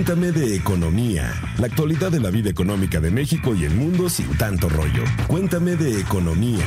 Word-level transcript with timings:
Cuéntame 0.00 0.32
de 0.32 0.56
economía, 0.56 1.30
la 1.58 1.66
actualidad 1.66 2.10
de 2.10 2.20
la 2.20 2.30
vida 2.30 2.48
económica 2.48 3.00
de 3.00 3.10
México 3.10 3.54
y 3.54 3.66
el 3.66 3.74
mundo 3.74 4.08
sin 4.08 4.34
tanto 4.38 4.66
rollo. 4.70 5.04
Cuéntame 5.26 5.76
de 5.76 6.00
economía. 6.00 6.64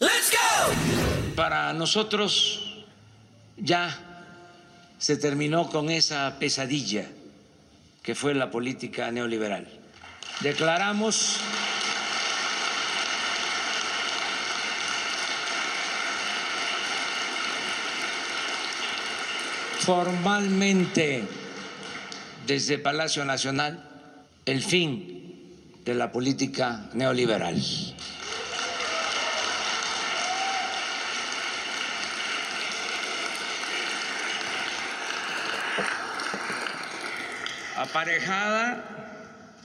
¡Let's 0.00 0.32
go! 0.32 1.36
Para 1.36 1.72
nosotros 1.72 2.84
ya 3.56 3.96
se 4.98 5.16
terminó 5.18 5.70
con 5.70 5.88
esa 5.88 6.36
pesadilla 6.40 7.06
que 8.02 8.16
fue 8.16 8.34
la 8.34 8.50
política 8.50 9.12
neoliberal. 9.12 9.68
Declaramos 10.40 11.38
formalmente 19.86 21.22
desde 22.44 22.76
Palacio 22.76 23.24
Nacional 23.24 23.88
el 24.44 24.60
fin 24.60 25.78
de 25.84 25.94
la 25.94 26.10
política 26.10 26.90
neoliberal. 26.92 27.54
Aparejada 37.76 38.82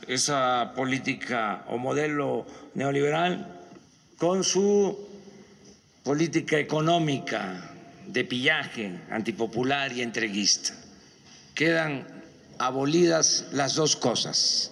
esa 0.07 0.73
política 0.75 1.65
o 1.67 1.79
modelo 1.79 2.45
neoliberal 2.75 3.59
con 4.19 4.43
su 4.43 4.99
política 6.03 6.59
económica 6.59 7.70
de 8.11 8.23
pillaje 8.23 8.99
antipopular 9.09 9.93
y 9.93 10.01
entreguista. 10.01 10.73
Quedan 11.55 12.07
abolidas 12.59 13.47
las 13.53 13.75
dos 13.75 13.95
cosas, 13.95 14.71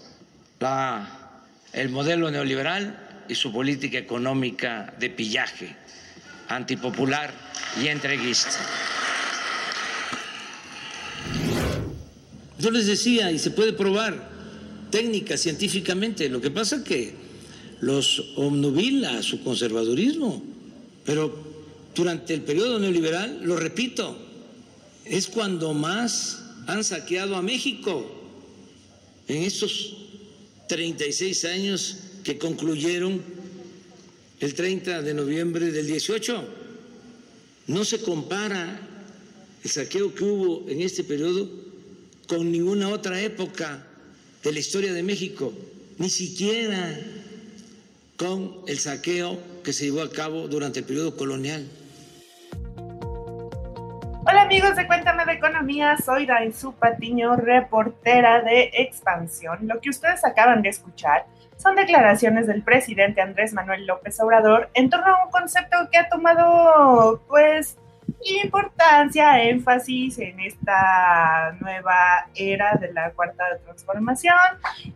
la, 0.59 1.43
el 1.73 1.89
modelo 1.89 2.29
neoliberal 2.31 3.25
y 3.27 3.35
su 3.35 3.51
política 3.51 3.97
económica 3.97 4.93
de 4.99 5.09
pillaje 5.09 5.75
antipopular 6.49 7.33
y 7.81 7.87
entreguista. 7.87 8.51
Yo 12.57 12.71
les 12.71 12.87
decía, 12.87 13.31
y 13.31 13.39
se 13.39 13.51
puede 13.51 13.71
probar 13.71 14.29
técnica, 14.91 15.37
científicamente, 15.37 16.27
lo 16.27 16.41
que 16.41 16.51
pasa 16.51 16.77
es 16.77 16.81
que 16.81 17.15
los 17.79 18.33
obnubila 18.35 19.23
su 19.23 19.41
conservadurismo, 19.43 20.43
pero 21.05 21.48
durante 21.95 22.33
el 22.33 22.41
periodo 22.41 22.79
neoliberal, 22.79 23.41
lo 23.43 23.55
repito, 23.57 24.17
es 25.05 25.27
cuando 25.27 25.73
más 25.73 26.43
han 26.67 26.83
saqueado 26.83 27.35
a 27.35 27.41
México 27.41 28.05
en 29.27 29.43
estos 29.43 29.97
36 30.67 31.45
años 31.45 31.97
que 32.23 32.37
concluyeron 32.37 33.21
el 34.39 34.53
30 34.53 35.01
de 35.01 35.13
noviembre 35.13 35.71
del 35.71 35.87
18. 35.87 36.43
No 37.67 37.85
se 37.85 38.01
compara 38.01 38.87
el 39.63 39.69
saqueo 39.69 40.13
que 40.13 40.23
hubo 40.23 40.69
en 40.69 40.81
este 40.81 41.03
periodo 41.03 41.49
con 42.27 42.51
ninguna 42.51 42.89
otra 42.89 43.21
época 43.21 43.85
de 44.43 44.51
la 44.51 44.59
historia 44.59 44.93
de 44.93 45.03
México, 45.03 45.53
ni 45.97 46.09
siquiera 46.09 46.99
con 48.15 48.61
el 48.67 48.79
saqueo 48.79 49.39
que 49.63 49.73
se 49.73 49.85
llevó 49.85 50.01
a 50.01 50.09
cabo 50.09 50.47
durante 50.47 50.79
el 50.79 50.85
periodo 50.85 51.15
colonial. 51.15 51.67
Hola 54.25 54.43
amigos 54.43 54.75
de 54.75 54.85
Cuéntame 54.85 55.25
de 55.25 55.33
Economía, 55.33 55.97
soy 55.97 56.25
Dainzu 56.25 56.73
Patiño, 56.73 57.35
reportera 57.35 58.41
de 58.41 58.69
Expansión. 58.73 59.59
Lo 59.63 59.81
que 59.81 59.89
ustedes 59.89 60.23
acaban 60.23 60.61
de 60.61 60.69
escuchar 60.69 61.25
son 61.57 61.75
declaraciones 61.75 62.47
del 62.47 62.61
presidente 62.61 63.21
Andrés 63.21 63.53
Manuel 63.53 63.85
López 63.85 64.19
Obrador 64.19 64.69
en 64.75 64.89
torno 64.89 65.07
a 65.07 65.25
un 65.25 65.31
concepto 65.31 65.77
que 65.91 65.97
ha 65.97 66.09
tomado 66.09 67.21
pues 67.27 67.75
importancia, 68.21 69.43
énfasis 69.43 70.19
en 70.19 70.39
esta 70.39 71.55
nueva 71.59 72.27
era 72.35 72.75
de 72.75 72.93
la 72.93 73.11
cuarta 73.11 73.43
transformación, 73.63 74.35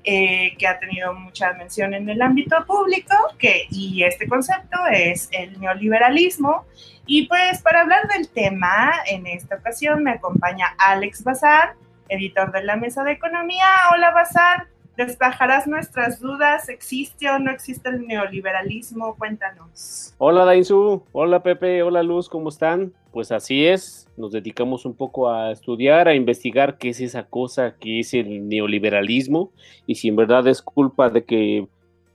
eh, 0.03 0.56
que 0.57 0.68
ha 0.68 0.79
tenido 0.79 1.13
mucha 1.13 1.53
mención 1.53 1.94
en 1.94 2.09
el 2.09 2.22
ámbito 2.22 2.66
público, 2.66 3.16
que, 3.38 3.68
y 3.69 4.03
este 4.03 4.28
concepto 4.28 4.78
es 4.91 5.29
el 5.31 5.59
neoliberalismo. 5.59 6.66
Y 7.06 7.28
pues 7.28 7.62
para 7.62 7.81
hablar 7.81 8.07
del 8.07 8.29
tema, 8.29 8.94
en 9.07 9.28
esta 9.28 9.56
ocasión 9.56 10.03
me 10.03 10.12
acompaña 10.12 10.75
Alex 10.78 11.24
Bazar, 11.24 11.75
editor 12.09 12.51
de 12.51 12.63
la 12.63 12.75
Mesa 12.75 13.03
de 13.03 13.12
Economía. 13.12 13.66
Hola 13.94 14.12
Bazar, 14.12 14.68
despejarás 14.98 15.68
nuestras 15.68 16.20
dudas. 16.20 16.70
¿Existe 16.70 17.30
o 17.30 17.40
no 17.40 17.52
existe 17.52 17.90
el 17.90 18.08
neoliberalismo? 18.08 19.16
Cuéntanos. 19.16 20.14
Hola 20.18 20.46
Dainzu, 20.46 21.04
hola 21.12 21.42
Pepe, 21.42 21.84
hola 21.84 22.04
Luz, 22.04 22.30
¿cómo 22.30 22.50
están? 22.50 22.94
Pues 23.12 23.31
así 23.31 23.66
es, 23.66 24.09
nos 24.18 24.31
dedicamos 24.31 24.86
un 24.86 24.96
poco 24.96 25.30
a 25.30 25.52
estudiar, 25.52 26.08
a 26.08 26.16
investigar 26.16 26.78
qué 26.78 26.90
es 26.90 27.00
esa 27.02 27.24
cosa 27.26 27.76
que 27.80 28.00
es 28.00 28.14
el 28.14 28.48
neoliberalismo 28.48 29.52
y 29.86 29.96
si 29.96 30.08
en 30.08 30.16
verdad 30.16 30.48
es 30.48 30.62
culpa 30.62 31.10
de 31.10 31.24
que 31.24 31.68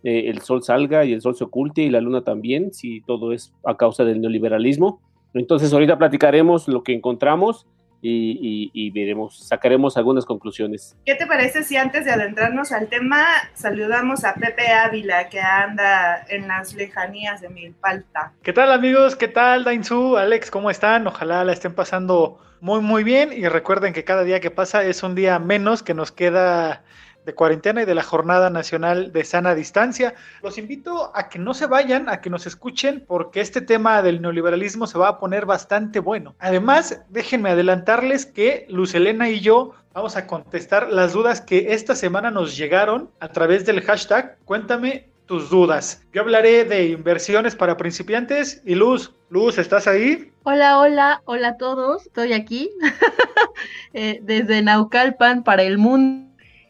eh, 0.05 0.31
el 0.31 0.41
sol 0.41 0.63
salga 0.63 1.05
y 1.05 1.13
el 1.13 1.21
sol 1.21 1.37
se 1.37 1.45
oculte 1.45 1.83
y 1.83 1.91
la 1.91 2.01
luna 2.01 2.23
también, 2.23 2.73
si 2.73 3.01
todo 3.03 3.33
es 3.33 3.53
a 3.65 3.77
causa 3.77 4.05
del 4.05 4.21
neoliberalismo. 4.21 5.01
Entonces 5.35 5.73
ahorita 5.73 5.99
platicaremos 5.99 6.69
lo 6.69 6.83
que 6.83 6.95
encontramos 6.95 7.67
y, 8.01 8.91
veremos, 8.91 9.47
sacaremos 9.47 9.97
algunas 9.97 10.25
conclusiones. 10.25 10.97
¿Qué 11.05 11.15
te 11.15 11.27
parece 11.27 11.63
si 11.63 11.77
antes 11.77 12.05
de 12.05 12.13
adentrarnos 12.13 12.73
al 12.73 12.89
tema 12.89 13.25
saludamos 13.55 14.25
a 14.25 14.35
Pepe 14.35 14.69
Ávila 14.69 15.29
que 15.29 15.41
anda 15.41 16.25
en 16.29 16.49
las 16.49 16.75
lejanías 16.75 17.41
de 17.41 17.49
Milpalta? 17.49 18.33
¿Qué 18.43 18.53
tal 18.53 18.73
amigos? 18.73 19.17
¿Qué 19.17 19.29
tal 19.29 19.65
Dainzu? 19.65 20.17
Alex, 20.17 20.51
¿cómo 20.51 20.71
están? 20.71 21.07
Ojalá 21.07 21.45
la 21.45 21.53
estén 21.53 21.75
pasando 21.75 22.39
muy 22.61 22.81
muy 22.81 23.05
bien 23.05 23.33
y 23.33 23.47
recuerden 23.47 23.93
que 23.93 24.05
cada 24.05 24.25
día 24.25 24.41
que 24.41 24.51
pasa 24.51 24.83
es 24.85 25.03
un 25.03 25.15
día 25.15 25.39
menos 25.39 25.83
que 25.83 25.95
nos 25.95 26.11
queda 26.11 26.83
de 27.25 27.35
cuarentena 27.35 27.83
y 27.83 27.85
de 27.85 27.95
la 27.95 28.03
Jornada 28.03 28.51
Nacional 28.51 29.13
de 29.13 29.25
Sana 29.25 29.55
Distancia. 29.55 30.15
Los 30.43 30.59
invito 30.59 31.11
a 31.15 31.29
que 31.29 31.39
no 31.39 31.55
se 31.55 31.67
vayan, 31.67 32.09
a 32.09 32.21
que 32.21 32.31
nos 32.31 32.47
escuchen, 32.47 33.05
porque 33.07 33.41
este 33.41 33.61
tema 33.61 34.03
del 34.03 34.23
neoliberalismo 34.23 34.87
se 34.87 34.99
va 34.99 35.09
a 35.09 35.19
poner 35.19 35.45
bastante 35.45 36.01
bueno. 36.01 36.35
Además, 36.39 37.03
déjenme 37.11 37.51
adelantarles 37.51 38.27
que 38.27 38.67
Luz 38.69 38.95
Elena 38.95 39.29
y 39.29 39.41
yo 39.41 39.75
vamos 39.93 40.17
a 40.17 40.27
contestar 40.27 40.89
las 40.89 41.13
dudas 41.13 41.41
que 41.41 41.73
esta 41.73 41.95
semana 41.95 42.31
nos 42.31 42.57
llegaron 42.57 43.11
a 43.21 43.29
través 43.29 43.67
del 43.67 43.83
hashtag 43.83 44.39
Cuéntame 44.45 45.09
tus 45.27 45.51
dudas. 45.51 46.03
Yo 46.13 46.23
hablaré 46.23 46.65
de 46.65 46.89
inversiones 46.89 47.55
para 47.55 47.77
principiantes 47.77 48.63
y 48.65 48.75
Luz, 48.75 49.15
Luz, 49.29 49.59
¿estás 49.59 49.87
ahí? 49.87 50.33
Hola, 50.45 50.79
hola, 50.79 51.23
hola 51.27 51.49
a 51.49 51.57
todos, 51.59 52.07
estoy 52.07 52.33
aquí 52.33 52.71
eh, 53.93 54.21
desde 54.23 54.63
Naucalpan 54.63 55.45
para 55.45 55.63
el 55.65 55.77
mundo 55.77 56.28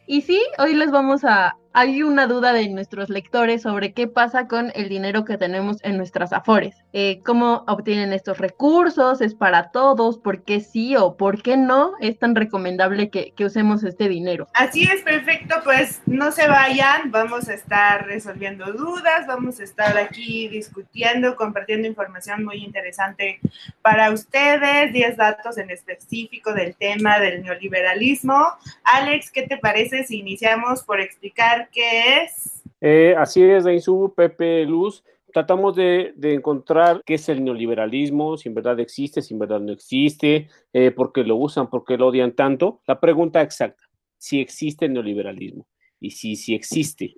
y 0.09 0.23
sí, 0.23 0.43
hoy 0.59 0.75
les 0.75 0.91
vamos 0.91 1.23
a, 1.25 1.58
hay 1.73 2.03
una 2.03 2.27
duda 2.27 2.53
de 2.53 2.69
nuestros 2.69 3.09
lectores 3.09 3.63
sobre 3.63 3.93
qué 3.93 4.07
pasa 4.07 4.49
con 4.49 4.73
el 4.75 4.89
dinero 4.89 5.25
que 5.25 5.39
tenemos 5.39 5.77
en 5.83 5.97
nuestras 5.97 6.33
afores. 6.33 6.77
Eh, 6.93 7.21
¿Cómo 7.25 7.65
obtienen 7.67 8.13
estos 8.13 8.39
recursos? 8.39 9.21
¿Es 9.21 9.35
para 9.35 9.71
todos? 9.71 10.19
¿Por 10.19 10.43
qué 10.43 10.61
sí 10.61 10.97
o 10.97 11.17
por 11.17 11.43
qué 11.43 11.57
no 11.57 11.93
es 12.01 12.19
tan 12.19 12.35
recomendable 12.35 13.11
que, 13.11 13.33
usemos 13.45 13.85
este 13.85 14.09
dinero? 14.09 14.49
Así 14.55 14.85
es, 14.85 15.03
perfecto. 15.03 15.57
Pues 15.65 16.03
no 16.07 16.33
se 16.33 16.49
vayan, 16.49 17.11
vamos 17.11 17.49
a 17.49 17.55
estar 17.55 18.07
resolviendo 18.07 18.73
dudas, 18.73 19.27
vamos 19.27 19.61
a 19.61 19.65
estar 19.65 19.97
aquí 19.97 20.49
discutiendo, 20.49 21.37
compartiendo 21.37 21.87
información 21.87 22.45
muy 22.45 22.65
interesante 22.65 23.41
para 23.81 24.11
ustedes, 24.11 24.93
10 24.93 25.17
datos 25.17 25.57
en 25.59 25.71
específico 25.71 26.53
del 26.53 26.75
tema 26.75 27.19
del 27.21 27.43
neoliberalismo. 27.43 28.47
Alex, 28.85 29.31
¿qué 29.31 29.43
te 29.43 29.57
parece 29.57 30.05
si 30.05 30.19
iniciamos 30.19 30.83
por 30.83 31.01
explicar 31.01 31.68
es. 31.75 32.63
Eh, 32.81 33.15
así 33.17 33.43
es, 33.43 33.65
Dainzu, 33.65 34.13
Pepe 34.17 34.65
Luz. 34.65 35.03
Tratamos 35.33 35.77
de, 35.77 36.15
encontrar 36.23 37.03
qué 37.05 37.15
es 37.15 37.29
el 37.29 37.45
neoliberalismo, 37.45 38.37
si 38.37 38.49
en 38.49 38.55
verdad 38.55 38.81
existe, 38.81 39.21
si 39.21 39.35
en 39.35 39.41
verdad 39.41 39.61
no 39.61 39.73
existe, 39.73 40.49
eh, 40.73 40.91
por 40.91 41.13
qué 41.13 41.23
lo 41.23 41.37
usan, 41.37 41.69
por 41.69 41.85
qué 41.85 41.99
lo 41.99 42.09
odian 42.09 42.33
tanto. 42.33 42.81
La 42.87 42.99
pregunta 42.99 43.43
exacta, 43.43 43.85
si 44.17 44.41
existe 44.41 44.87
el 44.87 44.95
neoliberalismo 44.95 45.67
y 46.01 46.13
si, 46.13 46.37
si 46.37 46.55
existe, 46.55 47.15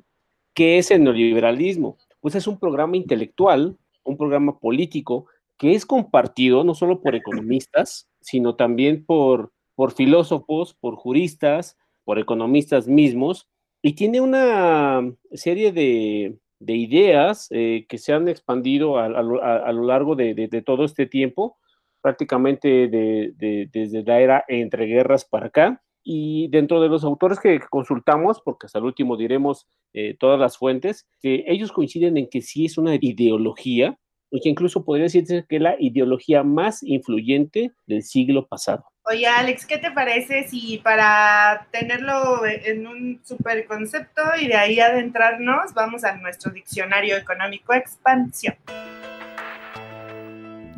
¿qué 0.55 0.79
es 0.79 0.91
el 0.91 1.05
neoliberalismo? 1.05 1.99
Pues 2.21 2.35
es 2.35 2.47
un 2.47 2.59
programa 2.59 2.97
intelectual, 2.97 3.79
un 4.03 4.17
programa 4.17 4.59
político 4.59 5.27
que 5.57 5.75
es 5.75 5.87
compartido 5.87 6.65
no 6.65 6.75
solo 6.75 7.01
por 7.01 7.15
economistas, 7.15 8.09
sino 8.21 8.57
también 8.57 9.05
por, 9.05 9.53
por 9.75 9.93
filósofos, 9.93 10.75
por 10.75 10.97
juristas, 10.97 11.77
por 12.05 12.19
economistas 12.19 12.89
mismos, 12.89 13.49
y 13.83 13.95
tiene 13.95 14.21
una 14.21 15.01
serie 15.33 15.73
de, 15.73 16.37
ideas 16.61 17.49
eh, 17.51 17.87
que 17.89 17.99
se 17.99 18.13
han 18.13 18.29
expandido 18.29 18.99
a, 18.99 19.09
lo 19.09 19.85
largo 19.85 20.17
de, 20.17 20.63
todo 20.65 20.85
este 20.85 21.07
tiempo, 21.07 21.57
prácticamente 22.03 22.89
desde 22.89 24.03
la 24.05 24.21
era 24.21 24.45
entre 24.49 24.87
guerras 24.87 25.25
para 25.25 25.47
acá, 25.47 25.83
y 26.03 26.49
dentro 26.49 26.81
de 26.81 26.89
los 26.89 27.05
autores 27.05 27.39
que 27.41 27.61
consultamos, 27.71 28.41
porque 28.43 28.67
hasta 28.67 28.79
el 28.79 28.87
último 28.87 29.17
diremos 29.17 29.67
eh, 29.93 30.17
todas 30.19 30.41
las 30.41 30.57
fuentes, 30.57 31.07
ellos 31.23 31.73
coinciden 31.73 32.17
en 32.17 32.29
que 32.29 32.41
sí 32.41 32.65
es 32.67 32.79
una 32.79 32.95
ideología, 32.95 33.99
y 34.31 34.41
que 34.41 34.49
incluso 34.49 34.85
podría 34.85 35.05
decirse 35.05 35.45
que 35.49 35.57
es 35.57 35.63
la 35.63 35.77
ideología 35.79 36.43
más 36.43 36.83
influyente 36.83 37.73
del 37.87 38.03
siglo 38.03 38.47
pasado. 38.47 38.85
Oye, 39.11 39.27
Alex, 39.27 39.67
¿qué 39.67 39.79
te 39.79 39.91
parece 39.91 40.47
si 40.47 40.79
para 40.79 41.67
tenerlo 41.73 42.47
en 42.47 42.87
un 42.87 43.21
super 43.25 43.67
concepto 43.67 44.23
y 44.41 44.47
de 44.47 44.55
ahí 44.55 44.79
adentrarnos, 44.79 45.75
vamos 45.75 46.05
a 46.05 46.15
nuestro 46.15 46.53
diccionario 46.53 47.17
económico 47.17 47.75
expansión? 47.75 48.55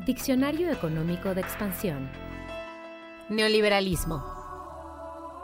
Diccionario 0.06 0.70
económico 0.70 1.34
de 1.34 1.43
expansión. 1.43 2.11
Neoliberalismo. 3.29 4.25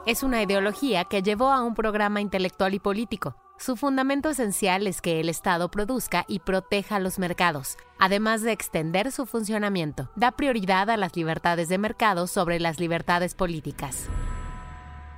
Es 0.06 0.22
una 0.22 0.42
ideología 0.42 1.04
que 1.04 1.22
llevó 1.22 1.50
a 1.50 1.62
un 1.62 1.74
programa 1.74 2.22
intelectual 2.22 2.72
y 2.72 2.78
político. 2.78 3.36
Su 3.58 3.74
fundamento 3.74 4.30
esencial 4.30 4.86
es 4.86 5.00
que 5.00 5.18
el 5.18 5.28
Estado 5.28 5.68
produzca 5.68 6.24
y 6.28 6.38
proteja 6.38 7.00
los 7.00 7.18
mercados, 7.18 7.76
además 7.98 8.42
de 8.42 8.52
extender 8.52 9.10
su 9.10 9.26
funcionamiento. 9.26 10.10
Da 10.14 10.30
prioridad 10.30 10.88
a 10.90 10.96
las 10.96 11.16
libertades 11.16 11.68
de 11.68 11.76
mercado 11.76 12.28
sobre 12.28 12.60
las 12.60 12.78
libertades 12.78 13.34
políticas. 13.34 14.08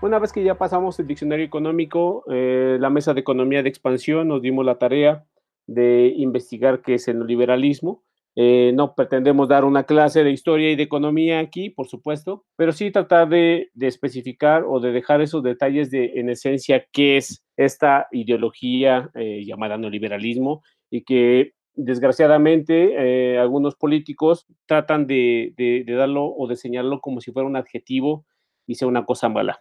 Una 0.01 0.19
vez 0.19 0.33
que 0.33 0.43
ya 0.43 0.55
pasamos 0.55 0.99
el 0.99 1.07
diccionario 1.07 1.45
económico, 1.45 2.25
eh, 2.31 2.79
la 2.81 2.89
mesa 2.89 3.13
de 3.13 3.21
economía 3.21 3.63
de 3.63 3.69
expansión 3.69 4.29
nos 4.29 4.41
dimos 4.41 4.65
la 4.65 4.79
tarea 4.79 5.27
de 5.67 6.15
investigar 6.17 6.81
qué 6.81 6.95
es 6.95 7.09
el 7.09 7.19
neoliberalismo 7.19 8.03
eh, 8.37 8.73
no 8.75 8.95
pretendemos 8.95 9.49
dar 9.49 9.65
una 9.65 9.85
clase 9.85 10.23
de 10.23 10.31
historia 10.31 10.71
y 10.71 10.77
de 10.77 10.85
economía 10.85 11.41
aquí, 11.41 11.71
por 11.71 11.89
supuesto, 11.89 12.45
pero 12.57 12.73
sí 12.73 12.91
tratar 12.91 13.29
de, 13.29 13.71
especificar 13.81 14.65
o 14.67 14.79
de 14.79 14.93
dejar 14.93 15.21
esos 15.21 15.43
detalles 15.43 15.91
de, 15.91 16.13
en 16.17 16.31
esencia, 16.31 16.85
qué 16.93 17.17
es 17.17 17.45
esta 17.57 18.07
ideología 18.13 19.11
eh, 19.15 19.45
llamada 19.45 19.77
neoliberalismo 19.77 20.63
y 20.91 21.03
que 21.03 21.53
desgraciadamente 21.75 22.95
eh, 23.35 23.39
algunos 23.39 23.75
políticos 23.75 24.47
tratan 24.67 25.07
de, 25.07 25.53
de, 25.57 25.85
darlo 25.93 26.27
o 26.27 26.47
de 26.47 26.57
señalarlo 26.57 27.01
como 27.01 27.21
si 27.21 27.33
fuera 27.33 27.49
un 27.49 27.57
adjetivo 27.57 28.27
y 28.67 28.77
sea 28.77 28.89
una 28.89 29.05
cosa 29.05 29.29
mala. 29.29 29.61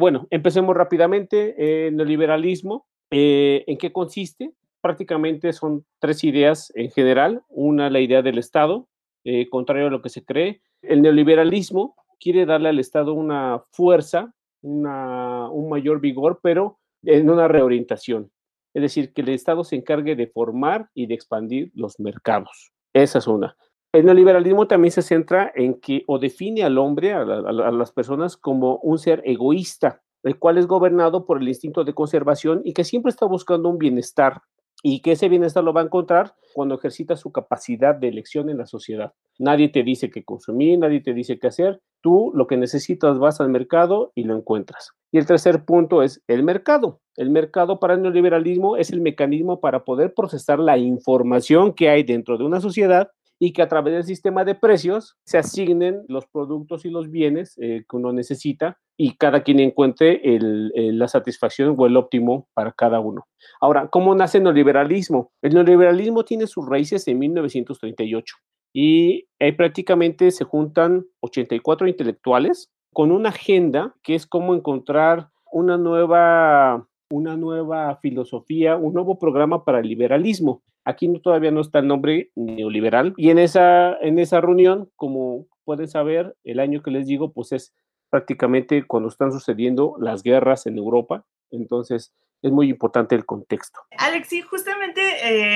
bueno, 0.00 0.26
empecemos 0.30 0.74
rápidamente. 0.74 1.90
neoliberalismo, 1.92 2.86
¿en 3.10 3.76
qué 3.76 3.92
consiste? 3.92 4.52
Prácticamente 4.88 5.52
son 5.52 5.84
tres 5.98 6.24
ideas 6.24 6.72
en 6.74 6.90
general. 6.90 7.42
Una, 7.50 7.90
la 7.90 8.00
idea 8.00 8.22
del 8.22 8.38
Estado, 8.38 8.88
eh, 9.22 9.46
contrario 9.50 9.88
a 9.88 9.90
lo 9.90 10.00
que 10.00 10.08
se 10.08 10.24
cree. 10.24 10.62
El 10.80 11.02
neoliberalismo 11.02 11.94
quiere 12.18 12.46
darle 12.46 12.70
al 12.70 12.78
Estado 12.78 13.12
una 13.12 13.62
fuerza, 13.70 14.32
una, 14.62 15.50
un 15.50 15.68
mayor 15.68 16.00
vigor, 16.00 16.40
pero 16.42 16.78
en 17.02 17.28
una 17.28 17.48
reorientación. 17.48 18.30
Es 18.72 18.80
decir, 18.80 19.12
que 19.12 19.20
el 19.20 19.28
Estado 19.28 19.62
se 19.62 19.76
encargue 19.76 20.16
de 20.16 20.26
formar 20.26 20.88
y 20.94 21.06
de 21.06 21.12
expandir 21.12 21.70
los 21.74 22.00
mercados. 22.00 22.72
Esa 22.94 23.18
es 23.18 23.26
una. 23.26 23.58
El 23.92 24.06
neoliberalismo 24.06 24.68
también 24.68 24.92
se 24.92 25.02
centra 25.02 25.52
en 25.54 25.80
que 25.80 26.02
o 26.06 26.18
define 26.18 26.64
al 26.64 26.78
hombre, 26.78 27.12
a, 27.12 27.20
a 27.20 27.72
las 27.72 27.92
personas, 27.92 28.38
como 28.38 28.78
un 28.78 28.98
ser 28.98 29.20
egoísta, 29.26 30.00
el 30.22 30.38
cual 30.38 30.56
es 30.56 30.66
gobernado 30.66 31.26
por 31.26 31.42
el 31.42 31.48
instinto 31.48 31.84
de 31.84 31.92
conservación 31.92 32.62
y 32.64 32.72
que 32.72 32.84
siempre 32.84 33.10
está 33.10 33.26
buscando 33.26 33.68
un 33.68 33.76
bienestar 33.76 34.40
y 34.82 35.00
que 35.00 35.12
ese 35.12 35.28
bienestar 35.28 35.64
lo 35.64 35.72
va 35.72 35.80
a 35.80 35.84
encontrar 35.84 36.34
cuando 36.54 36.76
ejercita 36.76 37.16
su 37.16 37.32
capacidad 37.32 37.94
de 37.94 38.08
elección 38.08 38.48
en 38.48 38.58
la 38.58 38.66
sociedad. 38.66 39.12
Nadie 39.38 39.68
te 39.68 39.82
dice 39.82 40.10
qué 40.10 40.24
consumir, 40.24 40.78
nadie 40.78 41.00
te 41.00 41.14
dice 41.14 41.38
qué 41.38 41.48
hacer. 41.48 41.80
Tú 42.00 42.30
lo 42.34 42.46
que 42.46 42.56
necesitas 42.56 43.18
vas 43.18 43.40
al 43.40 43.48
mercado 43.48 44.12
y 44.14 44.24
lo 44.24 44.36
encuentras. 44.36 44.92
Y 45.10 45.18
el 45.18 45.26
tercer 45.26 45.64
punto 45.64 46.02
es 46.02 46.22
el 46.28 46.42
mercado. 46.42 47.00
El 47.16 47.30
mercado 47.30 47.80
para 47.80 47.94
el 47.94 48.02
neoliberalismo 48.02 48.76
es 48.76 48.90
el 48.90 49.00
mecanismo 49.00 49.60
para 49.60 49.84
poder 49.84 50.14
procesar 50.14 50.58
la 50.58 50.78
información 50.78 51.72
que 51.72 51.88
hay 51.88 52.02
dentro 52.04 52.38
de 52.38 52.44
una 52.44 52.60
sociedad 52.60 53.10
y 53.40 53.52
que 53.52 53.62
a 53.62 53.68
través 53.68 53.94
del 53.94 54.04
sistema 54.04 54.44
de 54.44 54.54
precios 54.54 55.16
se 55.24 55.38
asignen 55.38 56.04
los 56.08 56.26
productos 56.26 56.84
y 56.84 56.90
los 56.90 57.10
bienes 57.10 57.56
eh, 57.58 57.84
que 57.88 57.96
uno 57.96 58.12
necesita 58.12 58.78
y 59.00 59.16
cada 59.16 59.44
quien 59.44 59.60
encuentre 59.60 60.20
la 60.40 61.06
satisfacción 61.08 61.76
o 61.78 61.86
el 61.86 61.96
óptimo 61.96 62.48
para 62.52 62.72
cada 62.72 62.98
uno. 62.98 63.26
Ahora, 63.60 63.88
¿cómo 63.88 64.14
nace 64.14 64.38
el 64.38 64.44
neoliberalismo? 64.44 65.30
El 65.40 65.54
neoliberalismo 65.54 66.24
tiene 66.24 66.48
sus 66.48 66.68
raíces 66.68 67.06
en 67.06 67.20
1938 67.20 68.36
y 68.74 69.26
ahí 69.40 69.52
prácticamente 69.52 70.30
se 70.32 70.44
juntan 70.44 71.06
84 71.20 71.86
intelectuales 71.86 72.70
con 72.92 73.12
una 73.12 73.28
agenda 73.28 73.94
que 74.02 74.16
es 74.16 74.26
cómo 74.26 74.54
encontrar 74.54 75.28
una 75.52 75.78
nueva 75.78 76.86
una 77.10 77.36
nueva 77.36 77.96
filosofía, 78.02 78.76
un 78.76 78.92
nuevo 78.92 79.18
programa 79.18 79.64
para 79.64 79.80
el 79.80 79.88
liberalismo. 79.88 80.62
Aquí 80.84 81.10
todavía 81.20 81.50
no 81.50 81.60
está 81.60 81.78
el 81.78 81.86
nombre 81.86 82.30
neoliberal. 82.34 83.14
Y 83.16 83.30
en 83.30 83.38
esa, 83.38 83.96
en 84.00 84.18
esa 84.18 84.40
reunión, 84.40 84.90
como 84.96 85.46
pueden 85.64 85.88
saber, 85.88 86.36
el 86.44 86.60
año 86.60 86.82
que 86.82 86.90
les 86.90 87.06
digo, 87.06 87.32
pues 87.32 87.52
es 87.52 87.74
prácticamente 88.10 88.86
cuando 88.86 89.08
están 89.08 89.32
sucediendo 89.32 89.96
las 89.98 90.22
guerras 90.22 90.66
en 90.66 90.78
Europa. 90.78 91.24
Entonces, 91.50 92.12
es 92.42 92.52
muy 92.52 92.70
importante 92.70 93.14
el 93.14 93.26
contexto. 93.26 93.80
Alex, 93.98 94.28
sí, 94.28 94.42
justamente, 94.42 95.00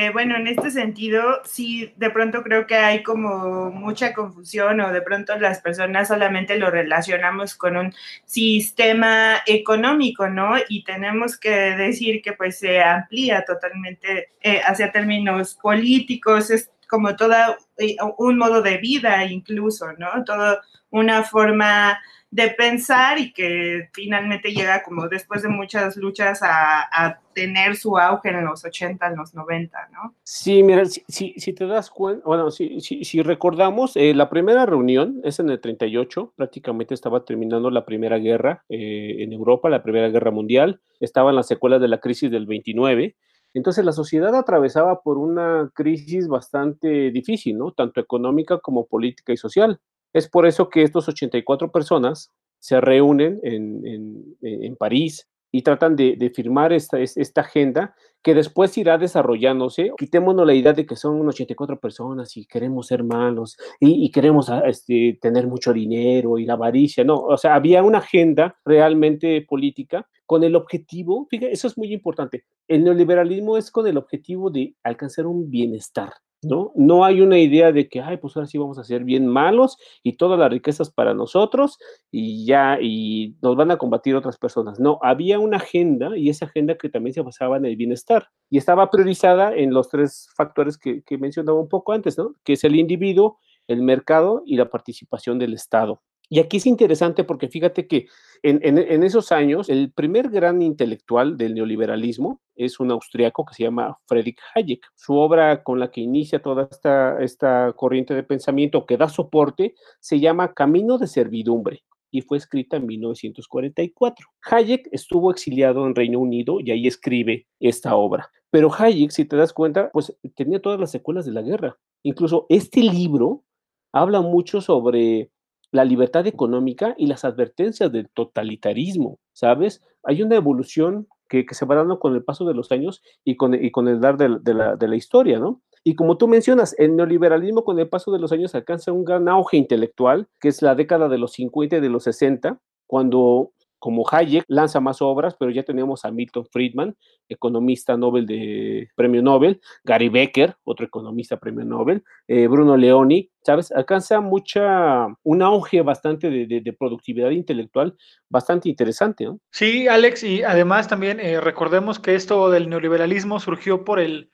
eh, 0.07 0.11
bueno, 0.11 0.37
en 0.37 0.49
este 0.49 0.71
sentido, 0.71 1.41
sí, 1.45 1.93
de 1.97 2.11
pronto 2.11 2.43
creo 2.43 2.67
que 2.67 2.75
hay 2.75 3.03
como 3.03 3.71
mucha 3.71 4.13
confusión 4.13 4.81
o 4.81 4.93
de 4.93 5.03
pronto 5.03 5.39
las 5.39 5.61
personas 5.61 6.09
solamente 6.09 6.59
lo 6.59 6.71
relacionamos 6.71 7.55
con 7.55 7.77
un 7.77 7.95
sistema 8.25 9.43
económico, 9.47 10.29
¿no? 10.29 10.55
Y 10.69 10.83
tenemos 10.83 11.39
que 11.39 11.51
decir 11.51 12.21
que 12.21 12.33
pues 12.33 12.59
se 12.59 12.83
amplía 12.83 13.45
totalmente 13.45 14.31
eh, 14.41 14.61
hacia 14.65 14.91
términos 14.91 15.55
políticos, 15.55 16.51
es 16.51 16.71
como 16.89 17.15
todo 17.15 17.35
eh, 17.79 17.97
un 18.19 18.37
modo 18.39 18.61
de 18.61 18.79
vida 18.79 19.25
incluso, 19.25 19.93
¿no? 19.99 20.25
Todo 20.25 20.61
una 20.91 21.23
forma 21.23 21.99
de 22.33 22.49
pensar 22.49 23.19
y 23.19 23.31
que 23.31 23.91
finalmente 23.93 24.53
llega 24.53 24.83
como 24.83 25.07
después 25.07 25.43
de 25.43 25.51
muchas 25.51 25.99
luchas 25.99 26.41
a, 26.43 27.19
tener 27.35 27.77
su 27.77 27.97
auge 27.97 28.29
en 28.29 28.45
los 28.45 28.63
80, 28.63 29.07
en 29.07 29.17
los 29.17 29.35
90, 29.35 29.89
¿no? 29.91 30.15
Sí, 30.23 30.63
mira, 30.63 30.85
si, 30.85 31.03
si, 31.09 31.53
te 31.55 31.67
das 31.67 31.89
cuenta, 31.89 32.23
bueno, 32.27 32.51
si, 32.51 32.79
si 32.83 33.23
recordamos, 33.23 33.97
eh, 33.97 34.13
la 34.13 34.29
primera 34.29 34.67
reunión 34.67 35.19
es 35.25 35.41
en 35.41 35.49
el 35.49 35.59
38, 35.59 36.35
prácticamente 36.37 36.93
estaba 36.93 37.25
terminando 37.25 37.71
la 37.71 37.87
Primera 37.87 38.19
Guerra 38.19 38.65
eh, 38.69 39.17
en 39.21 39.33
Europa, 39.33 39.71
la 39.71 39.83
Primera 39.83 40.11
Guerra 40.11 40.31
Mundial, 40.31 40.83
estaban 41.01 41.37
las 41.37 41.49
secuelas 41.49 41.81
de 41.81 41.89
la 41.89 42.01
crisis 42.01 42.31
del 42.31 42.45
29, 42.45 43.17
entonces 43.55 43.83
la 43.83 43.93
sociedad 43.93 44.35
atravesaba 44.35 45.01
por 45.01 45.17
una 45.17 45.71
crisis 45.75 46.29
bastante 46.29 47.11
difícil, 47.11 47.57
¿no? 47.57 47.73
Tanto 47.73 47.99
económica 47.99 48.59
como 48.59 48.87
política 48.87 49.33
y 49.33 49.39
social. 49.39 49.81
Es 50.13 50.29
por 50.29 50.47
eso 50.47 50.69
que 50.69 50.83
estos 50.83 51.09
84 51.09 51.71
personas 51.71 52.33
se 52.59 52.81
reúnen 52.81 53.41
en, 53.43 54.77
París 54.77 55.29
y 55.51 55.63
tratan 55.63 55.97
de, 55.97 56.33
firmar 56.35 56.73
esta, 56.73 57.01
esta, 57.01 57.41
agenda 57.41 57.95
que 58.23 58.35
después 58.35 58.79
irá 58.79 58.99
desarrollándose. 58.99 59.91
Quitémonos 59.99 60.47
la 60.47 60.55
idea 60.55 60.73
de 60.73 60.87
que 60.87 60.97
son 60.97 61.27
84 61.27 61.81
personas 61.81 62.37
y 62.37 62.47
queremos 62.47 62.87
ser 62.87 63.03
malos 63.03 63.57
y, 63.81 64.11
queremos 64.13 64.49
ah, 64.49 64.63
este, 64.67 65.19
tener 65.21 65.49
mucho 65.49 65.73
dinero 65.73 66.39
y 66.39 66.47
la 66.47 66.55
avaricia. 66.55 67.05
No, 67.05 67.17
o 67.17 67.37
sea, 67.37 67.57
había 67.57 67.83
una 67.83 67.99
agenda 67.99 68.57
realmente 68.65 69.45
política 69.49 70.07
con 70.25 70.45
el 70.45 70.55
objetivo, 70.57 71.27
fíjate, 71.29 71.53
eso 71.53 71.67
es 71.67 71.77
muy 71.77 71.93
importante, 71.93 72.45
el 72.69 72.85
neoliberalismo 72.85 73.59
es 73.59 73.71
con 73.71 73.87
el 73.87 73.99
objetivo 73.99 74.51
de 74.51 74.75
alcanzar 74.83 75.27
un 75.27 75.51
bienestar. 75.51 76.13
¿No? 76.43 76.73
No 76.75 77.05
hay 77.05 77.21
una 77.21 77.39
idea 77.39 77.73
de 77.73 77.89
que, 77.89 78.01
ay, 78.01 78.17
pues 78.17 78.37
ahora 78.37 78.47
sí 78.47 78.59
vamos 78.59 78.79
a 78.79 78.85
ser 78.85 79.05
bien 79.05 79.27
malos 79.27 79.77
y 80.03 80.17
todas 80.17 80.39
las 80.39 80.51
riquezas 80.51 80.91
para 80.91 81.15
nosotros 81.15 81.79
y 82.11 82.45
ya, 82.47 82.79
y 82.81 83.37
nos 83.43 83.57
van 83.57 83.71
a 83.71 83.79
combatir 83.79 84.17
otras 84.17 84.39
personas. 84.39 84.81
No, 84.81 84.99
había 85.03 85.39
una 85.39 85.59
agenda 85.59 86.17
y 86.17 86.29
esa 86.29 86.47
agenda 86.47 86.77
que 86.77 86.89
también 86.89 87.15
se 87.15 87.23
basaba 87.23 87.57
en 87.57 87.65
el 87.67 87.77
bienestar 87.77 88.29
y 88.51 88.59
estaba 88.59 88.91
priorizada 88.91 89.55
en 89.55 89.73
los 89.73 89.89
tres 89.89 90.29
factores 90.37 90.77
que, 90.79 91.03
que 91.03 91.19
mencionaba 91.19 91.59
un 91.59 91.69
poco 91.69 91.93
antes, 91.93 92.19
¿no? 92.19 92.35
Que 92.45 92.55
es 92.55 92.65
el 92.65 92.77
individuo, 92.77 93.39
el 93.69 93.83
mercado 93.83 94.43
y 94.45 94.57
la 94.57 94.69
participación 94.69 95.39
del 95.39 95.55
Estado. 95.55 96.03
Y 96.33 96.39
aquí 96.39 96.57
es 96.57 96.65
interesante 96.65 97.25
porque 97.25 97.49
fíjate 97.49 97.87
que 97.87 98.07
en, 98.43 98.79
esos 99.05 99.33
años 99.33 99.69
el 99.69 99.93
primer 99.93 100.31
gran 100.31 100.63
intelectual 100.63 101.37
del 101.37 101.53
neoliberalismo 101.53 102.41
es 102.55 102.81
un 102.81 102.91
austriaco 102.91 103.45
que 103.45 103.53
se 103.53 103.65
llama 103.65 103.99
Friedrich 104.07 104.39
Hayek. 104.55 104.81
Su 104.95 105.13
obra 105.17 105.63
con 105.63 105.79
la 105.79 105.91
que 105.91 106.01
inicia 106.01 106.41
toda 106.41 106.69
esta, 106.71 107.23
esta 107.23 107.75
corriente 107.77 108.15
de 108.15 108.23
pensamiento 108.23 108.87
que 108.87 108.97
da 108.97 109.11
soporte 109.11 109.75
se 110.01 110.21
llama 110.21 110.55
Camino 110.55 110.97
de 110.97 111.07
Servidumbre 111.07 111.85
y 112.11 112.23
fue 112.23 112.39
escrita 112.39 112.79
en 112.79 112.87
1944. 112.87 114.27
Hayek 114.51 114.89
estuvo 114.91 115.33
exiliado 115.33 115.87
en 115.87 115.95
Reino 115.95 116.19
Unido 116.19 116.61
y 116.61 116.71
ahí 116.71 116.87
escribe 116.87 117.47
esta 117.61 117.95
obra. 117.95 118.31
Pero 118.49 118.71
Hayek, 118.73 119.11
si 119.11 119.27
te 119.27 119.37
das 119.37 119.53
cuenta, 119.53 119.91
pues 119.93 120.17
tenía 120.35 120.63
todas 120.63 120.81
las 120.81 120.93
secuelas 120.93 121.27
de 121.27 121.33
la 121.33 121.43
guerra. 121.43 121.77
Incluso 122.03 122.47
este 122.49 122.81
libro 122.81 123.45
habla 123.93 124.23
mucho 124.23 124.63
sobre 124.63 125.31
la 125.73 125.85
libertad 125.85 126.27
económica 126.27 126.95
y 126.97 127.07
las 127.07 127.25
advertencias 127.25 127.91
del 127.91 128.09
totalitarismo, 128.11 129.19
¿sabes? 129.33 129.83
Hay 130.05 130.23
una 130.23 130.37
evolución 130.37 131.09
que, 131.29 131.47
se 131.51 131.65
va 131.65 131.77
dando 131.77 131.99
con 131.99 132.15
el 132.15 132.23
paso 132.23 132.45
de 132.45 132.55
los 132.55 132.71
años 132.71 133.03
y 133.25 133.37
con, 133.37 133.57
con 133.71 133.89
el 133.89 134.01
dar 134.01 134.19
de, 134.19 134.55
la, 134.55 134.77
de 134.77 134.89
la 134.89 134.97
historia, 134.97 135.39
¿no? 135.39 135.63
Y 135.83 135.95
como 135.95 136.17
tú 136.17 136.29
mencionas, 136.29 136.77
el 136.79 136.95
neoliberalismo 136.95 137.65
con 137.65 137.79
el 137.81 137.89
paso 137.89 138.13
de 138.13 138.21
los 138.21 138.31
años 138.31 138.55
alcanza 138.55 138.93
un 138.93 139.05
gran 139.05 139.29
auge 139.29 139.57
intelectual, 139.57 140.29
que 140.39 140.49
es 140.49 140.63
la 140.63 140.75
década 140.75 141.09
de 141.09 141.19
los 141.19 141.33
50 141.33 141.79
y 141.79 141.81
de 141.81 141.89
los 141.89 142.05
60, 142.05 142.61
cuando 142.87 143.53
como 143.83 144.05
Hayek 144.09 144.45
lanza 144.47 144.79
más 144.79 145.03
obras, 145.03 145.35
pero 145.37 145.51
ya 145.51 145.65
tenemos 145.65 146.05
a 146.05 146.13
Milton 146.13 146.47
Friedman, 146.53 146.95
economista 147.29 147.97
Nobel 147.97 148.27
de 148.27 148.89
Premio 148.95 149.23
Nobel, 149.23 149.61
Gary 149.83 150.09
Becker, 150.09 150.55
otro 150.63 150.87
economista 150.87 151.37
Premio 151.37 151.65
Nobel, 151.65 152.05
eh, 152.29 152.47
Bruno 152.47 152.77
Leoni, 152.77 153.29
¿sabes? 153.45 153.73
Alcanza 153.73 154.21
mucha, 154.21 155.09
un 155.25 155.43
auge 155.43 155.83
bastante 155.83 156.31
de, 156.31 156.77
productividad 156.79 157.31
intelectual 157.31 157.97
bastante 158.29 158.69
interesante. 158.69 159.29
Sí, 159.51 159.89
Alex, 159.89 160.23
y 160.23 160.45
además 160.45 160.87
también 160.87 161.19
eh, 161.19 161.41
recordemos 161.41 161.99
que 161.99 162.15
esto 162.15 162.53
del 162.53 162.71
neoliberalismo 162.71 163.41
surgió 163.41 163.85
por 163.85 163.99
el, 163.99 164.31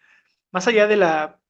más 0.53 0.69
allá 0.69 0.87
de 0.87 0.97
la 0.97 1.41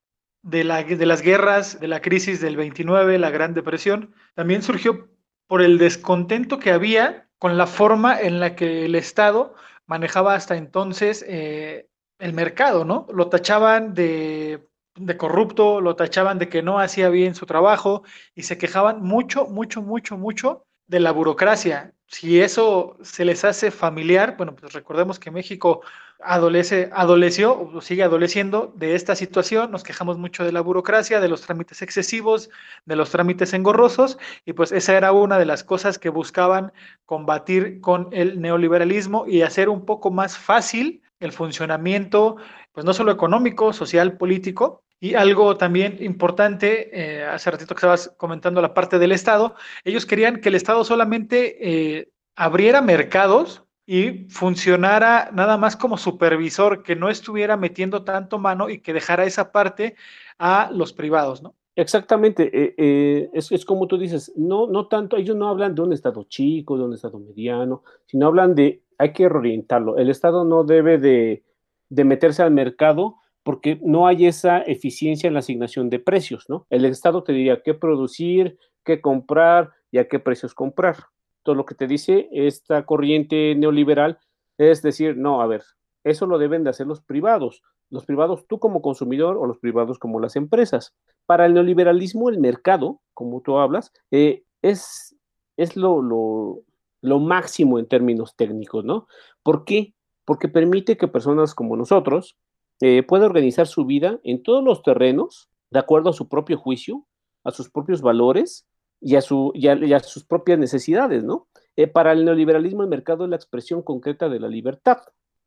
de, 0.43 0.63
la, 0.63 0.85
de 0.85 1.05
las 1.05 1.21
guerras, 1.21 1.81
de 1.81 1.89
la 1.89 2.01
crisis 2.01 2.41
del 2.41 2.57
29, 2.57 3.19
la 3.19 3.31
Gran 3.31 3.55
Depresión, 3.55 4.15
también 4.37 4.63
surgió 4.63 5.09
por 5.49 5.63
el 5.63 5.79
descontento 5.79 6.61
que 6.61 6.71
había 6.71 7.28
con 7.39 7.57
la 7.57 7.67
forma 7.67 8.21
en 8.21 8.41
la 8.41 8.57
que 8.57 8.85
el 8.85 8.95
Estado 8.95 9.55
manejaba 9.87 10.35
hasta 10.35 10.57
entonces 10.57 11.25
eh, 11.29 11.89
el 12.19 12.33
mercado, 12.33 12.85
¿no? 12.85 13.07
Lo 13.13 13.29
tachaban 13.29 13.95
de, 13.95 14.69
de, 14.97 15.17
corrupto, 15.17 15.81
lo 15.81 15.97
tachaban 15.97 16.39
de 16.39 16.49
que 16.49 16.63
no 16.63 16.79
hacía 16.79 17.09
bien 17.09 17.35
su 17.35 17.47
trabajo 17.47 18.03
y 18.35 18.43
se 18.43 18.59
quejaban 18.59 19.03
mucho, 19.03 19.47
mucho, 19.47 19.83
mucho, 19.83 20.17
mucho 20.19 20.67
de 20.87 21.01
la 21.01 21.13
burocracia. 21.13 21.95
Si 22.11 22.41
eso 22.41 22.97
se 23.03 23.25
les 23.27 23.45
hace 23.45 23.71
familiar, 23.71 24.37
bueno, 24.39 24.55
pues 24.57 24.73
recordemos 24.73 25.19
que 25.19 25.31
México 25.31 25.83
adolece, 26.21 26.89
adoleció 26.93 27.61
o 27.61 27.81
sigue 27.83 28.03
adoleciendo 28.03 28.73
de 28.77 28.95
esta 28.95 29.15
situación, 29.15 29.71
nos 29.71 29.85
quejamos 29.85 30.17
mucho 30.17 30.43
de 30.43 30.51
la 30.53 30.63
burocracia, 30.63 31.21
de 31.21 31.29
los 31.29 31.43
trámites 31.43 31.83
excesivos, 31.83 32.49
de 32.87 32.97
los 32.97 33.11
trámites 33.11 33.53
engorrosos, 33.53 34.19
y 34.47 34.55
pues 34.55 34.73
esa 34.73 34.97
era 34.97 35.13
una 35.13 35.39
de 35.39 35.45
las 35.45 35.63
cosas 35.65 35.99
que 35.99 36.09
buscaban 36.09 36.73
combatir 37.05 37.81
con 37.83 38.09
el 38.13 38.41
neoliberalismo 38.41 39.27
y 39.27 39.43
hacer 39.43 39.69
un 39.69 39.85
poco 39.85 40.11
más 40.11 40.39
fácil 40.39 41.03
el 41.21 41.33
funcionamiento, 41.33 42.37
pues 42.73 42.87
no 42.87 42.95
solo 42.95 43.13
económico, 43.13 43.75
social, 43.75 44.17
político, 44.17 44.83
y 45.01 45.15
algo 45.15 45.57
también 45.57 45.99
importante, 46.01 46.91
eh, 46.93 47.25
hace 47.25 47.51
ratito 47.51 47.75
que 47.75 47.79
estabas 47.79 48.15
comentando 48.17 48.61
la 48.61 48.75
parte 48.75 48.99
del 48.99 49.13
Estado, 49.13 49.55
ellos 49.85 50.07
querían 50.07 50.41
que 50.41 50.49
el 50.49 50.57
Estado 50.57 50.83
solamente 50.85 51.99
eh, 51.99 52.11
abriera 52.35 52.83
mercados 52.83 53.65
y 53.87 54.27
funcionara 54.29 55.31
nada 55.33 55.57
más 55.57 55.77
como 55.77 55.97
supervisor, 55.97 56.83
que 56.83 56.97
no 56.97 57.09
estuviera 57.09 57.57
metiendo 57.57 58.05
tanto 58.05 58.39
mano 58.39 58.69
y 58.69 58.81
que 58.81 58.93
dejara 58.93 59.25
esa 59.25 59.53
parte 59.53 59.95
a 60.39 60.71
los 60.73 60.93
privados, 60.93 61.43
¿no? 61.43 61.55
Exactamente, 61.77 62.51
eh, 62.53 63.31
es, 63.33 63.53
es, 63.53 63.65
como 63.65 63.87
tú 63.87 63.99
dices, 63.99 64.33
no, 64.37 64.67
no 64.67 64.89
tanto, 64.89 65.17
ellos 65.17 65.37
no 65.37 65.49
hablan 65.49 65.77
de 65.77 65.83
un 65.83 65.93
Estado 65.93 66.25
chico, 66.25 66.77
de 66.77 66.83
un 66.83 66.93
Estado 66.93 67.21
mediano, 67.21 67.85
sino 68.05 68.27
hablan 68.27 68.57
de, 68.57 68.83
hay 68.99 69.13
que 69.13 69.29
reorientarlo, 69.29 69.97
el 69.97 70.11
Estado 70.11 70.45
no 70.45 70.65
debe 70.65 70.99
de, 70.99 71.45
de 71.89 72.05
meterse 72.05 72.43
al 72.43 72.51
mercado 72.51 73.19
porque 73.49 73.81
no 73.83 74.07
hay 74.07 74.27
esa 74.27 74.59
eficiencia 74.61 75.27
en 75.27 75.33
la 75.33 75.39
asignación 75.39 75.89
de 75.89 75.99
precios, 75.99 76.45
¿no? 76.51 76.67
El 76.69 76.85
Estado 76.85 77.23
te 77.23 77.33
diría 77.33 77.63
qué 77.63 77.73
producir, 77.73 78.59
qué 78.85 79.01
comprar 79.01 79.71
y 79.91 79.97
a 79.97 80.07
qué 80.07 80.19
precios 80.19 80.53
comprar. 80.53 80.97
Todo 81.45 81.55
lo 81.55 81.65
que 81.65 81.75
te 81.75 81.87
dice 81.87 82.29
esta 82.31 82.85
corriente 82.85 83.55
neoliberal 83.55 84.19
es 84.59 84.83
decir, 84.83 85.17
no, 85.17 85.41
a 85.41 85.47
ver, 85.47 85.63
eso 86.05 86.27
lo 86.27 86.37
deben 86.37 86.63
de 86.63 86.69
hacer 86.69 86.87
los 86.87 87.01
privados, 87.01 87.63
los 87.89 88.05
privados 88.05 88.47
tú 88.47 88.59
como 88.59 88.83
consumidor 88.83 89.39
o 89.39 89.47
los 89.47 89.57
privados 89.57 89.99
como 89.99 90.21
las 90.21 90.37
empresas. 90.37 90.95
Para 91.25 91.47
el 91.47 91.55
neoliberalismo, 91.55 92.29
el 92.29 92.41
mercado, 92.41 93.01
como 93.15 93.41
tú 93.41 93.57
hablas, 93.57 93.93
eh, 94.11 94.43
es, 94.61 95.17
es 95.57 95.75
lo, 95.75 96.03
lo, 96.03 96.65
lo 97.01 97.19
máximo 97.19 97.79
en 97.79 97.89
términos 97.89 98.37
técnicos, 98.37 98.85
¿no? 98.85 99.09
¿Por 99.43 99.65
qué? 99.65 99.95
Porque 100.27 100.49
permite 100.49 100.99
que 100.99 101.09
personas 101.09 101.55
como 101.55 101.79
nosotros, 101.79 102.37
eh, 102.81 103.03
puede 103.03 103.25
organizar 103.25 103.67
su 103.67 103.85
vida 103.85 104.21
en 104.23 104.43
todos 104.43 104.63
los 104.63 104.83
terrenos, 104.83 105.49
de 105.71 105.81
acuerdo 105.81 106.11
a 106.11 106.13
su 106.13 106.29
propio 106.29 106.59
juicio, 106.59 107.07
a 107.45 107.51
sus 107.51 107.71
propios 107.71 108.03
valores 108.03 108.67
y 109.01 109.17
a, 109.17 109.21
su, 109.21 109.53
a, 109.55 110.01
sus 110.01 110.25
propias 110.25 110.59
necesidades, 110.59 111.25
¿no? 111.25 111.49
Eh, 111.77 111.87
para 111.87 112.13
el 112.13 112.25
neoliberalismo 112.25 112.83
el 112.83 112.89
mercado 112.89 113.25
es 113.25 113.31
la 113.31 113.37
expresión 113.37 113.83
concreta 113.83 114.29
de 114.29 114.41
la 114.41 114.49
libertad, 114.49 114.99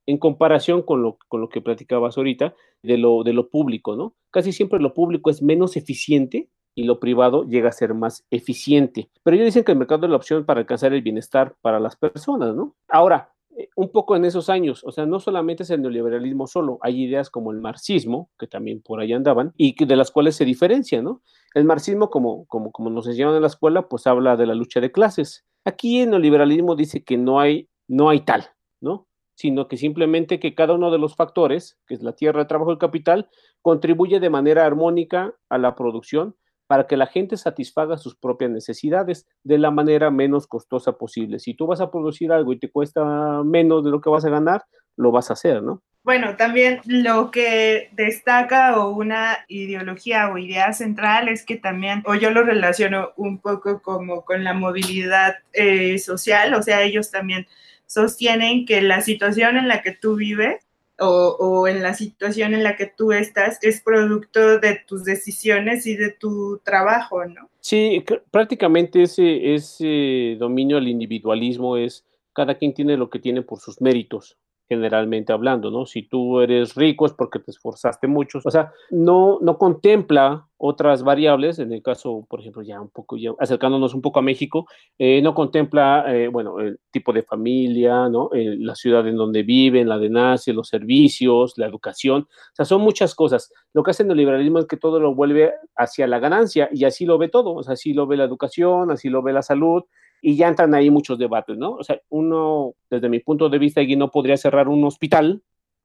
en 0.06 0.18
comparación 0.18 0.82
con 0.82 1.02
lo, 1.02 1.18
que 1.50 1.62
platicabas 1.62 2.18
ahorita 2.18 2.56
de 2.84 2.98
lo, 2.98 3.24
de 3.24 3.34
lo 3.34 3.50
público, 3.50 3.96
¿no? 3.96 4.16
Casi 4.32 4.52
siempre 4.52 4.80
lo 4.80 4.94
público 4.94 5.30
es 5.30 5.42
menos 5.42 5.78
eficiente 5.78 6.50
y 6.76 6.84
lo 6.84 7.00
privado 7.00 7.44
llega 7.44 7.70
a 7.70 7.74
ser 7.74 7.94
más 7.94 8.26
eficiente. 8.32 9.10
Pero 9.24 9.36
ellos 9.36 9.46
dicen 9.46 9.64
que 9.64 9.74
el 9.74 9.78
mercado 9.78 10.06
es 10.06 10.10
la 10.10 10.18
opción 10.18 10.46
para 10.46 10.62
alcanzar 10.62 10.94
el 10.94 11.02
bienestar 11.02 11.56
para 11.62 11.80
las 11.80 11.96
personas, 11.96 12.56
¿no? 12.56 12.76
Ahora, 12.88 13.34
un 13.76 13.92
poco 13.92 14.16
en 14.16 14.26
esos 14.26 14.50
años, 14.50 14.84
o 14.84 14.92
sea, 14.92 15.06
no 15.06 15.20
solamente 15.20 15.64
es 15.64 15.70
el 15.70 15.82
neoliberalismo 15.82 16.48
solo, 16.48 16.78
hay 16.82 17.04
ideas 17.04 17.30
como 17.30 17.52
el 17.52 17.60
marxismo, 17.60 18.30
que 18.38 18.48
también 18.48 18.82
por 18.82 19.00
ahí 19.00 19.14
andaban, 19.14 19.54
y 19.58 19.76
que 19.76 19.86
de 19.86 19.96
las 19.96 20.12
cuales 20.12 20.36
se 20.36 20.46
diferencia, 20.46 21.02
¿no? 21.02 21.22
El 21.54 21.66
marxismo, 21.66 22.10
como, 22.10 22.46
como, 22.46 22.72
como 22.72 22.90
nos 22.90 23.08
enseñaron 23.08 23.36
en 23.36 23.42
la 23.42 23.48
escuela, 23.48 23.88
pues 23.88 24.08
habla 24.08 24.38
de 24.38 24.46
la 24.46 24.56
lucha 24.56 24.80
de 24.80 24.92
clases. 24.92 25.46
Aquí 25.66 26.02
el 26.02 26.12
neoliberalismo 26.12 26.76
dice 26.76 27.04
que 27.04 27.18
no 27.18 27.40
hay, 27.40 27.70
no 27.88 28.10
hay 28.10 28.22
tal, 28.22 28.46
¿no? 28.80 29.08
Sino 29.36 29.68
que 29.68 29.78
simplemente 29.78 30.40
que 30.40 30.56
cada 30.56 30.74
uno 30.74 30.92
de 30.92 31.00
los 31.00 31.16
factores, 31.16 31.78
que 31.88 31.96
es 31.96 32.04
la 32.04 32.14
tierra, 32.14 32.42
el 32.42 32.48
trabajo, 32.48 32.72
el 32.72 32.78
capital, 32.78 33.30
contribuye 33.62 34.20
de 34.20 34.30
manera 34.30 34.66
armónica 34.66 35.36
a 35.50 35.58
la 35.58 35.76
producción 35.76 36.36
para 36.72 36.88
que 36.88 36.96
la 36.96 37.08
gente 37.08 37.36
satisfaga 37.36 37.98
sus 37.98 38.16
propias 38.16 38.50
necesidades 38.50 39.28
de 39.44 39.58
la 39.58 39.72
manera 39.72 40.10
menos 40.10 40.48
costosa 40.48 40.94
posible. 40.94 41.38
Si 41.38 41.54
tú 41.54 41.68
vas 41.68 41.82
a 41.82 41.92
producir 41.92 42.32
algo 42.32 42.54
y 42.54 42.60
te 42.60 42.72
cuesta 42.72 43.44
menos 43.44 43.84
de 43.84 43.92
lo 43.92 44.00
que 44.00 44.10
vas 44.10 44.24
a 44.24 44.30
ganar, 44.30 44.64
lo 44.96 45.12
vas 45.12 45.30
a 45.30 45.34
hacer, 45.34 45.62
¿no? 45.62 45.82
Bueno, 46.04 46.38
también 46.38 46.80
lo 46.86 47.30
que 47.30 47.90
destaca 47.92 48.80
o 48.80 48.92
una 48.92 49.40
ideología 49.50 50.32
o 50.32 50.38
idea 50.38 50.72
central 50.72 51.28
es 51.28 51.46
que 51.46 51.58
también, 51.58 52.04
o 52.06 52.16
yo 52.16 52.32
lo 52.32 52.42
relaciono 52.44 53.10
un 53.18 53.40
poco 53.40 53.82
como 53.82 54.24
con 54.24 54.46
la 54.46 54.54
movilidad 54.54 55.36
eh, 55.52 56.00
social, 56.00 56.54
o 56.54 56.64
sea, 56.64 56.84
ellos 56.84 57.12
también 57.12 57.48
sostienen 57.86 58.66
que 58.66 58.82
la 58.82 59.02
situación 59.02 59.58
en 59.58 59.68
la 59.68 59.82
que 59.82 59.92
tú 59.92 60.16
vives 60.16 60.66
o, 61.02 61.68
en 61.68 61.82
la 61.82 61.94
situación 61.94 62.54
en 62.54 62.64
la 62.64 62.76
que 62.76 62.86
tú 62.86 63.12
estás 63.12 63.58
es 63.62 63.82
producto 63.82 64.60
de 64.60 64.80
tus 64.88 65.04
decisiones 65.04 65.86
y 65.86 65.96
de 65.96 66.12
tu 66.12 66.60
trabajo, 66.64 67.26
¿no? 67.26 67.50
Sí, 67.60 68.04
prácticamente 68.30 69.04
ese, 69.04 69.54
ese 69.54 70.36
dominio 70.40 70.78
al 70.78 70.88
individualismo 70.88 71.78
es 71.78 72.06
cada 72.34 72.56
quien 72.56 72.74
tiene 72.74 72.98
lo 72.98 73.10
que 73.10 73.20
tiene 73.20 73.42
por 73.42 73.60
sus 73.60 73.82
méritos 73.82 74.38
generalmente 74.72 75.34
hablando, 75.34 75.70
¿no? 75.70 75.86
Si 75.86 76.04
tú 76.04 76.40
eres 76.40 76.76
rico 76.76 77.06
es 77.06 77.12
porque 77.12 77.40
te 77.40 77.52
esforzaste 77.52 78.08
mucho, 78.08 78.40
o 78.42 78.50
sea, 78.50 78.72
no, 78.90 79.38
no 79.42 79.58
contempla 79.58 80.48
otras 80.64 81.02
variables, 81.02 81.58
en 81.58 81.74
el 81.74 81.82
caso, 81.82 82.24
por 82.30 82.40
ejemplo, 82.40 82.62
ya 82.62 82.80
un 82.80 82.90
poco, 82.90 83.18
ya 83.18 83.32
acercándonos 83.40 83.96
un 83.96 84.02
poco 84.02 84.20
a 84.20 84.22
México, 84.22 84.68
eh, 85.00 85.20
no 85.20 85.34
contempla, 85.34 86.06
eh, 86.08 86.28
bueno, 86.28 86.60
el 86.60 86.80
tipo 86.92 87.12
de 87.12 87.24
familia, 87.24 88.08
¿no? 88.10 88.30
Eh, 88.32 88.58
la 88.60 88.76
ciudad 88.76 89.08
en 89.08 89.16
donde 89.16 89.42
viven, 89.42 89.90
la 89.90 89.98
de 89.98 90.12
nace, 90.12 90.54
los 90.54 90.68
servicios, 90.68 91.58
la 91.58 91.66
educación, 91.66 92.28
o 92.30 92.56
sea, 92.56 92.66
son 92.66 92.82
muchas 92.82 93.16
cosas. 93.16 93.52
Lo 93.74 93.82
que 93.82 93.90
hace 93.90 94.04
el 94.04 94.16
liberalismo 94.16 94.60
es 94.60 94.68
que 94.68 94.78
todo 94.78 95.00
lo 95.00 95.16
vuelve 95.16 95.52
hacia 95.76 96.06
la 96.06 96.20
ganancia 96.20 96.70
y 96.72 96.86
así 96.86 97.06
lo 97.06 97.18
ve 97.18 97.30
todo, 97.30 97.56
o 97.56 97.64
sea, 97.64 97.74
así 97.74 97.94
lo 97.94 98.06
ve 98.06 98.18
la 98.18 98.26
educación, 98.26 98.92
así 98.92 99.10
lo 99.10 99.24
ve 99.24 99.34
la 99.34 99.42
salud, 99.42 99.84
y 100.22 100.36
ya 100.36 100.48
entran 100.48 100.76
ahí 100.76 100.92
muchos 100.92 101.18
debates, 101.18 101.58
¿no? 101.58 101.72
O 101.72 101.84
sea, 101.84 102.00
uno, 102.10 102.76
desde 102.88 103.10
mi 103.10 103.20
punto 103.20 103.50
de 103.50 103.58
vista, 103.58 103.82
aquí 103.82 103.96
no 103.96 104.12
podría 104.12 104.38
cerrar 104.38 104.68
un 104.68 104.84
hospital 104.84 105.42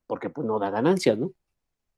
porque 0.06 0.28
pues 0.28 0.46
no 0.46 0.58
da 0.58 0.68
ganancias, 0.68 1.16
¿no? 1.16 1.32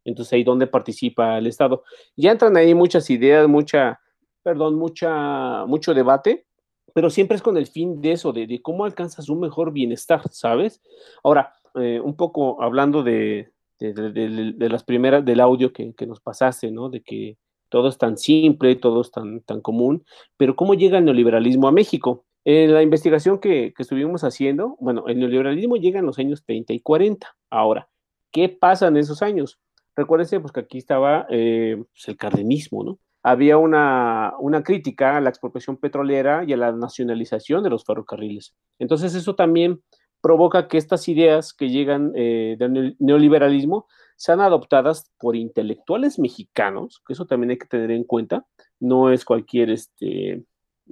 Entonces 0.08 0.32
ahí 0.32 0.44
donde 0.44 0.66
participa 0.66 1.38
el 1.38 1.46
Estado. 1.46 1.82
Ya 2.16 2.32
entran 2.32 2.56
ahí 2.56 2.74
muchas 2.74 3.08
ideas, 3.10 3.48
mucha, 3.48 4.00
perdón, 4.42 4.76
mucha, 4.76 5.64
mucho 5.66 5.94
debate, 5.94 6.46
pero 6.94 7.10
siempre 7.10 7.36
es 7.36 7.42
con 7.42 7.56
el 7.56 7.66
fin 7.66 8.00
de 8.00 8.12
eso, 8.12 8.32
de, 8.32 8.60
cómo 8.62 8.84
alcanzas 8.84 9.28
un 9.28 9.40
mejor 9.40 9.72
bienestar, 9.72 10.22
¿sabes? 10.30 10.80
Ahora, 11.22 11.52
eh, 11.74 12.00
un 12.00 12.16
poco 12.16 12.62
hablando 12.62 13.02
de, 13.02 13.52
de, 13.78 14.68
las 14.68 14.84
primeras, 14.84 15.24
del 15.24 15.40
audio 15.40 15.72
que, 15.72 15.94
que 15.94 16.06
nos 16.06 16.20
pasaste, 16.20 16.70
¿no? 16.70 16.88
De 16.88 17.02
que 17.02 17.36
todo 17.68 17.88
es 17.88 17.98
tan 17.98 18.16
simple, 18.16 18.76
todo 18.76 19.02
es 19.02 19.10
tan, 19.10 19.40
tan 19.42 19.60
común, 19.60 20.04
pero 20.36 20.56
¿cómo 20.56 20.74
llega 20.74 20.98
el 20.98 21.04
neoliberalismo 21.04 21.68
a 21.68 21.72
México? 21.72 22.24
En 22.44 22.72
la 22.72 22.82
investigación 22.82 23.38
que, 23.38 23.74
estuvimos 23.78 24.24
haciendo, 24.24 24.76
bueno, 24.80 25.06
el 25.06 25.18
neoliberalismo 25.18 25.76
llega 25.76 25.98
en 25.98 26.06
los 26.06 26.18
años 26.18 26.42
30 26.44 26.72
y 26.72 26.80
40. 26.80 27.36
Ahora, 27.50 27.88
¿qué 28.32 28.48
pasa 28.48 28.88
en 28.88 28.96
esos 28.96 29.22
años? 29.22 29.58
Recuérdense 29.98 30.38
pues, 30.38 30.52
que 30.52 30.60
aquí 30.60 30.78
estaba 30.78 31.26
eh, 31.28 31.76
pues, 31.76 32.06
el 32.06 32.16
cardenismo, 32.16 32.84
¿no? 32.84 33.00
había 33.24 33.58
una, 33.58 34.32
una, 34.38 34.62
crítica 34.62 35.16
a 35.16 35.20
la 35.20 35.28
expropiación 35.28 35.76
petrolera 35.76 36.44
y 36.46 36.52
a 36.52 36.56
la 36.56 36.70
nacionalización 36.70 37.64
de 37.64 37.70
los 37.70 37.84
ferrocarriles. 37.84 38.54
Entonces 38.78 39.16
eso 39.16 39.34
también 39.34 39.82
provoca 40.20 40.68
que 40.68 40.78
estas 40.78 41.08
ideas 41.08 41.52
que 41.52 41.68
llegan 41.68 42.12
eh, 42.14 42.54
del 42.60 42.94
neoliberalismo 43.00 43.88
sean 44.14 44.40
adoptadas 44.40 45.10
por 45.18 45.34
intelectuales 45.34 46.20
mexicanos, 46.20 47.02
que 47.04 47.14
eso 47.14 47.26
también 47.26 47.50
hay 47.50 47.58
que 47.58 47.66
tener 47.66 47.90
en 47.90 48.04
cuenta, 48.04 48.46
no 48.78 49.10
es 49.10 49.24
cualquier 49.24 49.70
este, 49.70 50.44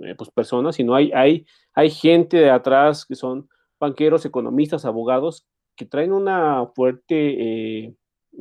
eh, 0.03 0.15
pues, 0.19 0.31
persona, 0.31 0.73
sino 0.73 0.97
hay, 0.97 1.13
hay, 1.15 1.47
hay 1.75 1.91
gente 1.91 2.39
de 2.39 2.51
atrás 2.51 3.07
que 3.07 3.15
son 3.15 3.49
banqueros, 3.79 4.27
economistas, 4.27 4.85
abogados, 4.85 5.47
que 5.77 5.87
traen 5.87 6.13
una 6.13 6.67
fuerte 6.75 7.95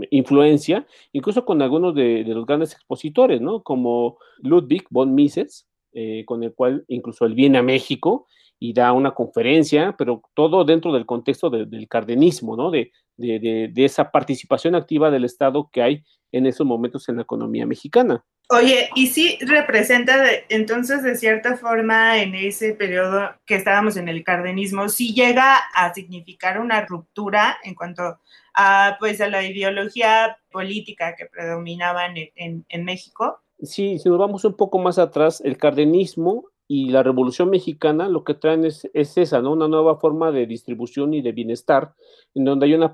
influencia, 0.10 0.86
incluso 1.14 1.46
con 1.46 1.62
algunos 1.62 1.96
de, 1.96 2.24
los 2.26 2.46
grandes 2.46 2.74
expositores, 2.74 3.42
¿no? 3.42 3.64
Como 3.64 4.18
Ludwig 4.40 4.86
von 4.90 5.14
Mises, 5.14 5.68
eh, 5.94 6.24
con 6.26 6.44
el 6.44 6.54
cual 6.54 6.84
incluso 6.88 7.26
él 7.26 7.34
viene 7.34 7.58
a 7.58 7.64
México 7.64 8.28
y 8.60 8.74
da 8.74 8.94
una 8.94 9.12
conferencia, 9.12 9.96
pero 9.98 10.22
todo 10.34 10.64
dentro 10.64 10.94
del 10.94 11.06
contexto 11.06 11.50
del 11.50 11.88
cardenismo, 11.88 12.56
¿no? 12.56 12.72
De, 12.72 12.92
de, 13.18 13.72
esa 13.86 14.12
participación 14.12 14.76
activa 14.76 15.12
del 15.12 15.26
Estado 15.26 15.70
que 15.72 15.82
hay 15.82 16.04
en 16.32 16.46
esos 16.46 16.66
momentos 16.66 17.08
en 17.08 17.18
la 17.18 17.22
economía 17.22 17.66
mexicana. 17.66 18.26
Oye, 18.50 18.90
y 18.94 19.08
sí 19.08 19.40
representa 19.42 20.24
entonces 20.50 21.02
de 21.02 21.16
cierta 21.16 21.58
forma 21.58 22.22
en 22.22 22.36
ese 22.36 22.74
periodo 22.74 23.32
que 23.46 23.56
estábamos 23.56 23.98
en 23.98 24.08
el 24.08 24.24
cardenismo, 24.24 24.88
sí 24.90 25.14
llega 25.16 25.58
a 25.74 25.94
significar 25.94 26.60
una 26.60 26.86
ruptura 26.86 27.58
en 27.64 27.74
cuanto 27.74 28.20
a, 28.56 28.98
pues, 29.00 29.22
a 29.22 29.30
la 29.30 29.44
ideología 29.44 30.38
política 30.52 31.16
que 31.16 31.26
predominaba 31.26 32.06
en, 32.06 32.66
en 32.68 32.86
México. 32.86 33.40
Sí, 33.62 34.00
si 34.00 34.10
nos 34.10 34.18
vamos 34.18 34.44
un 34.46 34.56
poco 34.56 34.80
más 34.80 35.00
atrás, 35.00 35.42
el 35.42 35.58
cardenismo 35.58 36.52
y 36.68 36.90
la 36.90 37.04
Revolución 37.04 37.50
Mexicana 37.50 38.10
lo 38.10 38.24
que 38.24 38.34
traen 38.34 38.66
es, 38.66 38.90
esa, 38.94 39.42
¿no? 39.42 39.52
Una 39.52 39.68
nueva 39.68 39.98
forma 39.98 40.32
de 40.32 40.48
distribución 40.48 41.14
y 41.14 41.22
de 41.22 41.32
bienestar, 41.32 41.94
en 42.34 42.46
donde 42.46 42.66
hay 42.66 42.74
una 42.74 42.94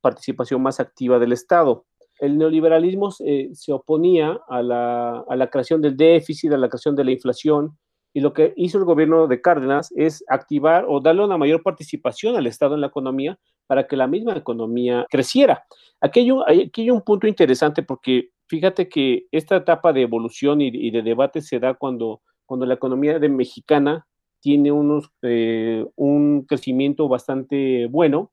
participación 0.00 0.62
más 0.62 0.80
activa 0.80 1.18
del 1.18 1.32
Estado. 1.32 1.84
El 2.20 2.38
neoliberalismo 2.38 3.10
se 3.10 3.72
oponía 3.72 4.40
a 4.48 4.62
la, 4.62 5.24
a 5.28 5.36
la, 5.36 5.50
creación 5.50 5.82
del 5.82 5.96
déficit, 5.96 6.52
a 6.52 6.56
la 6.56 6.68
creación 6.68 6.96
de 6.96 7.04
la 7.04 7.12
inflación, 7.12 7.78
y 8.12 8.20
lo 8.20 8.32
que 8.32 8.54
hizo 8.56 8.78
el 8.78 8.84
gobierno 8.84 9.26
de 9.26 9.40
Cárdenas 9.40 9.92
es 9.94 10.24
activar 10.28 10.86
o 10.88 11.00
darle 11.00 11.24
una 11.24 11.36
mayor 11.36 11.62
participación 11.62 12.36
al 12.36 12.46
Estado 12.46 12.74
en 12.74 12.80
la 12.80 12.88
economía 12.88 13.38
para 13.66 13.86
que 13.86 13.96
la 13.96 14.06
misma 14.06 14.34
economía 14.34 15.06
creciera. 15.10 15.64
Aquí 16.00 16.20
hay 16.20 16.90
un, 16.90 17.02
punto 17.02 17.26
interesante 17.26 17.82
porque 17.82 18.30
fíjate 18.46 18.88
que 18.88 19.26
esta 19.30 19.56
etapa 19.56 19.92
de 19.92 20.02
evolución 20.02 20.60
y, 20.60 20.90
de 20.90 21.02
debate 21.02 21.42
se 21.42 21.58
da 21.58 21.74
cuando 21.74 22.22
cuando 22.48 22.64
la 22.64 22.74
economía 22.74 23.18
mexicana 23.18 24.06
tiene 24.40 24.72
unos, 24.72 25.12
eh, 25.20 25.84
un 25.96 26.46
crecimiento 26.48 27.06
bastante 27.06 27.86
bueno, 27.88 28.32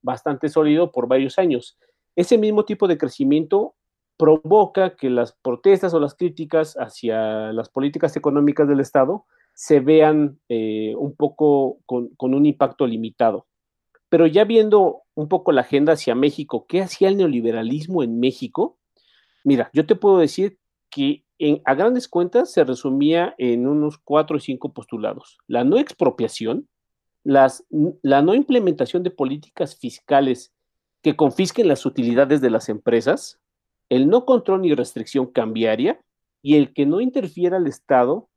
bastante 0.00 0.48
sólido 0.48 0.90
por 0.90 1.08
varios 1.08 1.38
años. 1.38 1.78
Ese 2.16 2.38
mismo 2.38 2.64
tipo 2.64 2.88
de 2.88 2.96
crecimiento 2.96 3.74
provoca 4.20 4.96
que 4.96 5.08
las 5.08 5.32
protestas 5.32 5.94
o 5.94 5.98
las 5.98 6.14
críticas 6.14 6.74
hacia 6.74 7.54
las 7.54 7.70
políticas 7.70 8.14
económicas 8.18 8.68
del 8.68 8.80
Estado 8.80 9.24
se 9.54 9.80
vean 9.80 10.38
eh, 10.50 10.94
un 10.98 11.16
poco 11.16 11.78
con, 11.86 12.08
con, 12.16 12.34
un 12.34 12.44
impacto 12.44 12.86
limitado. 12.86 13.46
Pero 14.10 14.26
ya 14.26 14.44
viendo 14.44 15.04
un 15.14 15.28
poco 15.28 15.52
la 15.52 15.62
agenda 15.62 15.94
hacia 15.94 16.14
México, 16.14 16.66
¿qué 16.68 16.82
hacía 16.82 17.08
el 17.08 17.16
neoliberalismo 17.16 18.02
en 18.02 18.20
México? 18.20 18.76
Mira, 19.42 19.70
yo 19.72 19.86
te 19.86 19.96
puedo 19.96 20.18
decir 20.18 20.58
que 20.90 21.24
a 21.64 21.74
grandes 21.74 22.06
cuentas 22.06 22.52
se 22.52 22.62
resumía 22.62 23.34
en 23.38 23.66
unos 23.66 23.96
cuatro 23.96 24.36
o 24.36 24.40
cinco 24.40 24.74
postulados. 24.74 25.38
La 25.46 25.64
no 25.64 25.78
expropiación, 25.78 26.68
las, 27.24 27.64
la 28.02 28.20
no 28.20 28.34
implementación 28.34 29.02
de 29.02 29.12
políticas 29.12 29.78
fiscales 29.78 30.52
que 31.00 31.16
confisquen 31.16 31.68
las 31.68 31.86
utilidades 31.86 32.42
de 32.42 32.50
las 32.50 32.68
empresas, 32.68 33.39
el 33.90 34.08
no 34.08 34.24
control 34.24 34.62
ni 34.62 34.74
restricción 34.74 35.26
cambiaria 35.26 36.00
y 36.40 36.56
el 36.56 36.72
que 36.72 36.86
no 36.86 37.02
interfiera 37.02 37.58
el 37.58 37.66
Estado 37.66 38.28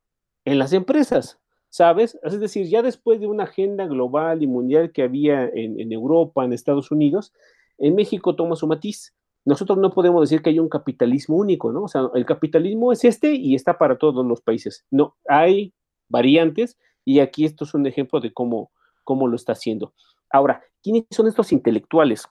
en 0.43 0.59
las 0.59 0.73
empresas, 0.73 1.39
¿sabes? 1.69 2.19
Es 2.23 2.37
decir, 2.37 2.67
ya 2.67 2.81
después 2.81 3.21
de 3.21 3.27
una 3.27 3.45
agenda 3.45 3.85
global 3.85 4.43
y 4.43 4.47
mundial 4.47 4.91
que 4.91 5.03
había 5.03 5.45
en, 5.45 5.93
Europa, 5.93 6.43
en 6.43 6.51
Estados 6.51 6.91
Unidos, 6.91 7.31
en 7.77 7.95
México 7.95 8.35
toma 8.35 8.57
su 8.57 8.67
matiz 8.67 9.13
nosotros 9.45 9.77
no 9.77 9.91
podemos 9.91 10.21
decir 10.21 10.41
que 10.41 10.51
hay 10.51 10.59
un 10.59 10.69
capitalismo 10.69 11.35
único, 11.35 11.71
¿no? 11.71 11.83
O 11.83 11.87
sea, 11.87 12.09
el 12.15 12.25
capitalismo 12.25 12.91
es 12.91 13.03
este 13.03 13.35
y 13.35 13.55
está 13.55 13.77
para 13.77 13.97
todos 13.97 14.25
los 14.25 14.41
países. 14.41 14.85
No, 14.89 15.15
hay 15.27 15.73
variantes 16.07 16.77
y 17.03 17.19
aquí 17.19 17.43
esto 17.45 17.65
es 17.65 17.73
un 17.73 17.85
ejemplo 17.85 18.21
de 18.21 18.31
cómo, 18.31 18.71
cómo 19.03 19.27
lo 19.27 19.35
está 19.35 19.51
haciendo. 19.51 19.93
Ahora, 20.29 20.63
¿quiénes 20.81 21.03
son 21.11 21.27
estos 21.27 21.51
intelectuales? 21.51 22.25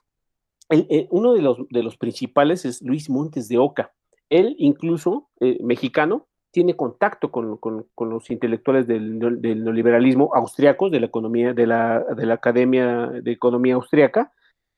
Uno 1.09 1.33
de 1.33 1.83
los, 1.83 1.97
principales 1.97 2.65
es 2.65 2.81
Luis 2.81 3.09
Montes 3.09 3.47
de 3.47 3.57
Oca. 3.57 3.93
Él, 4.29 4.55
incluso, 4.57 5.29
eh, 5.39 5.57
mexicano, 5.61 6.27
tiene 6.51 6.75
contacto 6.75 7.31
con, 7.31 7.59
los 7.97 8.29
intelectuales 8.29 8.87
del, 8.87 9.17
neoliberalismo 9.19 10.31
austriacos, 10.35 10.91
de 10.91 10.99
la 10.99 11.07
economía, 11.07 11.53
de 11.53 11.67
la, 11.67 12.05
de 12.15 12.25
la 12.25 12.35
Academia 12.35 13.07
de 13.07 13.31
Economía 13.31 13.75
Austriaca, 13.75 14.31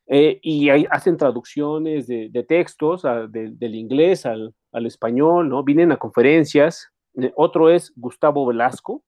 eh, 0.08 0.40
y 0.44 0.70
hacen 0.70 1.18
traducciones 1.18 2.08
de, 2.08 2.46
textos 2.48 3.04
del 3.30 3.76
inglés 3.76 4.26
al, 4.26 4.54
español, 4.86 5.50
¿no? 5.50 5.64
Vienen 5.64 5.92
a 5.92 5.98
conferencias. 5.98 6.90
Eh, 7.16 7.32
otro 7.36 7.70
es 7.70 7.92
Gustavo 7.96 8.46
Velasco, 8.46 9.04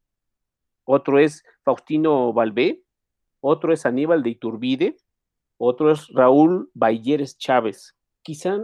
otro 0.85 1.19
es 1.19 1.43
Faustino 1.63 2.33
Valvé, 2.33 2.83
otro 3.41 3.73
es 3.73 3.85
Aníbal 3.85 4.23
de 4.23 4.31
Iturbide, 4.31 4.97
otro 5.57 5.91
es 5.91 6.07
Raúl 6.09 6.69
Bayeres 6.73 7.37
Chávez. 7.37 7.95
Quizá 8.21 8.59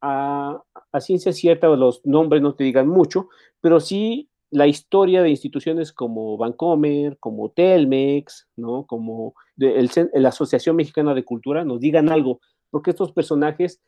a, 0.00 0.62
ciencia 1.00 1.32
cierta 1.32 1.68
los 1.68 2.04
nombres 2.04 2.42
no 2.42 2.54
te 2.54 2.64
digan 2.64 2.88
mucho, 2.88 3.28
pero 3.60 3.80
sí 3.80 4.28
la 4.50 4.66
historia 4.66 5.22
de 5.22 5.30
instituciones 5.30 5.92
como 5.92 6.36
Bancomer, 6.36 7.18
como 7.18 7.50
Telmex, 7.50 8.48
¿no? 8.56 8.86
como 8.86 9.34
la 9.56 10.28
Asociación 10.28 10.76
Mexicana 10.76 11.14
de 11.14 11.24
Cultura 11.24 11.64
nos 11.64 11.80
digan 11.80 12.10
algo, 12.10 12.40
porque 12.70 12.90
estos 12.90 13.12
personajes 13.12 13.80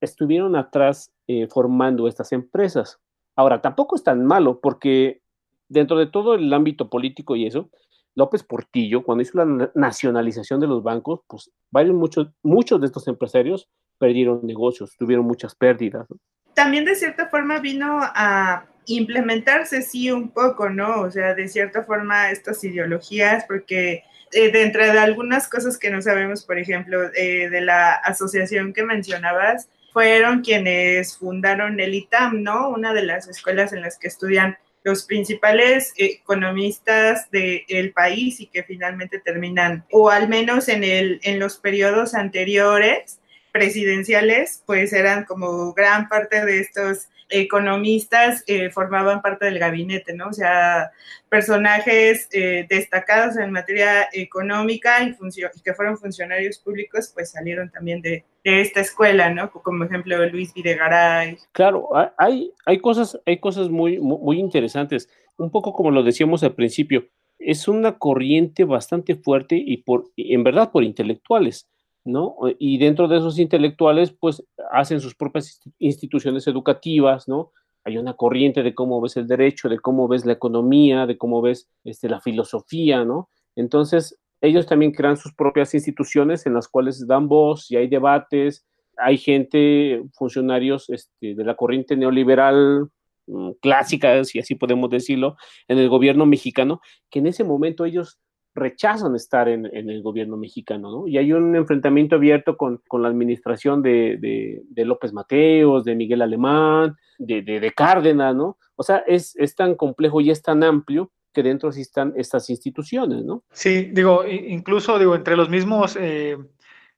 estuvieron 0.00 0.54
atrás 0.54 1.12
eh, 1.26 1.48
formando 1.48 2.06
estas 2.06 2.32
empresas. 2.32 3.00
Ahora, 3.34 3.60
tampoco 3.60 3.96
es 3.96 4.04
tan 4.04 4.24
malo, 4.24 4.60
porque 4.60 5.20
dentro 5.68 5.98
de 5.98 6.06
todo 6.06 6.34
el 6.34 6.52
ámbito 6.52 6.88
político 6.88 7.36
y 7.36 7.46
eso, 7.46 7.70
López 8.18 8.42
Portillo, 8.42 9.04
cuando 9.04 9.22
hizo 9.22 9.38
la 9.38 9.70
nacionalización 9.76 10.58
de 10.58 10.66
los 10.66 10.82
bancos, 10.82 11.20
pues 11.28 11.52
varios, 11.70 11.94
muchos, 11.94 12.28
muchos 12.42 12.80
de 12.80 12.86
estos 12.86 13.06
empresarios 13.06 13.68
perdieron 13.96 14.40
negocios, 14.42 14.96
tuvieron 14.98 15.24
muchas 15.24 15.54
pérdidas. 15.54 16.08
También 16.52 16.84
de 16.84 16.96
cierta 16.96 17.28
forma 17.28 17.60
vino 17.60 18.00
a 18.02 18.66
implementarse 18.86 19.82
sí 19.82 20.10
un 20.10 20.30
poco, 20.30 20.68
¿no? 20.68 21.02
O 21.02 21.10
sea, 21.12 21.34
de 21.34 21.46
cierta 21.46 21.84
forma 21.84 22.32
estas 22.32 22.64
ideologías, 22.64 23.44
porque 23.46 24.02
eh, 24.32 24.50
dentro 24.50 24.82
de 24.82 24.98
algunas 24.98 25.48
cosas 25.48 25.78
que 25.78 25.90
no 25.90 26.02
sabemos, 26.02 26.44
por 26.44 26.58
ejemplo, 26.58 27.10
eh, 27.14 27.48
de 27.48 27.60
la 27.60 27.92
asociación 27.92 28.72
que 28.72 28.82
mencionabas, 28.82 29.68
fueron 29.92 30.40
quienes 30.40 31.16
fundaron 31.16 31.78
el 31.78 31.94
ITAM, 31.94 32.42
¿no? 32.42 32.68
Una 32.70 32.92
de 32.92 33.04
las 33.04 33.28
escuelas 33.28 33.72
en 33.72 33.82
las 33.82 33.96
que 33.96 34.08
estudian 34.08 34.58
los 34.84 35.04
principales 35.04 35.92
economistas 35.96 37.30
del 37.30 37.92
país 37.92 38.40
y 38.40 38.46
que 38.46 38.62
finalmente 38.62 39.18
terminan, 39.18 39.84
o 39.90 40.10
al 40.10 40.28
menos 40.28 40.68
en, 40.68 40.84
el, 40.84 41.20
en 41.22 41.38
los 41.38 41.56
periodos 41.58 42.14
anteriores 42.14 43.20
presidenciales, 43.52 44.62
pues 44.66 44.92
eran 44.92 45.24
como 45.24 45.72
gran 45.72 46.08
parte 46.08 46.44
de 46.44 46.60
estos 46.60 47.08
economistas 47.28 48.42
eh, 48.46 48.70
formaban 48.70 49.22
parte 49.22 49.46
del 49.46 49.58
gabinete, 49.58 50.14
¿no? 50.14 50.28
O 50.28 50.32
sea, 50.32 50.90
personajes 51.28 52.28
eh, 52.32 52.66
destacados 52.68 53.36
en 53.36 53.52
materia 53.52 54.08
económica 54.12 55.02
y, 55.02 55.14
que 55.62 55.74
fueron 55.74 55.98
funcionarios 55.98 56.58
públicos, 56.58 57.10
pues 57.14 57.30
salieron 57.30 57.70
también 57.70 58.00
de, 58.02 58.24
esta 58.44 58.80
escuela, 58.80 59.28
¿no? 59.28 59.50
Como 59.50 59.84
ejemplo 59.84 60.24
Luis 60.30 60.54
Videgaray. 60.54 61.36
Claro, 61.52 61.90
hay, 62.16 62.50
hay 62.64 62.78
cosas, 62.78 63.20
hay 63.26 63.38
cosas 63.38 63.68
muy, 63.68 63.98
muy 63.98 64.38
interesantes, 64.38 65.10
un 65.36 65.50
poco 65.50 65.74
como 65.74 65.90
lo 65.90 66.02
decíamos 66.02 66.42
al 66.42 66.54
principio, 66.54 67.08
es 67.38 67.68
una 67.68 67.98
corriente 67.98 68.64
bastante 68.64 69.16
fuerte 69.16 69.56
y 69.56 69.78
por, 69.78 70.10
en 70.16 70.44
verdad 70.44 70.70
por 70.70 70.82
intelectuales 70.82 71.68
¿no? 72.08 72.36
Y 72.58 72.78
dentro 72.78 73.06
de 73.06 73.18
esos 73.18 73.38
intelectuales, 73.38 74.12
pues 74.18 74.42
hacen 74.72 75.00
sus 75.00 75.14
propias 75.14 75.60
instituciones 75.78 76.46
educativas, 76.46 77.28
¿no? 77.28 77.52
Hay 77.84 77.98
una 77.98 78.14
corriente 78.14 78.62
de 78.62 78.74
cómo 78.74 79.00
ves 79.00 79.16
el 79.16 79.28
derecho, 79.28 79.68
de 79.68 79.78
cómo 79.78 80.08
ves 80.08 80.24
la 80.24 80.32
economía, 80.32 81.06
de 81.06 81.18
cómo 81.18 81.42
ves 81.42 81.68
este, 81.84 82.08
la 82.08 82.20
filosofía, 82.20 83.04
¿no? 83.04 83.28
Entonces, 83.56 84.18
ellos 84.40 84.66
también 84.66 84.92
crean 84.92 85.16
sus 85.16 85.34
propias 85.34 85.74
instituciones 85.74 86.46
en 86.46 86.54
las 86.54 86.66
cuales 86.68 87.06
dan 87.06 87.28
voz 87.28 87.70
y 87.70 87.76
hay 87.76 87.88
debates, 87.88 88.66
hay 88.96 89.18
gente, 89.18 90.02
funcionarios 90.14 90.88
este, 90.90 91.34
de 91.34 91.44
la 91.44 91.56
corriente 91.56 91.96
neoliberal 91.96 92.88
mm, 93.26 93.50
clásica, 93.60 94.24
si 94.24 94.38
así 94.38 94.54
podemos 94.54 94.90
decirlo, 94.90 95.36
en 95.68 95.78
el 95.78 95.88
gobierno 95.88 96.24
mexicano, 96.24 96.80
que 97.10 97.18
en 97.18 97.26
ese 97.26 97.44
momento 97.44 97.84
ellos 97.84 98.18
rechazan 98.58 99.14
estar 99.14 99.48
en, 99.48 99.66
el 99.66 100.02
gobierno 100.02 100.36
mexicano, 100.36 100.90
¿no? 100.90 101.08
Y 101.08 101.18
hay 101.18 101.32
un 101.32 101.54
enfrentamiento 101.56 102.16
abierto 102.16 102.56
con, 102.56 102.80
la 102.92 103.08
administración 103.08 103.82
de, 103.82 104.62
López 104.76 105.12
Mateos, 105.12 105.84
de 105.84 105.94
Miguel 105.94 106.22
Alemán, 106.22 106.96
de, 107.18 107.72
Cárdenas, 107.76 108.34
¿no? 108.34 108.58
O 108.76 108.82
sea, 108.82 109.02
es, 109.06 109.34
tan 109.56 109.74
complejo 109.74 110.20
y 110.20 110.30
es 110.30 110.42
tan 110.42 110.62
amplio 110.62 111.10
que 111.32 111.42
dentro 111.42 111.70
sí 111.72 111.82
están 111.82 112.12
estas 112.16 112.50
instituciones, 112.50 113.24
¿no? 113.24 113.44
Sí, 113.52 113.90
digo, 113.92 114.26
incluso 114.26 114.98
digo, 114.98 115.14
entre 115.14 115.36
los 115.36 115.48
mismos 115.48 115.96
eh, 116.00 116.36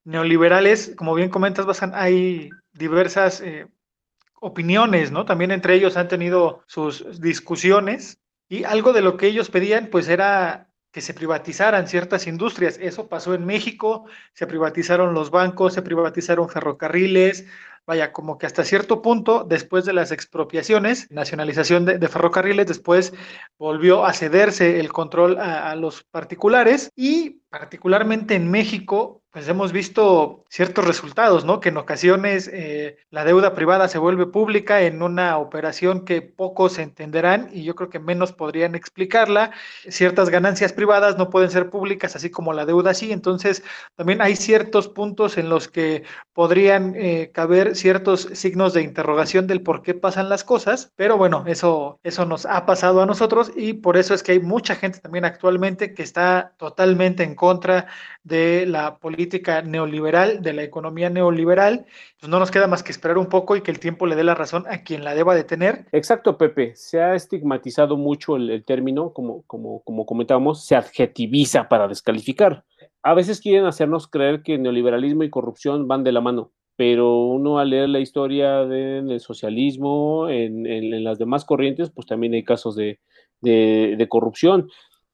neoliberales, 0.04 0.94
como 0.96 1.14
bien 1.14 1.28
comentas, 1.28 1.66
Basan, 1.66 1.92
hay 1.94 2.50
diversas 2.72 3.40
eh, 3.40 3.66
opiniones, 4.40 5.12
¿no? 5.12 5.24
También 5.24 5.50
entre 5.50 5.74
ellos 5.74 5.96
han 5.96 6.08
tenido 6.08 6.62
sus 6.66 7.20
discusiones 7.20 8.20
y 8.48 8.64
algo 8.64 8.92
de 8.92 9.02
lo 9.02 9.16
que 9.16 9.26
ellos 9.26 9.50
pedían, 9.50 9.88
pues 9.88 10.08
era 10.08 10.69
que 10.92 11.00
se 11.00 11.14
privatizaran 11.14 11.86
ciertas 11.86 12.26
industrias. 12.26 12.78
Eso 12.80 13.08
pasó 13.08 13.34
en 13.34 13.44
México, 13.46 14.06
se 14.32 14.46
privatizaron 14.46 15.14
los 15.14 15.30
bancos, 15.30 15.74
se 15.74 15.82
privatizaron 15.82 16.48
ferrocarriles, 16.48 17.46
vaya, 17.86 18.12
como 18.12 18.38
que 18.38 18.46
hasta 18.46 18.64
cierto 18.64 19.02
punto, 19.02 19.44
después 19.44 19.84
de 19.84 19.92
las 19.92 20.12
expropiaciones, 20.12 21.10
nacionalización 21.10 21.84
de, 21.84 22.08
ferrocarriles, 22.08 22.66
después 22.66 23.12
volvió 23.58 24.04
a 24.04 24.12
cederse 24.12 24.80
el 24.80 24.92
control 24.92 25.38
a, 25.38 25.74
los 25.76 26.04
particulares 26.04 26.90
y 26.94 27.40
particularmente 27.48 28.34
en 28.34 28.50
México 28.50 29.19
pues 29.32 29.46
hemos 29.46 29.70
visto 29.72 30.44
ciertos 30.48 30.84
resultados, 30.84 31.44
¿no? 31.44 31.60
Que 31.60 31.68
en 31.68 31.76
ocasiones 31.76 32.50
eh, 32.52 32.96
la 33.10 33.24
deuda 33.24 33.54
privada 33.54 33.86
se 33.86 33.98
vuelve 33.98 34.26
pública 34.26 34.82
en 34.82 35.02
una 35.02 35.38
operación 35.38 36.04
que 36.04 36.20
pocos 36.20 36.80
entenderán 36.80 37.48
y 37.52 37.62
yo 37.62 37.76
creo 37.76 37.90
que 37.90 38.00
menos 38.00 38.32
podrían 38.32 38.74
explicarla. 38.74 39.52
Ciertas 39.88 40.30
ganancias 40.30 40.72
privadas 40.72 41.16
no 41.16 41.30
pueden 41.30 41.50
ser 41.50 41.70
públicas, 41.70 42.16
así 42.16 42.30
como 42.30 42.52
la 42.52 42.66
deuda 42.66 42.92
sí. 42.92 43.12
Entonces, 43.12 43.62
también 43.94 44.20
hay 44.20 44.34
ciertos 44.34 44.88
puntos 44.88 45.38
en 45.38 45.48
los 45.48 45.68
que 45.68 46.02
podrían 46.32 46.96
eh, 46.96 47.30
caber 47.32 47.76
ciertos 47.76 48.22
signos 48.32 48.74
de 48.74 48.82
interrogación 48.82 49.46
del 49.46 49.62
por 49.62 49.82
qué 49.82 49.94
pasan 49.94 50.28
las 50.28 50.42
cosas, 50.42 50.92
pero 50.96 51.16
bueno, 51.16 51.44
eso, 51.46 52.00
eso 52.02 52.24
nos 52.26 52.46
ha 52.46 52.66
pasado 52.66 53.00
a 53.00 53.06
nosotros 53.06 53.52
y 53.54 53.74
por 53.74 53.96
eso 53.96 54.12
es 54.12 54.24
que 54.24 54.32
hay 54.32 54.40
mucha 54.40 54.74
gente 54.74 54.98
también 54.98 55.24
actualmente 55.24 55.94
que 55.94 56.02
está 56.02 56.54
totalmente 56.58 57.22
en 57.22 57.36
contra 57.36 57.86
de 58.24 58.66
la 58.66 58.98
política 58.98 59.19
neoliberal, 59.64 60.42
de 60.42 60.52
la 60.52 60.62
economía 60.62 61.10
neoliberal, 61.10 61.86
pues 62.18 62.30
no 62.30 62.38
nos 62.38 62.50
queda 62.50 62.66
más 62.66 62.82
que 62.82 62.92
esperar 62.92 63.18
un 63.18 63.26
poco 63.26 63.56
y 63.56 63.62
que 63.62 63.70
el 63.70 63.80
tiempo 63.80 64.06
le 64.06 64.16
dé 64.16 64.24
la 64.24 64.34
razón 64.34 64.64
a 64.68 64.82
quien 64.82 65.04
la 65.04 65.14
deba 65.14 65.34
de 65.34 65.44
tener. 65.44 65.86
Exacto, 65.92 66.38
Pepe. 66.38 66.74
Se 66.76 67.00
ha 67.00 67.14
estigmatizado 67.14 67.96
mucho 67.96 68.36
el, 68.36 68.64
término, 68.64 69.12
como, 69.12 69.42
como, 69.42 70.06
comentábamos, 70.06 70.64
se 70.64 70.76
adjetiviza 70.76 71.68
para 71.68 71.88
descalificar. 71.88 72.64
A 73.02 73.14
veces 73.14 73.40
quieren 73.40 73.66
hacernos 73.66 74.08
creer 74.08 74.42
que 74.42 74.58
neoliberalismo 74.58 75.24
y 75.24 75.30
corrupción 75.30 75.88
van 75.88 76.04
de 76.04 76.12
la 76.12 76.20
mano 76.20 76.52
pero 76.76 77.26
uno 77.26 77.58
al 77.58 77.68
leer 77.68 77.90
la 77.90 78.00
historia 78.00 78.64
del 78.64 79.20
socialismo, 79.20 80.30
en, 80.30 81.04
las 81.04 81.18
demás 81.18 81.44
corrientes, 81.44 81.90
pues 81.90 82.06
también 82.06 82.32
hay 82.32 82.42
casos 82.42 82.74
de, 82.74 82.98
de, 83.42 84.06
corrupción. 84.08 84.70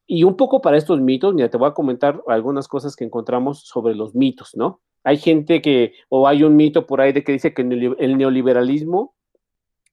Y 0.06 0.22
un 0.22 0.36
poco 0.36 0.60
para 0.60 0.76
estos 0.76 1.00
mitos, 1.00 1.34
mira, 1.34 1.50
te 1.50 1.56
voy 1.56 1.68
a 1.68 1.74
comentar 1.74 2.22
algunas 2.28 2.68
cosas 2.68 2.94
que 2.94 3.04
encontramos 3.04 3.66
sobre 3.66 3.94
los 3.94 4.14
mitos, 4.14 4.54
¿no? 4.54 4.80
Hay 5.02 5.16
gente 5.18 5.60
que, 5.60 5.94
o 6.08 6.28
hay 6.28 6.44
un 6.44 6.56
mito 6.56 6.86
por 6.86 7.00
ahí 7.00 7.12
de 7.12 7.24
que 7.24 7.32
dice 7.32 7.54
que 7.54 7.62
el 7.62 8.18
neoliberalismo 8.18 9.14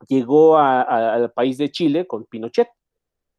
llegó 0.07 0.57
al 0.57 1.31
país 1.31 1.57
de 1.57 1.71
Chile 1.71 2.07
con 2.07 2.25
Pinochet. 2.25 2.69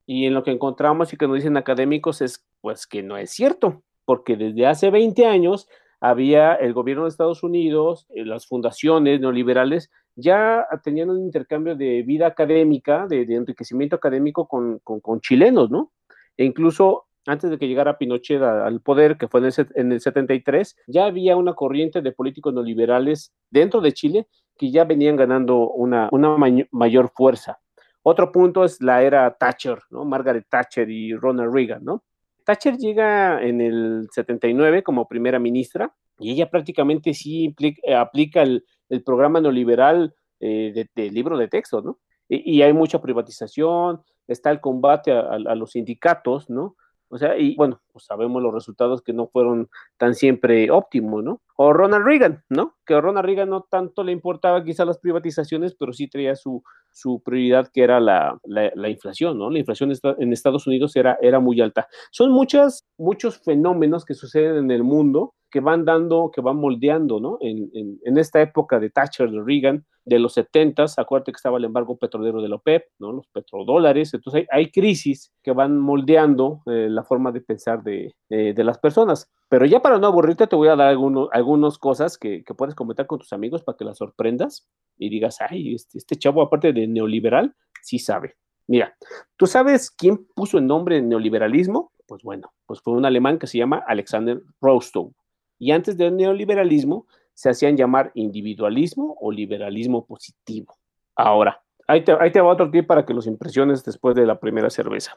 Y 0.06 0.26
en 0.26 0.34
lo 0.34 0.42
que 0.42 0.50
encontramos 0.50 1.12
y 1.12 1.16
que 1.16 1.26
nos 1.26 1.36
dicen 1.36 1.56
académicos 1.56 2.20
es, 2.20 2.44
pues, 2.60 2.86
que 2.86 3.02
no 3.02 3.16
es 3.16 3.30
cierto, 3.30 3.82
porque 4.04 4.36
desde 4.36 4.66
hace 4.66 4.90
20 4.90 5.26
años 5.26 5.68
había 6.00 6.54
el 6.54 6.74
gobierno 6.74 7.04
de 7.04 7.08
Estados 7.08 7.42
Unidos, 7.42 8.06
eh, 8.10 8.24
las 8.24 8.46
fundaciones 8.46 9.20
neoliberales, 9.20 9.90
ya 10.16 10.66
tenían 10.82 11.10
un 11.10 11.20
intercambio 11.20 11.74
de 11.74 12.02
vida 12.02 12.26
académica, 12.26 13.06
de, 13.06 13.22
enriquecimiento 13.22 13.96
académico 13.96 14.46
con, 14.46 14.78
con 14.80 15.20
chilenos, 15.20 15.70
¿no? 15.70 15.90
E 16.36 16.44
incluso 16.44 17.06
antes 17.26 17.50
de 17.50 17.58
que 17.58 17.68
llegara 17.68 17.98
Pinochet 17.98 18.42
al 18.42 18.80
poder, 18.80 19.16
que 19.16 19.28
fue 19.28 19.40
en 19.40 19.46
el, 19.46 19.54
en 19.74 19.92
el 19.92 20.00
73, 20.00 20.76
ya 20.86 21.06
había 21.06 21.36
una 21.36 21.54
corriente 21.54 22.02
de 22.02 22.12
políticos 22.12 22.52
neoliberales 22.52 23.32
dentro 23.50 23.80
de 23.80 23.92
Chile 23.92 24.28
que 24.56 24.70
ya 24.70 24.84
venían 24.84 25.16
ganando 25.16 25.70
una, 25.70 26.08
una 26.12 26.36
mayor 26.70 27.10
fuerza. 27.14 27.58
Otro 28.02 28.30
punto 28.30 28.64
es 28.64 28.80
la 28.82 29.02
era 29.02 29.34
Thatcher, 29.34 29.78
¿no? 29.90 30.04
Margaret 30.04 30.46
Thatcher 30.48 30.88
y 30.90 31.14
Ronald 31.14 31.52
Reagan, 31.52 31.84
¿no? 31.84 32.04
Thatcher 32.44 32.76
llega 32.76 33.42
en 33.42 33.60
el 33.60 34.08
79 34.12 34.82
como 34.82 35.08
primera 35.08 35.38
ministra 35.38 35.94
y 36.18 36.32
ella 36.32 36.50
prácticamente 36.50 37.14
sí 37.14 37.54
aplica 37.96 38.42
el, 38.42 38.64
programa 39.04 39.40
neoliberal 39.40 40.14
eh, 40.38 40.86
de, 40.94 41.10
libro 41.10 41.38
de 41.38 41.48
texto, 41.48 41.80
¿no? 41.80 41.98
Y, 42.28 42.62
hay 42.62 42.72
mucha 42.72 43.00
privatización, 43.00 44.02
está 44.26 44.50
el 44.50 44.60
combate 44.60 45.12
a, 45.12 45.38
los 45.54 45.72
sindicatos, 45.72 46.50
¿no? 46.50 46.76
O 47.08 47.18
sea, 47.18 47.38
y 47.38 47.54
bueno, 47.54 47.80
pues 47.92 48.06
sabemos 48.06 48.42
los 48.42 48.52
resultados 48.52 49.02
que 49.02 49.12
no 49.12 49.28
fueron 49.28 49.68
tan 49.96 50.14
siempre 50.14 50.70
óptimos, 50.70 51.22
¿no? 51.22 51.42
O 51.56 51.72
Ronald 51.72 52.04
Reagan, 52.04 52.42
¿no? 52.48 52.76
Que 52.84 52.94
a 52.94 53.00
Ronald 53.00 53.26
Reagan 53.26 53.50
no 53.50 53.62
tanto 53.62 54.02
le 54.02 54.12
importaba 54.12 54.64
quizá 54.64 54.84
las 54.84 54.98
privatizaciones, 54.98 55.74
pero 55.74 55.92
sí 55.92 56.08
traía 56.08 56.34
su, 56.34 56.64
su 56.94 57.20
prioridad 57.22 57.68
que 57.72 57.82
era 57.82 58.00
la, 58.00 58.38
la, 58.44 58.88
inflación, 58.88 59.36
¿no? 59.36 59.50
La 59.50 59.58
inflación 59.58 59.92
en 60.18 60.32
Estados 60.32 60.66
Unidos 60.66 60.94
era, 60.96 61.18
era 61.20 61.40
muy 61.40 61.60
alta. 61.60 61.88
Son 62.12 62.30
muchas, 62.30 62.86
muchos 62.96 63.38
fenómenos 63.38 64.04
que 64.04 64.14
suceden 64.14 64.56
en 64.56 64.70
el 64.70 64.84
mundo 64.84 65.34
que 65.50 65.60
van 65.60 65.84
dando, 65.84 66.32
que 66.34 66.40
van 66.40 66.56
moldeando, 66.56 67.20
¿no? 67.20 67.38
En, 67.40 67.70
en, 67.72 68.18
esta 68.18 68.42
época 68.42 68.80
de 68.80 68.90
Thatcher, 68.90 69.30
de 69.30 69.40
Reagan, 69.40 69.84
de 70.04 70.18
los 70.18 70.34
70, 70.34 70.86
acuérdate 70.96 71.30
que 71.30 71.36
estaba 71.36 71.58
el 71.58 71.64
embargo 71.64 71.96
petrolero 71.96 72.42
de 72.42 72.48
la 72.48 72.56
OPEP, 72.56 72.84
¿no? 72.98 73.12
Los 73.12 73.28
petrodólares, 73.28 74.12
entonces 74.14 74.46
hay, 74.50 74.72
crisis 74.72 75.32
que 75.44 75.52
van 75.52 75.78
moldeando 75.78 76.62
eh, 76.66 76.88
la 76.90 77.04
forma 77.04 77.30
de 77.30 77.40
pensar 77.40 77.84
de, 77.84 78.12
de, 78.28 78.64
las 78.64 78.78
personas. 78.78 79.30
Pero 79.48 79.66
ya 79.66 79.80
para 79.80 79.98
no 79.98 80.06
aburrirte, 80.06 80.46
te 80.46 80.56
voy 80.56 80.68
a 80.68 80.76
dar 80.76 80.88
algunos, 80.88 81.28
algunas 81.32 81.78
cosas 81.78 82.18
que, 82.18 82.42
que, 82.44 82.54
puedes 82.54 82.74
comentar 82.74 83.06
con 83.06 83.18
tus 83.18 83.32
amigos 83.32 83.62
para 83.62 83.76
que 83.76 83.84
las 83.84 83.98
sorprendas 83.98 84.68
y 84.96 85.10
digas, 85.10 85.38
ay, 85.40 85.74
este, 85.74 85.98
este 85.98 86.16
chavo, 86.16 86.42
aparte 86.42 86.72
de 86.72 86.86
neoliberal, 86.86 87.54
sí 87.82 87.98
sabe. 87.98 88.36
Mira, 88.66 88.96
¿tú 89.36 89.46
sabes 89.46 89.90
quién 89.90 90.26
puso 90.34 90.58
el 90.58 90.66
nombre 90.66 90.96
de 90.96 91.02
neoliberalismo? 91.02 91.92
Pues 92.06 92.22
bueno, 92.22 92.52
pues 92.66 92.80
fue 92.80 92.94
un 92.94 93.04
alemán 93.04 93.38
que 93.38 93.46
se 93.46 93.58
llama 93.58 93.82
Alexander 93.86 94.40
Rostow 94.60 95.12
y 95.58 95.70
antes 95.70 95.96
del 95.96 96.16
neoliberalismo 96.16 97.06
se 97.34 97.50
hacían 97.50 97.76
llamar 97.76 98.12
individualismo 98.14 99.16
o 99.20 99.30
liberalismo 99.30 100.06
positivo. 100.06 100.76
Ahora, 101.16 101.62
ahí 101.86 102.04
te, 102.04 102.12
ahí 102.12 102.32
te 102.32 102.40
va 102.40 102.52
otro 102.52 102.70
tip 102.70 102.86
para 102.86 103.04
que 103.04 103.14
los 103.14 103.26
impresiones 103.26 103.84
después 103.84 104.14
de 104.14 104.26
la 104.26 104.38
primera 104.40 104.70
cerveza. 104.70 105.16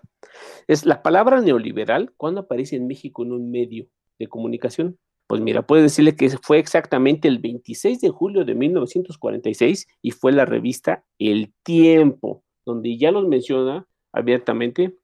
Es 0.67 0.85
la 0.85 1.01
palabra 1.01 1.41
neoliberal, 1.41 2.13
¿cuándo 2.17 2.41
aparece 2.41 2.75
en 2.75 2.87
México 2.87 3.23
en 3.23 3.31
un 3.33 3.51
medio 3.51 3.87
de 4.19 4.27
comunicación? 4.27 4.97
Pues 5.27 5.41
mira, 5.41 5.61
puedes 5.61 5.83
decirle 5.83 6.15
que 6.15 6.29
fue 6.41 6.57
exactamente 6.57 7.27
el 7.27 7.39
26 7.39 7.99
de 7.99 8.09
julio 8.09 8.45
de 8.45 8.55
1946 8.55 9.87
y 10.01 10.11
fue 10.11 10.31
la 10.31 10.45
revista 10.45 11.03
El 11.19 11.53
Tiempo, 11.63 12.43
donde 12.65 12.97
ya 12.97 13.11
los 13.11 13.27
menciona 13.27 13.85
abiertamente 14.13 14.95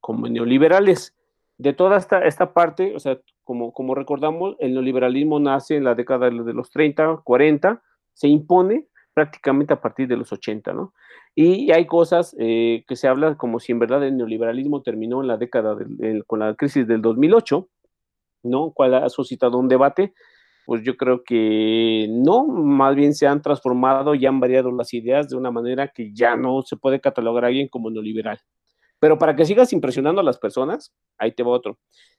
como 0.00 0.28
neoliberales. 0.28 1.16
De 1.56 1.72
toda 1.72 1.96
esta, 1.96 2.24
esta 2.24 2.52
parte, 2.52 2.94
o 2.94 3.00
sea, 3.00 3.20
como, 3.44 3.94
recordamos, 3.94 4.56
el 4.60 4.74
neoliberalismo 4.74 5.40
nace 5.40 5.76
en 5.76 5.84
la 5.84 5.94
década 5.94 6.30
de 6.30 6.54
los 6.54 6.70
30, 6.70 7.22
40, 7.24 7.82
se 8.12 8.28
impone 8.28 8.86
prácticamente 9.12 9.72
a 9.72 9.80
partir 9.80 10.06
de 10.08 10.16
los 10.16 10.32
80, 10.32 10.72
¿no? 10.72 10.94
Y 11.34 11.70
hay 11.72 11.86
cosas 11.86 12.34
eh, 12.38 12.84
que 12.86 12.96
se 12.96 13.08
hablan 13.08 13.34
como 13.34 13.60
si 13.60 13.72
en 13.72 13.78
verdad 13.78 14.04
el 14.04 14.16
neoliberalismo 14.16 14.82
terminó 14.82 15.20
en 15.20 15.28
la 15.28 15.36
década 15.36 15.76
con 16.26 16.38
la 16.40 16.54
crisis 16.54 16.86
del 16.86 17.02
2008, 17.02 17.68
¿no? 18.42 18.72
¿Cuál 18.72 18.94
ha 18.94 19.08
suscitado 19.08 19.58
un 19.58 19.68
debate? 19.68 20.12
Pues 20.66 20.82
yo 20.84 20.96
creo 20.96 21.24
que 21.24 22.06
no, 22.10 22.46
más 22.46 22.94
bien 22.94 23.14
se 23.14 23.26
han 23.26 23.42
transformado 23.42 24.14
y 24.14 24.26
han 24.26 24.40
variado 24.40 24.70
las 24.70 24.94
ideas 24.94 25.28
de 25.28 25.36
una 25.36 25.50
manera 25.50 25.88
que 25.88 26.12
ya 26.12 26.36
no 26.36 26.62
se 26.62 26.76
puede 26.76 27.00
catalogar 27.00 27.44
a 27.44 27.48
alguien 27.48 27.68
como 27.68 27.90
neoliberal. 27.90 28.38
Pero 29.00 29.18
para 29.18 29.34
que 29.34 29.46
sigas 29.46 29.72
impresionando 29.72 30.20
a 30.20 30.24
las 30.24 30.38
personas, 30.38 30.92
ahí 31.18 31.32
te 31.32 31.42
va 31.42 31.50
otro. 31.50 31.78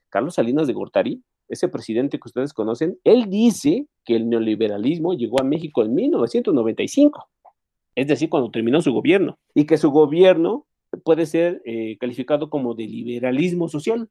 Carlos 0.10 0.36
Salinas 0.36 0.68
de 0.68 0.74
Gortari, 0.74 1.24
ese 1.48 1.70
presidente 1.70 2.20
que 2.20 2.28
ustedes 2.28 2.54
conocen, 2.54 3.00
él 3.04 3.30
dice 3.30 3.88
que 4.04 4.16
el 4.16 4.28
neoliberalismo 4.28 5.14
llegó 5.14 5.40
a 5.40 5.44
México 5.44 5.84
en 5.84 5.94
1995, 5.94 7.30
es 7.96 8.08
decir, 8.08 8.30
cuando 8.30 8.52
terminó 8.52 8.82
su 8.82 8.92
gobierno, 8.92 9.38
y 9.54 9.66
que 9.66 9.78
su 9.78 9.92
gobierno 9.92 10.66
puede 11.04 11.26
ser 11.26 11.62
eh, 11.66 11.98
calificado 12.00 12.50
como 12.50 12.74
de 12.74 12.88
liberalismo 12.88 13.68
social. 13.68 14.10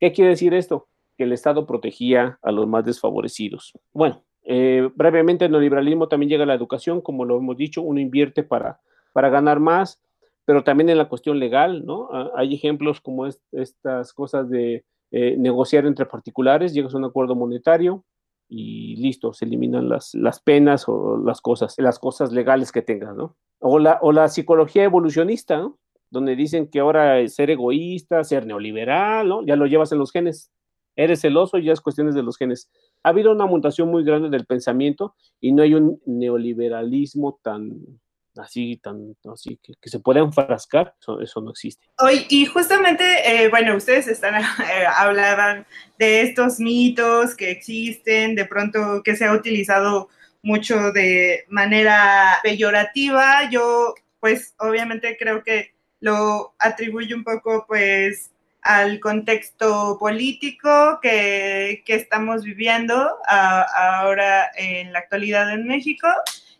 ¿Qué 0.00 0.12
quiere 0.12 0.30
decir 0.30 0.54
esto? 0.54 0.88
Que 1.16 1.24
el 1.24 1.32
Estado 1.32 1.66
protegía 1.66 2.38
a 2.42 2.52
los 2.52 2.66
más 2.66 2.84
desfavorecidos. 2.84 3.72
Bueno, 3.92 4.24
eh, 4.44 4.90
brevemente, 4.94 5.46
el 5.46 5.52
neoliberalismo 5.52 6.08
también 6.08 6.28
llega 6.28 6.44
a 6.44 6.46
la 6.46 6.54
educación, 6.54 7.00
como 7.00 7.24
lo 7.24 7.38
hemos 7.38 7.56
dicho, 7.56 7.82
uno 7.82 8.00
invierte 8.00 8.42
para, 8.42 8.80
para 9.12 9.30
ganar 9.30 9.58
más, 9.58 10.00
pero 10.44 10.62
también 10.62 10.90
en 10.90 10.98
la 10.98 11.08
cuestión 11.08 11.38
legal, 11.38 11.84
¿no? 11.86 12.08
Ah, 12.12 12.30
hay 12.36 12.54
ejemplos 12.54 13.00
como 13.00 13.26
estas 13.26 14.12
cosas 14.12 14.50
de 14.50 14.84
eh, 15.10 15.36
negociar 15.38 15.86
entre 15.86 16.06
particulares, 16.06 16.74
llegas 16.74 16.94
a 16.94 16.98
un 16.98 17.04
acuerdo 17.04 17.34
monetario 17.34 18.04
y 18.48 18.96
listo, 18.96 19.32
se 19.32 19.46
eliminan 19.46 19.88
las, 19.88 20.14
las 20.14 20.40
penas 20.40 20.84
o 20.88 21.16
las 21.24 21.40
cosas, 21.40 21.74
las 21.78 21.98
cosas 21.98 22.30
legales 22.32 22.72
que 22.72 22.82
tengas, 22.82 23.16
¿no? 23.16 23.36
O 23.60 23.78
la, 23.78 23.98
o 24.02 24.12
la 24.12 24.28
psicología 24.28 24.84
evolucionista, 24.84 25.56
¿no? 25.56 25.78
Donde 26.10 26.36
dicen 26.36 26.68
que 26.68 26.80
ahora 26.80 27.26
ser 27.28 27.50
egoísta, 27.50 28.22
ser 28.24 28.46
neoliberal, 28.46 29.26
¿no? 29.26 29.46
Ya 29.46 29.56
lo 29.56 29.66
llevas 29.66 29.90
en 29.92 29.98
los 29.98 30.12
genes. 30.12 30.50
Eres 30.96 31.20
celoso 31.20 31.58
y 31.58 31.64
ya 31.64 31.72
es 31.72 31.80
cuestiones 31.80 32.14
de 32.14 32.22
los 32.22 32.36
genes. 32.36 32.70
Ha 33.02 33.10
habido 33.10 33.32
una 33.32 33.46
mutación 33.46 33.88
muy 33.90 34.04
grande 34.04 34.30
del 34.30 34.46
pensamiento 34.46 35.14
y 35.40 35.52
no 35.52 35.62
hay 35.62 35.74
un 35.74 36.00
neoliberalismo 36.06 37.40
tan, 37.42 38.00
así, 38.36 38.76
tan, 38.76 39.16
así 39.32 39.58
que, 39.62 39.88
se 39.88 40.00
pueda 40.00 40.20
enfrascar, 40.20 40.94
eso, 41.20 41.40
no 41.40 41.50
existe. 41.50 41.86
Hoy, 41.98 42.26
y 42.28 42.46
justamente, 42.46 43.04
eh, 43.24 43.48
bueno, 43.48 43.76
ustedes 43.76 44.08
están, 44.08 44.34
eh, 44.42 44.84
hablaban 44.96 45.66
de 45.98 46.22
estos 46.22 46.58
mitos 46.58 47.34
que 47.34 47.50
existen, 47.50 48.34
de 48.34 48.44
pronto 48.44 49.02
que 49.04 49.16
se 49.16 49.24
ha 49.24 49.32
utilizado 49.32 50.08
mucho 50.42 50.92
de 50.92 51.44
manera 51.48 52.38
peyorativa. 52.42 53.48
Yo, 53.50 53.94
pues, 54.20 54.54
obviamente 54.58 55.16
creo 55.18 55.42
que 55.42 55.72
lo 56.00 56.54
atribuyo 56.58 57.16
un 57.16 57.24
poco, 57.24 57.64
pues, 57.66 58.30
al 58.64 58.98
contexto 58.98 59.96
político 60.00 60.98
que, 61.00 61.82
que 61.86 61.94
estamos 61.94 62.42
viviendo 62.42 63.16
ahora 63.28 64.50
en 64.56 64.92
la 64.92 64.98
actualidad 64.98 65.52
en 65.52 65.66
México 65.66 66.08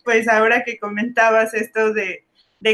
pues 0.04 0.28
ahora 0.28 0.62
que 0.62 0.78
comentabas 0.78 1.54
esto 1.54 1.92
de, 1.92 2.20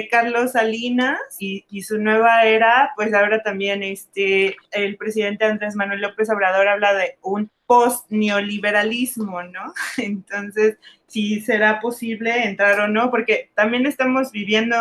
Carlos 0.08 0.52
Salinas 0.52 1.18
y, 1.40 1.64
su 1.82 1.98
nueva 1.98 2.44
era, 2.44 2.92
pues 2.94 3.12
ahora 3.12 3.42
también 3.42 3.82
este, 3.82 4.56
el 4.70 4.96
presidente 4.96 5.44
Andrés 5.44 5.74
Manuel 5.74 6.00
López 6.00 6.30
Obrador 6.30 6.68
habla 6.68 6.94
de 6.94 7.18
un 7.22 7.50
post-neoliberalismo, 7.66 9.42
¿no? 9.42 9.74
Entonces, 9.96 10.76
si 11.08 11.40
será 11.40 11.80
posible 11.80 12.44
entrar 12.44 12.78
o 12.78 12.86
no, 12.86 13.10
porque 13.10 13.50
también 13.56 13.84
estamos 13.84 14.30
viviendo 14.30 14.76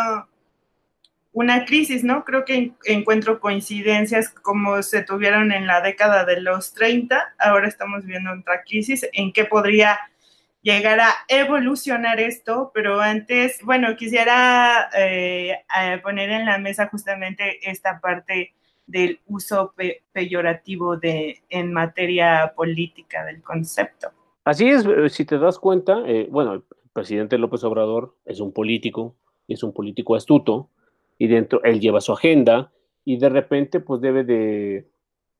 una 1.32 1.64
crisis, 1.64 2.02
¿no? 2.02 2.24
Creo 2.24 2.44
que 2.44 2.72
encuentro 2.84 3.40
coincidencias 3.40 4.30
como 4.30 4.82
se 4.82 5.02
tuvieron 5.02 5.52
en 5.52 5.66
la 5.66 5.80
década 5.80 6.24
de 6.24 6.40
los 6.40 6.74
30, 6.74 7.34
ahora 7.38 7.68
estamos 7.68 8.04
viendo 8.04 8.32
otra 8.32 8.62
crisis, 8.64 9.08
¿en 9.12 9.32
qué 9.32 9.44
podría 9.44 9.98
llegar 10.62 11.00
a 11.00 11.14
evolucionar 11.28 12.20
esto, 12.20 12.70
pero 12.74 13.00
antes, 13.00 13.60
bueno, 13.64 13.96
quisiera 13.96 14.90
eh, 14.96 15.56
poner 16.02 16.30
en 16.30 16.44
la 16.44 16.58
mesa 16.58 16.88
justamente 16.88 17.70
esta 17.70 18.00
parte 18.00 18.52
del 18.86 19.20
uso 19.26 19.72
peyorativo 20.12 20.96
de, 20.96 21.40
en 21.48 21.72
materia 21.72 22.52
política 22.56 23.24
del 23.24 23.40
concepto. 23.40 24.10
Así 24.44 24.68
es, 24.68 24.84
eh, 24.84 25.08
si 25.08 25.24
te 25.24 25.38
das 25.38 25.58
cuenta, 25.58 26.02
eh, 26.06 26.26
bueno, 26.30 26.54
el 26.54 26.62
presidente 26.92 27.38
López 27.38 27.62
Obrador 27.64 28.16
es 28.24 28.40
un 28.40 28.52
político, 28.52 29.14
es 29.46 29.62
un 29.62 29.72
político 29.72 30.16
astuto, 30.16 30.70
y 31.20 31.28
dentro 31.28 31.62
él 31.64 31.80
lleva 31.80 32.00
su 32.00 32.12
agenda, 32.12 32.72
y 33.04 33.18
de 33.18 33.28
repente 33.28 33.78
pues 33.80 34.00
debe 34.00 34.24
de, 34.24 34.88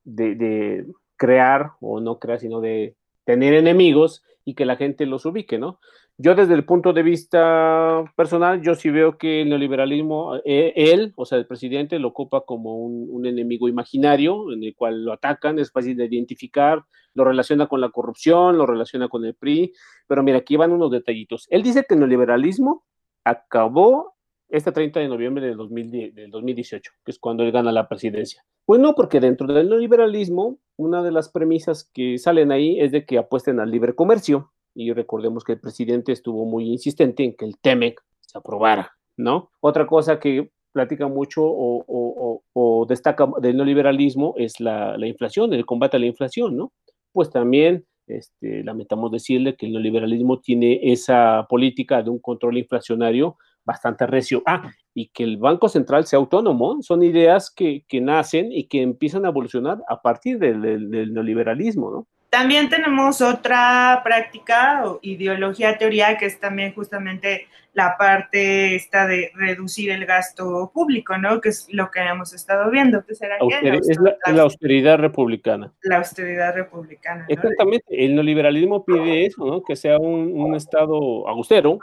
de 0.04 0.86
crear, 1.16 1.72
o 1.80 2.00
no 2.00 2.18
crear, 2.18 2.38
sino 2.38 2.60
de 2.60 2.96
tener 3.24 3.54
enemigos 3.54 4.22
y 4.44 4.54
que 4.54 4.66
la 4.66 4.76
gente 4.76 5.06
los 5.06 5.24
ubique, 5.24 5.58
¿no? 5.58 5.80
Yo 6.18 6.34
desde 6.34 6.52
el 6.52 6.66
punto 6.66 6.92
de 6.92 7.02
vista 7.02 8.04
personal, 8.14 8.60
yo 8.60 8.74
sí 8.74 8.90
veo 8.90 9.16
que 9.16 9.40
el 9.40 9.48
neoliberalismo, 9.48 10.36
eh, 10.44 10.74
él, 10.76 11.14
o 11.16 11.24
sea, 11.24 11.38
el 11.38 11.46
presidente, 11.46 11.98
lo 11.98 12.08
ocupa 12.08 12.42
como 12.42 12.76
un, 12.76 13.24
enemigo 13.24 13.68
imaginario 13.68 14.52
en 14.52 14.62
el 14.62 14.74
cual 14.74 15.02
lo 15.02 15.14
atacan, 15.14 15.58
es 15.58 15.72
fácil 15.72 15.96
de 15.96 16.04
identificar, 16.04 16.84
lo 17.14 17.24
relaciona 17.24 17.68
con 17.68 17.80
la 17.80 17.88
corrupción, 17.88 18.58
lo 18.58 18.66
relaciona 18.66 19.08
con 19.08 19.24
el 19.24 19.34
PRI, 19.34 19.72
pero 20.06 20.22
mira, 20.22 20.38
aquí 20.38 20.56
van 20.56 20.72
unos 20.72 20.90
detallitos. 20.90 21.46
Él 21.48 21.62
dice 21.62 21.86
que 21.88 21.94
el 21.94 22.00
neoliberalismo 22.00 22.84
acabó 23.24 24.14
este 24.50 24.72
30 24.72 25.00
de 25.00 25.08
noviembre 25.08 25.46
del, 25.46 25.56
2018, 25.56 26.92
que 27.04 27.10
es 27.10 27.18
cuando 27.18 27.42
él 27.42 27.52
gana 27.52 27.72
la 27.72 27.88
presidencia. 27.88 28.44
Pues 28.64 28.80
no, 28.80 28.94
porque 28.94 29.20
dentro 29.20 29.46
del 29.46 29.68
neoliberalismo, 29.68 30.58
una 30.76 31.02
de 31.02 31.12
las 31.12 31.28
premisas 31.28 31.90
que 31.92 32.18
salen 32.18 32.52
ahí 32.52 32.80
es 32.80 32.92
de 32.92 33.04
que 33.04 33.18
apuesten 33.18 33.60
al 33.60 33.70
libre 33.70 33.94
comercio, 33.94 34.52
y 34.74 34.92
recordemos 34.92 35.44
que 35.44 35.52
el 35.52 35.60
presidente 35.60 36.12
estuvo 36.12 36.44
muy 36.46 36.70
insistente 36.70 37.24
en 37.24 37.34
que 37.34 37.44
el 37.44 37.58
TEMEC 37.58 38.00
se 38.20 38.38
aprobara, 38.38 38.92
¿no? 39.16 39.50
Otra 39.60 39.86
cosa 39.86 40.20
que 40.20 40.50
platica 40.72 41.08
mucho 41.08 41.42
o, 41.44 42.86
destaca 42.88 43.28
del 43.40 43.56
neoliberalismo 43.56 44.34
es 44.36 44.60
la, 44.60 44.96
inflación, 45.06 45.52
el 45.52 45.66
combate 45.66 45.96
a 45.96 46.00
la 46.00 46.06
inflación, 46.06 46.56
¿no? 46.56 46.72
Pues 47.12 47.30
también 47.30 47.84
este, 48.06 48.64
lamentamos 48.64 49.10
decirle 49.10 49.56
que 49.56 49.66
el 49.66 49.72
neoliberalismo 49.72 50.40
tiene 50.40 50.80
esa 50.92 51.46
política 51.48 52.02
de 52.02 52.10
un 52.10 52.18
control 52.18 52.58
inflacionario 52.58 53.36
bastante 53.70 54.06
recio. 54.06 54.42
Ah, 54.46 54.72
y 54.94 55.09
que 55.09 55.22
el 55.22 55.37
Banco 55.37 55.68
Central 55.68 56.04
sea 56.06 56.18
autónomo, 56.18 56.83
son 56.83 57.02
ideas 57.04 57.52
que, 57.54 57.85
nacen 58.00 58.50
y 58.50 58.64
que 58.64 58.83
empiezan 58.83 59.24
a 59.24 59.28
evolucionar 59.28 59.78
a 59.88 60.02
partir 60.02 60.38
del, 60.38 60.90
neoliberalismo, 61.12 61.90
¿no? 61.90 62.06
También 62.30 62.68
tenemos 62.68 63.20
otra 63.22 64.02
práctica 64.04 64.83
o 64.85 65.00
ideología, 65.02 65.78
teoría, 65.78 66.16
que 66.16 66.26
es 66.26 66.38
también 66.38 66.72
justamente 66.72 67.48
la 67.72 67.96
parte 67.98 68.76
esta 68.76 69.06
de 69.06 69.33
reducir 69.35 69.90
el 69.90 70.06
gasto 70.06 70.70
público, 70.72 71.18
¿no? 71.18 71.40
Que 71.40 71.48
es 71.48 71.66
lo 71.72 71.90
que 71.90 72.00
hemos 72.00 72.33
estado 72.33 72.70
viendo. 72.70 73.02
es 73.09 73.20
la, 73.20 74.42
austeridad 74.42 74.98
republicana. 74.98 75.72
La 75.83 75.96
austeridad 75.98 76.54
republicana. 76.54 77.26
Exactamente. 77.28 77.87
El 77.88 78.14
neoliberalismo 78.14 78.85
pide 78.85 79.26
eso, 79.26 79.44
¿no? 79.44 79.62
Que 79.64 79.74
sea 79.74 79.98
un, 79.98 80.33
un 80.33 80.54
Estado 80.54 81.26
austero, 81.28 81.80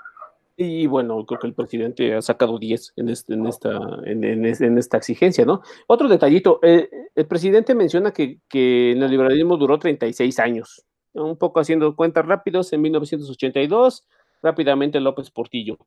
y 0.59 0.87
bueno, 0.87 1.23
creo 1.25 1.39
que 1.39 1.47
el 1.47 1.53
presidente 1.53 2.15
ha 2.15 2.21
sacado 2.23 2.57
10 2.57 2.93
en, 2.95 3.09
este, 3.09 3.35
en, 3.35 3.45
esta, 3.45 3.79
en, 4.05 4.77
esta 4.79 4.97
exigencia, 4.97 5.45
¿no? 5.45 5.61
Otro 5.85 6.07
detallito, 6.09 6.59
eh, 6.63 6.89
el 7.13 7.27
presidente 7.27 7.75
menciona 7.75 8.11
que, 8.11 8.39
que 8.49 8.93
el 8.93 8.99
neoliberalismo 8.99 9.57
duró 9.57 9.77
36 9.77 10.39
años, 10.39 10.83
un 11.13 11.37
poco 11.37 11.59
haciendo 11.59 11.95
cuentas 11.95 12.25
rápidos, 12.25 12.73
en 12.73 12.81
1982, 12.81 14.07
rápidamente 14.41 14.99
López 14.99 15.29
Portillo. 15.29 15.77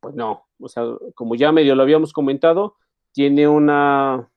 Pues 0.00 0.16
no, 0.16 0.48
o 0.58 0.68
sea, 0.68 0.82
como 1.14 1.36
ya 1.36 1.52
medio 1.52 1.76
lo 1.76 1.82
habíamos 1.84 2.12
comentado, 2.12 2.76
tiene 3.12 3.46
una 3.46 4.28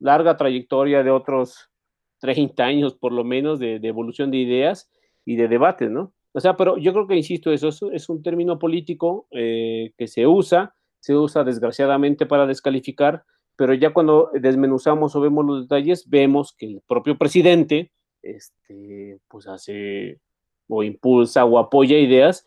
larga 0.00 0.36
trayectoria 0.36 1.04
de 1.04 1.10
otros 1.12 1.70
30 2.18 2.64
años 2.64 2.94
por 2.94 3.12
lo 3.12 3.22
menos 3.22 3.60
de, 3.60 3.78
de 3.78 3.88
evolución 3.88 4.32
de 4.32 4.38
ideas 4.38 4.90
y 5.24 5.36
de 5.36 5.46
debates, 5.46 5.88
¿no? 5.88 6.12
O 6.32 6.40
sea, 6.40 6.56
pero 6.56 6.76
yo 6.78 6.92
creo 6.92 7.06
que, 7.06 7.16
insisto, 7.16 7.52
eso 7.52 7.68
es, 7.92 8.08
un 8.08 8.22
término 8.22 8.58
político 8.58 9.26
eh, 9.32 9.92
que 9.98 10.06
se 10.06 10.26
usa, 10.26 10.74
se 11.00 11.16
usa 11.16 11.42
desgraciadamente 11.44 12.26
para 12.26 12.46
descalificar, 12.46 13.24
pero 13.56 13.74
ya 13.74 13.92
cuando 13.92 14.30
desmenuzamos 14.32 15.14
o 15.16 15.20
vemos 15.20 15.44
los 15.44 15.62
detalles, 15.62 16.08
vemos 16.08 16.54
que 16.56 16.66
el 16.66 16.82
propio 16.86 17.18
presidente, 17.18 17.92
este, 18.22 19.18
pues 19.28 19.46
hace 19.48 20.20
o 20.68 20.82
impulsa 20.84 21.44
o 21.44 21.58
apoya 21.58 21.98
ideas 21.98 22.46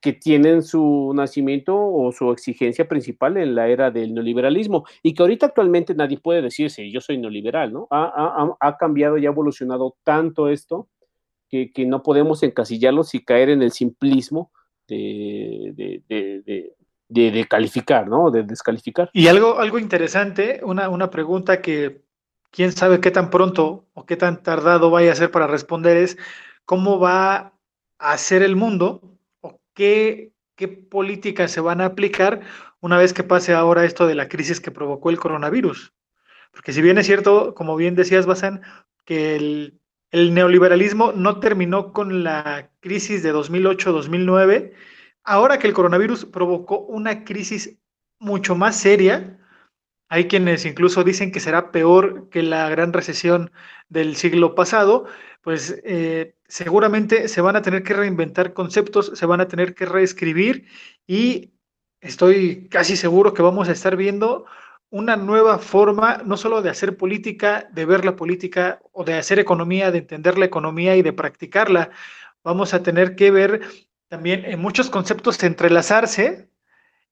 que 0.00 0.12
tienen 0.12 0.62
su 0.62 1.12
nacimiento 1.12 1.76
o 1.76 2.12
su 2.12 2.30
exigencia 2.30 2.86
principal 2.88 3.36
en 3.36 3.56
la 3.56 3.68
era 3.68 3.90
del 3.90 4.14
neoliberalismo 4.14 4.84
y 5.02 5.12
que 5.12 5.22
ahorita 5.22 5.46
actualmente 5.46 5.92
nadie 5.94 6.18
puede 6.18 6.40
decirse 6.40 6.88
yo 6.88 7.00
soy 7.00 7.18
neoliberal, 7.18 7.72
¿no? 7.72 7.88
Ha, 7.90 8.04
ha, 8.04 8.56
ha 8.60 8.76
cambiado 8.76 9.18
y 9.18 9.26
ha 9.26 9.30
evolucionado 9.30 9.96
tanto 10.04 10.48
esto 10.48 10.88
que, 11.48 11.86
no 11.86 12.02
podemos 12.02 12.42
encasillarlos 12.42 13.14
y 13.14 13.24
caer 13.24 13.50
en 13.50 13.62
el 13.62 13.72
simplismo 13.72 14.52
de, 14.86 16.02
de, 17.08 17.46
calificar, 17.48 18.08
¿no? 18.08 18.30
De 18.30 18.42
descalificar. 18.42 19.10
Y 19.12 19.28
algo, 19.28 19.58
algo 19.58 19.78
interesante, 19.78 20.60
una, 20.62 20.88
una 20.88 21.10
pregunta 21.10 21.60
que 21.62 22.02
quién 22.50 22.72
sabe 22.72 23.00
qué 23.00 23.10
tan 23.10 23.30
pronto 23.30 23.86
o 23.94 24.06
qué 24.06 24.16
tan 24.16 24.42
tardado 24.42 24.90
vaya 24.90 25.12
a 25.12 25.16
ser 25.16 25.30
para 25.30 25.46
responder 25.46 25.96
es 25.96 26.18
cómo 26.64 26.98
va 26.98 27.52
a 27.98 28.18
ser 28.18 28.42
el 28.42 28.56
mundo 28.56 29.00
o 29.40 29.60
qué, 29.74 30.32
qué 30.54 30.68
políticas 30.68 31.50
se 31.50 31.60
van 31.60 31.80
a 31.80 31.86
aplicar 31.86 32.40
una 32.80 32.98
vez 32.98 33.12
que 33.12 33.24
pase 33.24 33.54
ahora 33.54 33.84
esto 33.84 34.06
de 34.06 34.14
la 34.14 34.28
crisis 34.28 34.60
que 34.60 34.70
provocó 34.70 35.10
el 35.10 35.18
coronavirus. 35.18 35.92
Porque 36.52 36.72
si 36.72 36.82
bien 36.82 36.98
es 36.98 37.06
cierto, 37.06 37.54
como 37.54 37.76
bien 37.76 37.94
decías, 37.94 38.26
Basan, 38.26 38.62
que 39.04 39.36
el 39.36 39.77
el 40.10 40.34
neoliberalismo 40.34 41.12
no 41.12 41.40
terminó 41.40 41.92
con 41.92 42.24
la 42.24 42.70
crisis 42.80 43.22
de 43.22 43.34
2008-2009. 43.34 44.72
Ahora 45.24 45.58
que 45.58 45.66
el 45.66 45.74
coronavirus 45.74 46.24
provocó 46.26 46.80
una 46.80 47.24
crisis 47.24 47.78
mucho 48.18 48.54
más 48.54 48.76
seria, 48.76 49.38
hay 50.08 50.26
quienes 50.26 50.64
incluso 50.64 51.04
dicen 51.04 51.30
que 51.30 51.40
será 51.40 51.70
peor 51.70 52.30
que 52.30 52.42
la 52.42 52.68
gran 52.70 52.92
recesión 52.92 53.52
del 53.88 54.16
siglo 54.16 54.54
pasado, 54.54 55.06
pues 55.42 55.80
eh, 55.84 56.34
seguramente 56.46 57.28
se 57.28 57.40
van 57.42 57.56
a 57.56 57.62
tener 57.62 57.82
que 57.82 57.94
reinventar 57.94 58.54
conceptos, 58.54 59.12
se 59.14 59.26
van 59.26 59.40
a 59.40 59.48
tener 59.48 59.74
que 59.74 59.84
reescribir 59.84 60.66
y 61.06 61.52
estoy 62.00 62.68
casi 62.68 62.96
seguro 62.96 63.34
que 63.34 63.42
vamos 63.42 63.68
a 63.68 63.72
estar 63.72 63.96
viendo 63.96 64.46
una 64.90 65.16
nueva 65.16 65.58
forma, 65.58 66.22
no 66.24 66.36
solo 66.36 66.62
de 66.62 66.70
hacer 66.70 66.96
política, 66.96 67.68
de 67.72 67.84
ver 67.84 68.04
la 68.04 68.16
política 68.16 68.80
o 68.92 69.04
de 69.04 69.14
hacer 69.14 69.38
economía, 69.38 69.90
de 69.90 69.98
entender 69.98 70.38
la 70.38 70.46
economía 70.46 70.96
y 70.96 71.02
de 71.02 71.12
practicarla. 71.12 71.90
Vamos 72.42 72.72
a 72.74 72.82
tener 72.82 73.14
que 73.16 73.30
ver 73.30 73.60
también 74.08 74.44
en 74.46 74.60
muchos 74.60 74.88
conceptos 74.90 75.42
entrelazarse 75.42 76.48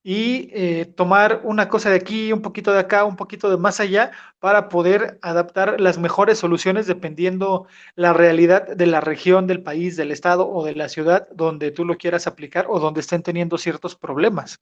y 0.03 0.49
eh, 0.53 0.85
tomar 0.85 1.41
una 1.43 1.69
cosa 1.69 1.89
de 1.89 1.97
aquí, 1.97 2.31
un 2.31 2.41
poquito 2.41 2.71
de 2.71 2.79
acá, 2.79 3.03
un 3.03 3.17
poquito 3.17 3.49
de 3.49 3.57
más 3.57 3.79
allá, 3.79 4.11
para 4.39 4.69
poder 4.69 5.19
adaptar 5.21 5.81
las 5.81 5.97
mejores 5.97 6.39
soluciones 6.39 6.87
dependiendo 6.87 7.67
la 7.95 8.13
realidad 8.13 8.67
de 8.67 8.87
la 8.87 9.01
región, 9.01 9.47
del 9.47 9.61
país, 9.61 9.97
del 9.97 10.11
estado 10.11 10.49
o 10.49 10.63
de 10.65 10.75
la 10.75 10.89
ciudad 10.89 11.27
donde 11.33 11.71
tú 11.71 11.85
lo 11.85 11.97
quieras 11.97 12.25
aplicar 12.25 12.67
o 12.69 12.79
donde 12.79 13.01
estén 13.01 13.21
teniendo 13.21 13.57
ciertos 13.57 13.95
problemas. 13.95 14.61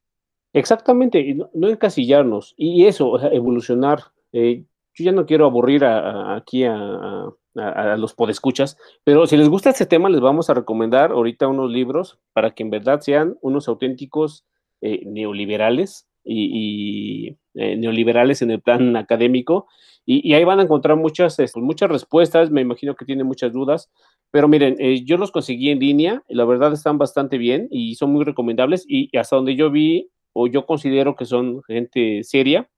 Exactamente, 0.56 1.36
no, 1.54 1.68
encasillarnos 1.68 2.54
y 2.58 2.86
eso, 2.86 3.20
evolucionar. 3.30 4.04
Eh, 4.32 4.64
yo 4.94 5.04
ya 5.04 5.12
no 5.12 5.26
quiero 5.26 5.46
aburrir 5.46 5.84
aquí 5.84 6.64
a, 6.64 7.30
a, 7.58 7.98
los 7.98 8.14
podescuchas, 8.14 8.78
pero 9.04 9.28
si 9.28 9.36
les 9.36 9.50
gusta 9.50 9.70
este 9.70 9.86
tema, 9.86 10.10
les 10.10 10.22
vamos 10.22 10.50
a 10.50 10.54
recomendar 10.54 11.12
ahorita 11.12 11.50
unos 11.50 11.70
libros 11.70 12.20
para 12.32 12.52
que 12.52 12.64
en 12.64 12.70
verdad 12.70 13.02
sean 13.02 13.38
unos 13.42 13.68
auténticos 13.68 14.46
eh, 14.82 15.04
neoliberales 15.06 16.08
y, 16.24 17.38
eh, 17.54 17.76
neoliberales 17.76 18.42
en 18.42 18.52
el 18.52 18.62
plan 18.62 18.96
académico. 18.98 19.68
Y, 20.06 20.34
ahí 20.36 20.44
van 20.44 20.60
a 20.60 20.64
encontrar 20.64 20.98
muchas, 20.98 21.40
este, 21.40 21.60
muchas 21.60 21.90
respuestas, 21.90 22.52
me 22.52 22.62
imagino 22.62 22.96
que 22.96 23.06
tienen 23.06 23.26
muchas 23.26 23.52
dudas, 23.52 23.90
pero 24.32 24.48
miren, 24.48 24.76
eh, 24.80 25.04
yo 25.04 25.18
los 25.18 25.32
conseguí 25.32 25.70
en 25.70 25.80
línea, 25.80 26.24
la 26.30 26.46
verdad 26.46 26.72
están 26.74 26.98
bastante 26.98 27.38
bien 27.38 27.68
y 27.72 27.96
son 27.96 28.14
muy 28.14 28.24
recomendables 28.24 28.86
y, 28.88 29.16
hasta 29.18 29.36
donde 29.36 29.56
yo 29.56 29.72
vi 29.72 30.10
o 30.36 30.48
yo 30.48 30.66
considero 30.66 31.16
que 31.16 31.26
son 31.26 31.64
gente 31.64 32.24
seria, 32.24 32.70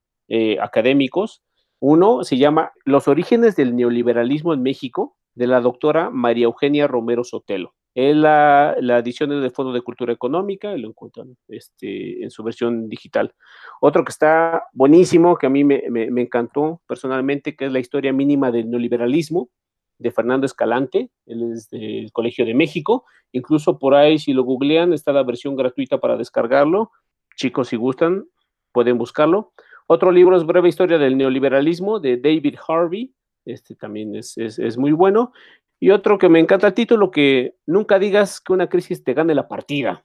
académicos. 0.61 1.41
Uno 1.79 2.23
se 2.23 2.37
llama 2.37 2.71
Los 2.85 3.07
orígenes 3.07 3.55
del 3.55 3.75
neoliberalismo 3.75 4.53
en 4.53 4.61
México, 4.61 5.17
de 5.33 5.47
la 5.47 5.61
doctora 5.61 6.09
María 6.09 6.45
Eugenia 6.45 6.87
Romero 6.87 7.23
Sotelo. 7.23 7.73
Es 7.95 8.15
la, 8.15 8.75
la 8.79 8.99
edición 8.99 9.29
del 9.29 9.49
Fondo 9.49 9.73
de 9.73 9.81
Cultura 9.81 10.13
Económica 10.13 10.75
lo 10.77 10.89
encuentran 10.89 11.35
este, 11.47 12.23
en 12.23 12.29
su 12.29 12.43
versión 12.43 12.89
digital. 12.89 13.33
Otro 13.81 14.03
que 14.03 14.11
está 14.11 14.65
buenísimo, 14.71 15.35
que 15.35 15.47
a 15.47 15.49
mí 15.49 15.63
me, 15.63 15.83
me, 15.89 16.21
encantó 16.21 16.79
personalmente, 16.87 17.55
que 17.55 17.65
es 17.65 17.71
la 17.71 17.79
historia 17.79 18.13
mínima 18.13 18.51
del 18.51 18.69
neoliberalismo 18.69 19.49
de 19.97 20.11
Fernando 20.11 20.45
Escalante, 20.45 21.09
él 21.25 21.53
es 21.53 21.69
del 21.69 22.11
Colegio 22.11 22.45
de 22.45 22.53
México. 22.53 23.03
Incluso 23.31 23.79
por 23.79 23.95
ahí, 23.95 24.19
si 24.19 24.31
lo 24.31 24.43
googlean, 24.43 24.93
está 24.93 25.11
la 25.11 25.23
versión 25.23 25.55
gratuita 25.55 25.99
para 25.99 26.17
descargarlo. 26.17 26.91
Chicos, 27.37 27.67
si 27.67 27.75
gustan, 27.75 28.25
pueden 28.71 28.97
buscarlo. 28.97 29.53
Otro 29.85 30.11
libro 30.11 30.35
es 30.35 30.43
Breve 30.43 30.69
Historia 30.69 30.97
del 30.97 31.15
Neoliberalismo 31.15 31.99
de 31.99 32.17
David 32.17 32.55
Harvey. 32.67 33.13
Este 33.45 33.75
también 33.75 34.15
es, 34.15 34.37
es, 34.37 34.77
muy 34.77 34.91
bueno. 34.91 35.31
Y 35.79 35.91
otro 35.91 36.17
que 36.17 36.29
me 36.29 36.39
encanta 36.39 36.67
el 36.67 36.73
título, 36.73 37.11
que 37.11 37.55
nunca 37.67 37.99
digas 37.99 38.41
que 38.41 38.53
una 38.53 38.67
crisis 38.67 39.03
te 39.03 39.13
gane 39.13 39.35
la 39.35 39.47
partida, 39.47 40.03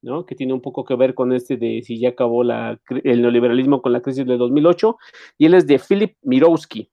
¿no? 0.00 0.24
Que 0.24 0.34
tiene 0.34 0.54
un 0.54 0.62
poco 0.62 0.82
que 0.84 0.96
ver 0.96 1.14
con 1.14 1.34
este 1.34 1.58
de 1.58 1.82
si 1.84 2.00
ya 2.00 2.08
acabó 2.08 2.42
la, 2.42 2.80
el 3.04 3.20
neoliberalismo 3.20 3.82
con 3.82 3.92
la 3.92 4.00
crisis 4.00 4.24
de 4.24 4.38
2008, 4.38 4.96
y 5.36 5.46
él 5.46 5.54
es 5.54 5.66
de 5.66 5.78
Philip 5.78 6.16
Mirowski. 6.22 6.90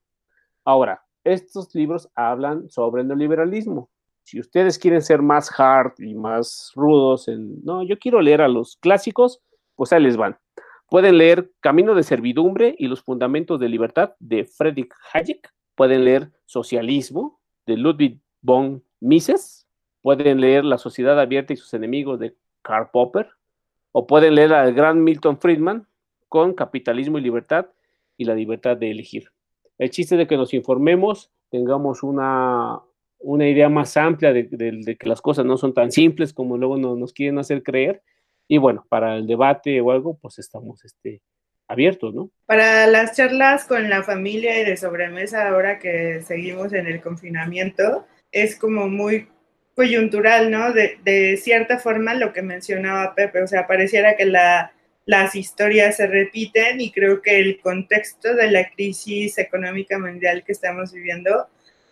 Ahora, 0.66 1.02
estos 1.24 1.74
libros 1.74 2.10
hablan 2.14 2.68
sobre 2.68 3.00
el 3.00 3.08
neoliberalismo. 3.08 3.88
Si 4.22 4.38
ustedes 4.38 4.78
quieren 4.78 5.00
ser 5.00 5.22
más 5.22 5.50
hard 5.58 5.94
y 5.98 6.14
más 6.14 6.72
rudos, 6.74 7.26
en, 7.28 7.64
no, 7.64 7.82
yo 7.82 7.98
quiero 7.98 8.20
leer 8.20 8.42
a 8.42 8.48
los 8.48 8.76
clásicos, 8.76 9.40
pues 9.78 9.92
ahí 9.92 10.02
les 10.02 10.16
van. 10.16 10.36
Pueden 10.90 11.18
leer 11.18 11.52
Camino 11.60 11.94
de 11.94 12.02
Servidumbre 12.02 12.74
y 12.76 12.88
los 12.88 13.00
Fundamentos 13.00 13.60
de 13.60 13.68
Libertad 13.68 14.14
de 14.18 14.44
Friedrich 14.44 14.92
Hayek. 15.12 15.54
Pueden 15.76 16.04
leer 16.04 16.32
Socialismo 16.46 17.38
de 17.64 17.76
Ludwig 17.76 18.18
von 18.42 18.82
Mises, 18.98 19.68
pueden 20.02 20.40
leer 20.40 20.64
La 20.64 20.78
sociedad 20.78 21.20
abierta 21.20 21.52
y 21.52 21.56
sus 21.56 21.72
enemigos 21.74 22.18
de 22.18 22.34
Karl 22.62 22.90
Popper, 22.92 23.28
o 23.92 24.04
pueden 24.08 24.34
leer 24.34 24.52
al 24.52 24.74
gran 24.74 25.04
Milton 25.04 25.38
Friedman 25.38 25.86
con 26.28 26.54
Capitalismo 26.54 27.18
y 27.18 27.20
Libertad 27.20 27.66
y 28.16 28.24
la 28.24 28.34
libertad 28.34 28.76
de 28.76 28.90
elegir. 28.90 29.30
El 29.78 29.90
chiste 29.90 30.16
de 30.16 30.26
que 30.26 30.36
nos 30.36 30.52
informemos, 30.54 31.30
tengamos 31.50 32.02
una, 32.02 32.80
una 33.20 33.48
idea 33.48 33.68
más 33.68 33.96
amplia 33.96 34.32
de, 34.32 34.48
que 34.98 35.08
las 35.08 35.22
cosas 35.22 35.46
no 35.46 35.56
son 35.56 35.72
tan 35.72 35.92
simples 35.92 36.32
como 36.32 36.58
luego 36.58 36.76
nos, 36.76 37.12
quieren 37.12 37.38
hacer 37.38 37.62
creer. 37.62 38.02
Y 38.48 38.56
bueno, 38.58 38.84
para 38.88 39.16
el 39.16 39.26
debate 39.26 39.80
o 39.80 39.90
algo, 39.90 40.18
pues 40.20 40.38
estamos 40.38 40.82
este, 40.84 41.20
abiertos, 41.68 42.14
¿no? 42.14 42.30
Para 42.46 42.86
las 42.86 43.14
charlas 43.14 43.66
con 43.66 43.88
la 43.90 44.02
familia 44.02 44.58
y 44.60 44.64
de 44.64 44.76
sobremesa 44.78 45.48
ahora 45.48 45.78
que 45.78 46.22
seguimos 46.22 46.72
en 46.72 46.86
el 46.86 47.02
confinamiento, 47.02 48.06
es 48.32 48.56
como 48.56 48.88
muy 48.88 49.28
coyuntural, 49.76 50.50
¿no? 50.50 50.72
De, 50.72 51.36
cierta 51.36 51.78
forma 51.78 52.14
lo 52.14 52.32
que 52.32 52.42
mencionaba 52.42 53.14
Pepe, 53.14 53.42
o 53.42 53.46
sea, 53.46 53.66
pareciera 53.66 54.16
que 54.16 54.24
la, 54.24 54.72
las 55.04 55.34
historias 55.34 55.98
se 55.98 56.06
repiten 56.06 56.80
y 56.80 56.90
creo 56.90 57.20
que 57.20 57.38
el 57.38 57.60
contexto 57.60 58.34
de 58.34 58.50
la 58.50 58.70
crisis 58.70 59.38
económica 59.38 59.98
mundial 59.98 60.42
que 60.44 60.52
estamos 60.52 60.92
viviendo 60.92 61.48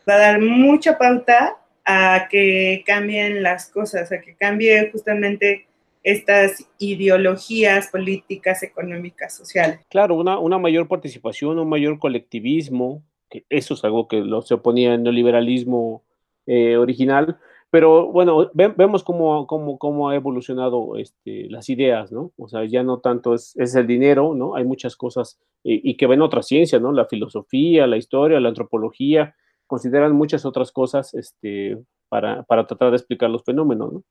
va 0.08 0.14
a 0.14 0.18
dar 0.18 0.40
mucha 0.40 0.96
pauta 0.98 1.58
a 1.84 2.26
que 2.30 2.82
cambien 2.84 3.42
las 3.42 3.68
cosas, 3.68 4.10
a 4.10 4.20
que 4.20 4.34
cambie 4.34 4.90
justamente 4.90 5.65
estas 6.06 6.64
ideologías 6.78 7.88
políticas, 7.88 8.62
económicas, 8.62 9.36
sociales. 9.36 9.80
Claro, 9.88 10.14
una, 10.14 10.38
una 10.38 10.56
mayor 10.56 10.86
participación, 10.86 11.58
un 11.58 11.68
mayor 11.68 11.98
colectivismo, 11.98 13.02
que 13.28 13.44
eso 13.48 13.74
es 13.74 13.82
algo 13.82 14.06
que 14.06 14.20
lo, 14.20 14.40
se 14.42 14.54
oponía 14.54 14.94
en 14.94 15.04
el 15.04 15.16
liberalismo 15.16 16.04
eh, 16.46 16.76
original, 16.76 17.38
pero 17.70 18.06
bueno, 18.06 18.52
vemos 18.54 19.02
cómo, 19.02 19.48
cómo, 19.48 19.78
cómo, 19.78 20.08
ha 20.08 20.14
evolucionado 20.14 20.96
este, 20.96 21.50
las 21.50 21.68
ideas, 21.68 22.12
¿no? 22.12 22.30
O 22.38 22.46
sea, 22.46 22.64
ya 22.64 22.84
no 22.84 23.00
tanto 23.00 23.34
es, 23.34 23.56
es 23.56 23.74
el 23.74 23.88
dinero, 23.88 24.32
¿no? 24.36 24.54
Hay 24.54 24.62
muchas 24.62 24.94
cosas 24.94 25.40
y 25.64 25.96
que 25.96 26.06
ven 26.06 26.22
otras 26.22 26.46
ciencias, 26.46 26.80
¿no? 26.80 26.92
La 26.92 27.06
filosofía, 27.06 27.88
la 27.88 27.96
historia, 27.96 28.38
la 28.38 28.50
antropología, 28.50 29.34
consideran 29.66 30.12
muchas 30.12 30.46
otras 30.46 30.70
cosas 30.70 31.12
este, 31.14 31.76
para, 32.08 32.44
para 32.44 32.64
tratar 32.68 32.90
de 32.90 32.96
explicar 32.98 33.28
los 33.28 33.42
fenómenos, 33.42 33.92
¿no? 33.92 34.04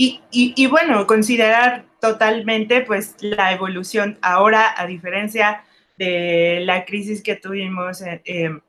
Y, 0.00 0.66
bueno, 0.68 1.08
considerar 1.08 1.84
totalmente 2.00 2.82
pues 2.82 3.16
la 3.18 3.52
evolución 3.52 4.16
ahora, 4.22 4.72
a 4.76 4.86
diferencia 4.86 5.64
de 5.96 6.60
la 6.64 6.84
crisis 6.84 7.20
que 7.20 7.34
tuvimos 7.34 8.00
en, 8.02 8.62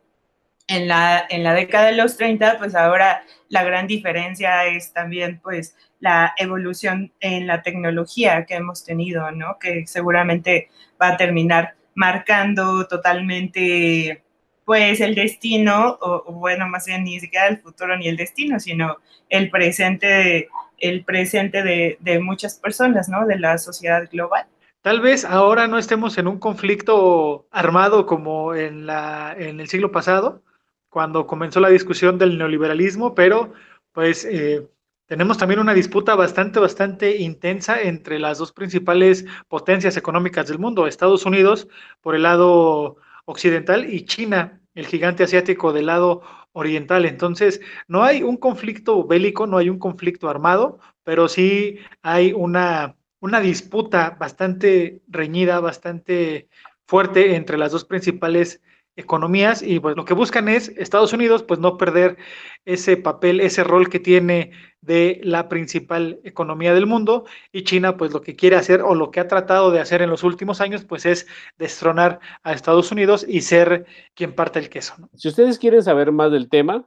la, 0.87 1.23
en 1.29 1.43
la 1.43 1.53
década 1.53 1.85
de 1.85 1.97
los 1.97 2.17
30, 2.17 2.57
pues 2.57 2.73
ahora 2.73 3.21
la 3.47 3.63
gran 3.63 3.85
diferencia 3.85 4.65
es 4.65 4.91
también 4.91 5.39
pues 5.43 5.75
la 5.99 6.33
evolución 6.35 7.13
en 7.19 7.45
la 7.45 7.61
tecnología 7.61 8.45
que 8.45 8.55
hemos 8.55 8.83
tenido, 8.83 9.31
¿no? 9.31 9.59
Que 9.59 9.85
seguramente 9.85 10.71
va 10.99 11.09
a 11.09 11.17
terminar 11.17 11.75
marcando 11.93 12.87
totalmente 12.87 14.23
pues 14.65 14.99
el 14.99 15.13
destino, 15.13 15.99
o, 16.01 16.31
bueno, 16.31 16.67
más 16.67 16.87
bien 16.87 17.03
ni 17.03 17.19
siquiera 17.19 17.47
el 17.47 17.59
futuro 17.59 17.95
ni 17.97 18.07
el 18.07 18.17
destino, 18.17 18.59
sino 18.59 18.97
el 19.29 19.51
presente 19.51 20.49
el 20.81 21.03
presente 21.03 21.63
de, 21.63 22.19
muchas 22.19 22.55
personas, 22.55 23.09
¿no? 23.09 23.25
De 23.25 23.39
la 23.39 23.57
sociedad 23.57 24.09
global. 24.11 24.45
Tal 24.81 25.01
vez 25.01 25.25
ahora 25.25 25.67
no 25.67 25.77
estemos 25.77 26.17
en 26.17 26.27
un 26.27 26.39
conflicto 26.39 27.47
armado 27.51 28.05
como 28.05 28.55
en, 28.55 28.85
la, 28.85 29.35
en 29.37 29.59
el 29.59 29.67
siglo 29.67 29.91
pasado, 29.91 30.41
cuando 30.89 31.27
comenzó 31.27 31.59
la 31.59 31.69
discusión 31.69 32.17
del 32.17 32.37
neoliberalismo, 32.37 33.13
pero 33.13 33.53
pues 33.91 34.25
eh, 34.25 34.65
tenemos 35.05 35.37
también 35.37 35.59
una 35.59 35.73
disputa 35.73 36.15
bastante, 36.15 36.59
bastante 36.59 37.17
intensa 37.17 37.81
entre 37.81 38.19
las 38.19 38.37
dos 38.37 38.51
principales 38.51 39.25
potencias 39.47 39.97
económicas 39.97 40.47
del 40.47 40.59
mundo, 40.59 40.87
Estados 40.87 41.25
Unidos 41.25 41.67
por 42.01 42.15
el 42.15 42.23
lado 42.23 42.97
occidental 43.25 43.91
y 43.91 44.05
China, 44.05 44.61
el 44.75 44.85
gigante 44.85 45.23
asiático 45.23 45.73
del 45.73 45.87
lado 45.87 46.21
oriental. 46.53 47.05
Entonces, 47.05 47.61
no 47.87 48.03
hay 48.03 48.23
un 48.23 48.37
conflicto 48.37 49.05
bélico, 49.05 49.47
no 49.47 49.57
hay 49.57 49.69
un 49.69 49.79
conflicto 49.79 50.29
armado, 50.29 50.79
pero 51.03 51.27
sí 51.27 51.79
hay 52.01 52.33
una, 52.33 52.95
una 53.19 53.39
disputa 53.39 54.17
bastante 54.19 55.01
reñida, 55.07 55.59
bastante 55.59 56.49
fuerte 56.85 57.35
entre 57.35 57.57
las 57.57 57.71
dos 57.71 57.85
principales 57.85 58.61
economías 58.99 59.61
y 59.61 59.79
pues 59.79 59.95
lo 59.95 60.05
que 60.05 60.13
buscan 60.13 60.49
es 60.49 60.69
Estados 60.77 61.13
Unidos 61.13 61.43
pues 61.43 61.59
no 61.59 61.77
perder 61.77 62.17
ese 62.65 62.97
papel, 62.97 63.39
ese 63.39 63.63
rol 63.63 63.89
que 63.89 63.99
tiene 63.99 64.51
de 64.81 65.19
la 65.23 65.49
principal 65.49 66.19
economía 66.23 66.73
del 66.73 66.85
mundo 66.85 67.25
y 67.51 67.63
China 67.63 67.97
pues 67.97 68.11
lo 68.13 68.21
que 68.21 68.35
quiere 68.35 68.57
hacer 68.57 68.81
o 68.81 68.95
lo 68.95 69.11
que 69.11 69.19
ha 69.19 69.27
tratado 69.27 69.71
de 69.71 69.79
hacer 69.79 70.01
en 70.01 70.09
los 70.09 70.23
últimos 70.23 70.61
años 70.61 70.85
pues 70.85 71.05
es 71.05 71.27
destronar 71.57 72.19
a 72.43 72.53
Estados 72.53 72.91
Unidos 72.91 73.25
y 73.27 73.41
ser 73.41 73.85
quien 74.13 74.33
parte 74.33 74.59
el 74.59 74.69
queso. 74.69 74.95
Si 75.15 75.29
ustedes 75.29 75.57
quieren 75.57 75.81
saber 75.81 76.11
más 76.11 76.31
del 76.31 76.49
tema, 76.49 76.85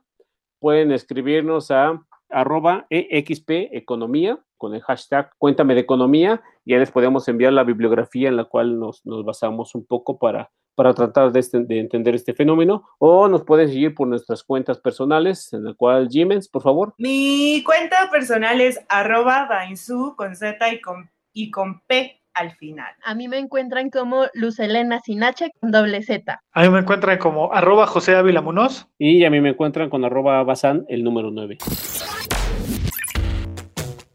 pueden 0.61 0.93
escribirnos 0.93 1.71
a 1.71 2.01
arroba 2.29 2.87
EXP 2.91 3.51
Economía 3.73 4.39
con 4.57 4.75
el 4.75 4.83
hashtag 4.83 5.31
Cuéntame 5.39 5.75
de 5.75 5.81
Economía. 5.81 6.43
Ya 6.65 6.79
les 6.79 6.91
podemos 6.91 7.27
enviar 7.29 7.53
la 7.53 7.65
bibliografía 7.65 8.29
en 8.29 8.37
la 8.37 8.45
cual 8.45 8.79
nos, 8.79 9.05
nos 9.05 9.25
basamos 9.25 9.75
un 9.75 9.85
poco 9.85 10.19
para, 10.19 10.51
para 10.75 10.95
tratar 10.95 11.33
de, 11.33 11.41
este, 11.41 11.65
de, 11.65 11.81
entender 11.81 12.15
este 12.15 12.35
fenómeno. 12.35 12.89
O 12.99 13.29
nos 13.29 13.45
pueden 13.45 13.69
seguir 13.69 13.95
por 13.95 14.09
nuestras 14.09 14.43
cuentas 14.43 14.79
personales, 14.79 15.53
en 15.53 15.65
la 15.65 15.75
cual, 15.75 16.09
Jimens, 16.11 16.49
por 16.49 16.63
favor. 16.63 16.95
Mi 16.99 17.63
cuenta 17.65 18.11
personal 18.11 18.61
es 18.61 18.81
arroba 18.89 19.47
dainzu 19.49 20.15
con 20.17 20.37
Z 20.37 20.73
y 20.73 20.81
con, 20.81 21.11
y 21.33 21.51
con 21.51 21.81
P 21.87 22.23
al 22.35 22.53
final. 22.57 22.93
A 23.05 23.15
mí 23.15 23.29
me 23.29 23.39
encuentran 23.39 23.91
como 23.91 24.25
Luz 24.35 24.59
Elena 24.59 25.01
Sinache 25.01 25.51
con 25.61 25.71
doble 25.71 26.03
Z. 26.03 26.41
A 26.53 26.63
mí 26.63 26.71
me 26.71 26.81
encuentran 26.81 27.19
como 27.19 27.53
arroba 27.53 27.87
José 27.87 28.17
Ávila 28.17 28.41
Munoz. 28.41 28.89
Y 28.99 29.25
a 29.25 29.31
mí 29.31 29.41
me 29.41 29.51
encuentran 29.51 29.91
con 29.91 30.05
arroba 30.05 30.43
Bazán, 30.43 30.85
el 30.89 31.05
número 31.05 31.31
9. 31.31 31.59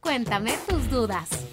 Cuéntame 0.02 0.52
tus 0.68 0.90
dudas. 0.90 1.47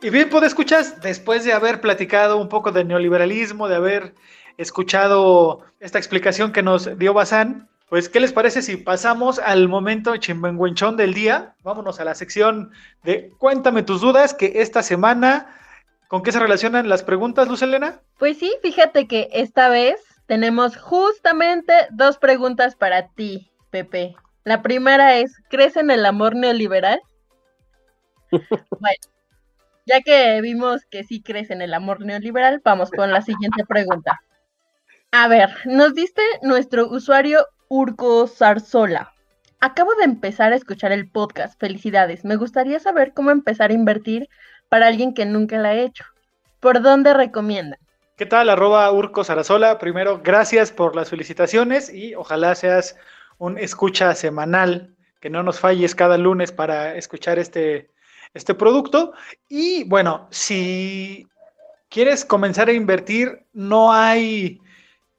Y 0.00 0.10
bien, 0.10 0.30
pues 0.30 0.44
escuchas, 0.44 1.00
después 1.00 1.44
de 1.44 1.52
haber 1.52 1.80
platicado 1.80 2.36
un 2.36 2.48
poco 2.48 2.70
de 2.70 2.84
neoliberalismo, 2.84 3.68
de 3.68 3.76
haber 3.76 4.14
escuchado 4.56 5.64
esta 5.80 5.98
explicación 5.98 6.52
que 6.52 6.62
nos 6.62 6.96
dio 6.98 7.14
Bazán, 7.14 7.68
pues, 7.88 8.08
¿qué 8.08 8.20
les 8.20 8.32
parece 8.32 8.62
si 8.62 8.76
pasamos 8.76 9.38
al 9.38 9.66
momento 9.66 10.16
chimbenguenchón 10.16 10.96
del 10.96 11.14
día? 11.14 11.54
Vámonos 11.64 11.98
a 11.98 12.04
la 12.04 12.14
sección 12.14 12.70
de 13.02 13.32
Cuéntame 13.38 13.82
tus 13.82 14.00
dudas, 14.00 14.34
que 14.34 14.60
esta 14.60 14.82
semana, 14.82 15.56
¿con 16.06 16.22
qué 16.22 16.30
se 16.30 16.38
relacionan 16.38 16.88
las 16.88 17.02
preguntas, 17.02 17.48
Luz 17.48 17.62
Elena? 17.62 18.00
Pues 18.18 18.38
sí, 18.38 18.52
fíjate 18.62 19.08
que 19.08 19.28
esta 19.32 19.68
vez 19.68 19.98
tenemos 20.26 20.76
justamente 20.76 21.72
dos 21.90 22.18
preguntas 22.18 22.76
para 22.76 23.08
ti, 23.08 23.50
Pepe. 23.70 24.14
La 24.44 24.62
primera 24.62 25.16
es, 25.16 25.32
¿crees 25.48 25.76
en 25.76 25.90
el 25.90 26.04
amor 26.04 26.36
neoliberal? 26.36 27.00
bueno, 28.30 29.17
ya 29.88 30.02
que 30.02 30.40
vimos 30.42 30.84
que 30.84 31.02
sí 31.02 31.22
crees 31.22 31.50
en 31.50 31.62
el 31.62 31.72
amor 31.72 32.04
neoliberal, 32.04 32.60
vamos 32.62 32.90
con 32.90 33.10
la 33.10 33.22
siguiente 33.22 33.64
pregunta. 33.64 34.20
A 35.10 35.26
ver, 35.28 35.48
nos 35.64 35.94
diste 35.94 36.22
nuestro 36.42 36.88
usuario 36.88 37.46
Urco 37.68 38.26
Zarzola. 38.26 39.14
Acabo 39.60 39.94
de 39.94 40.04
empezar 40.04 40.52
a 40.52 40.56
escuchar 40.56 40.92
el 40.92 41.10
podcast. 41.10 41.58
Felicidades. 41.58 42.24
Me 42.24 42.36
gustaría 42.36 42.78
saber 42.78 43.14
cómo 43.14 43.30
empezar 43.30 43.70
a 43.70 43.74
invertir 43.74 44.28
para 44.68 44.86
alguien 44.86 45.14
que 45.14 45.24
nunca 45.24 45.56
la 45.56 45.70
ha 45.70 45.74
hecho. 45.74 46.04
¿Por 46.60 46.82
dónde 46.82 47.14
recomiendan? 47.14 47.80
¿Qué 48.16 48.26
tal? 48.26 48.50
Arroba 48.50 48.92
Urco 48.92 49.24
Sarasola. 49.24 49.78
Primero, 49.78 50.20
gracias 50.22 50.70
por 50.70 50.94
las 50.94 51.08
felicitaciones 51.08 51.92
y 51.92 52.14
ojalá 52.14 52.54
seas 52.54 52.96
un 53.38 53.56
escucha 53.56 54.14
semanal, 54.14 54.94
que 55.20 55.30
no 55.30 55.42
nos 55.42 55.60
falles 55.60 55.94
cada 55.94 56.18
lunes 56.18 56.52
para 56.52 56.94
escuchar 56.96 57.38
este, 57.38 57.88
este 58.34 58.54
producto. 58.54 59.12
Y 59.48 59.84
bueno, 59.84 60.28
si 60.30 61.26
quieres 61.88 62.24
comenzar 62.24 62.68
a 62.68 62.72
invertir, 62.72 63.44
no 63.52 63.92
hay 63.92 64.60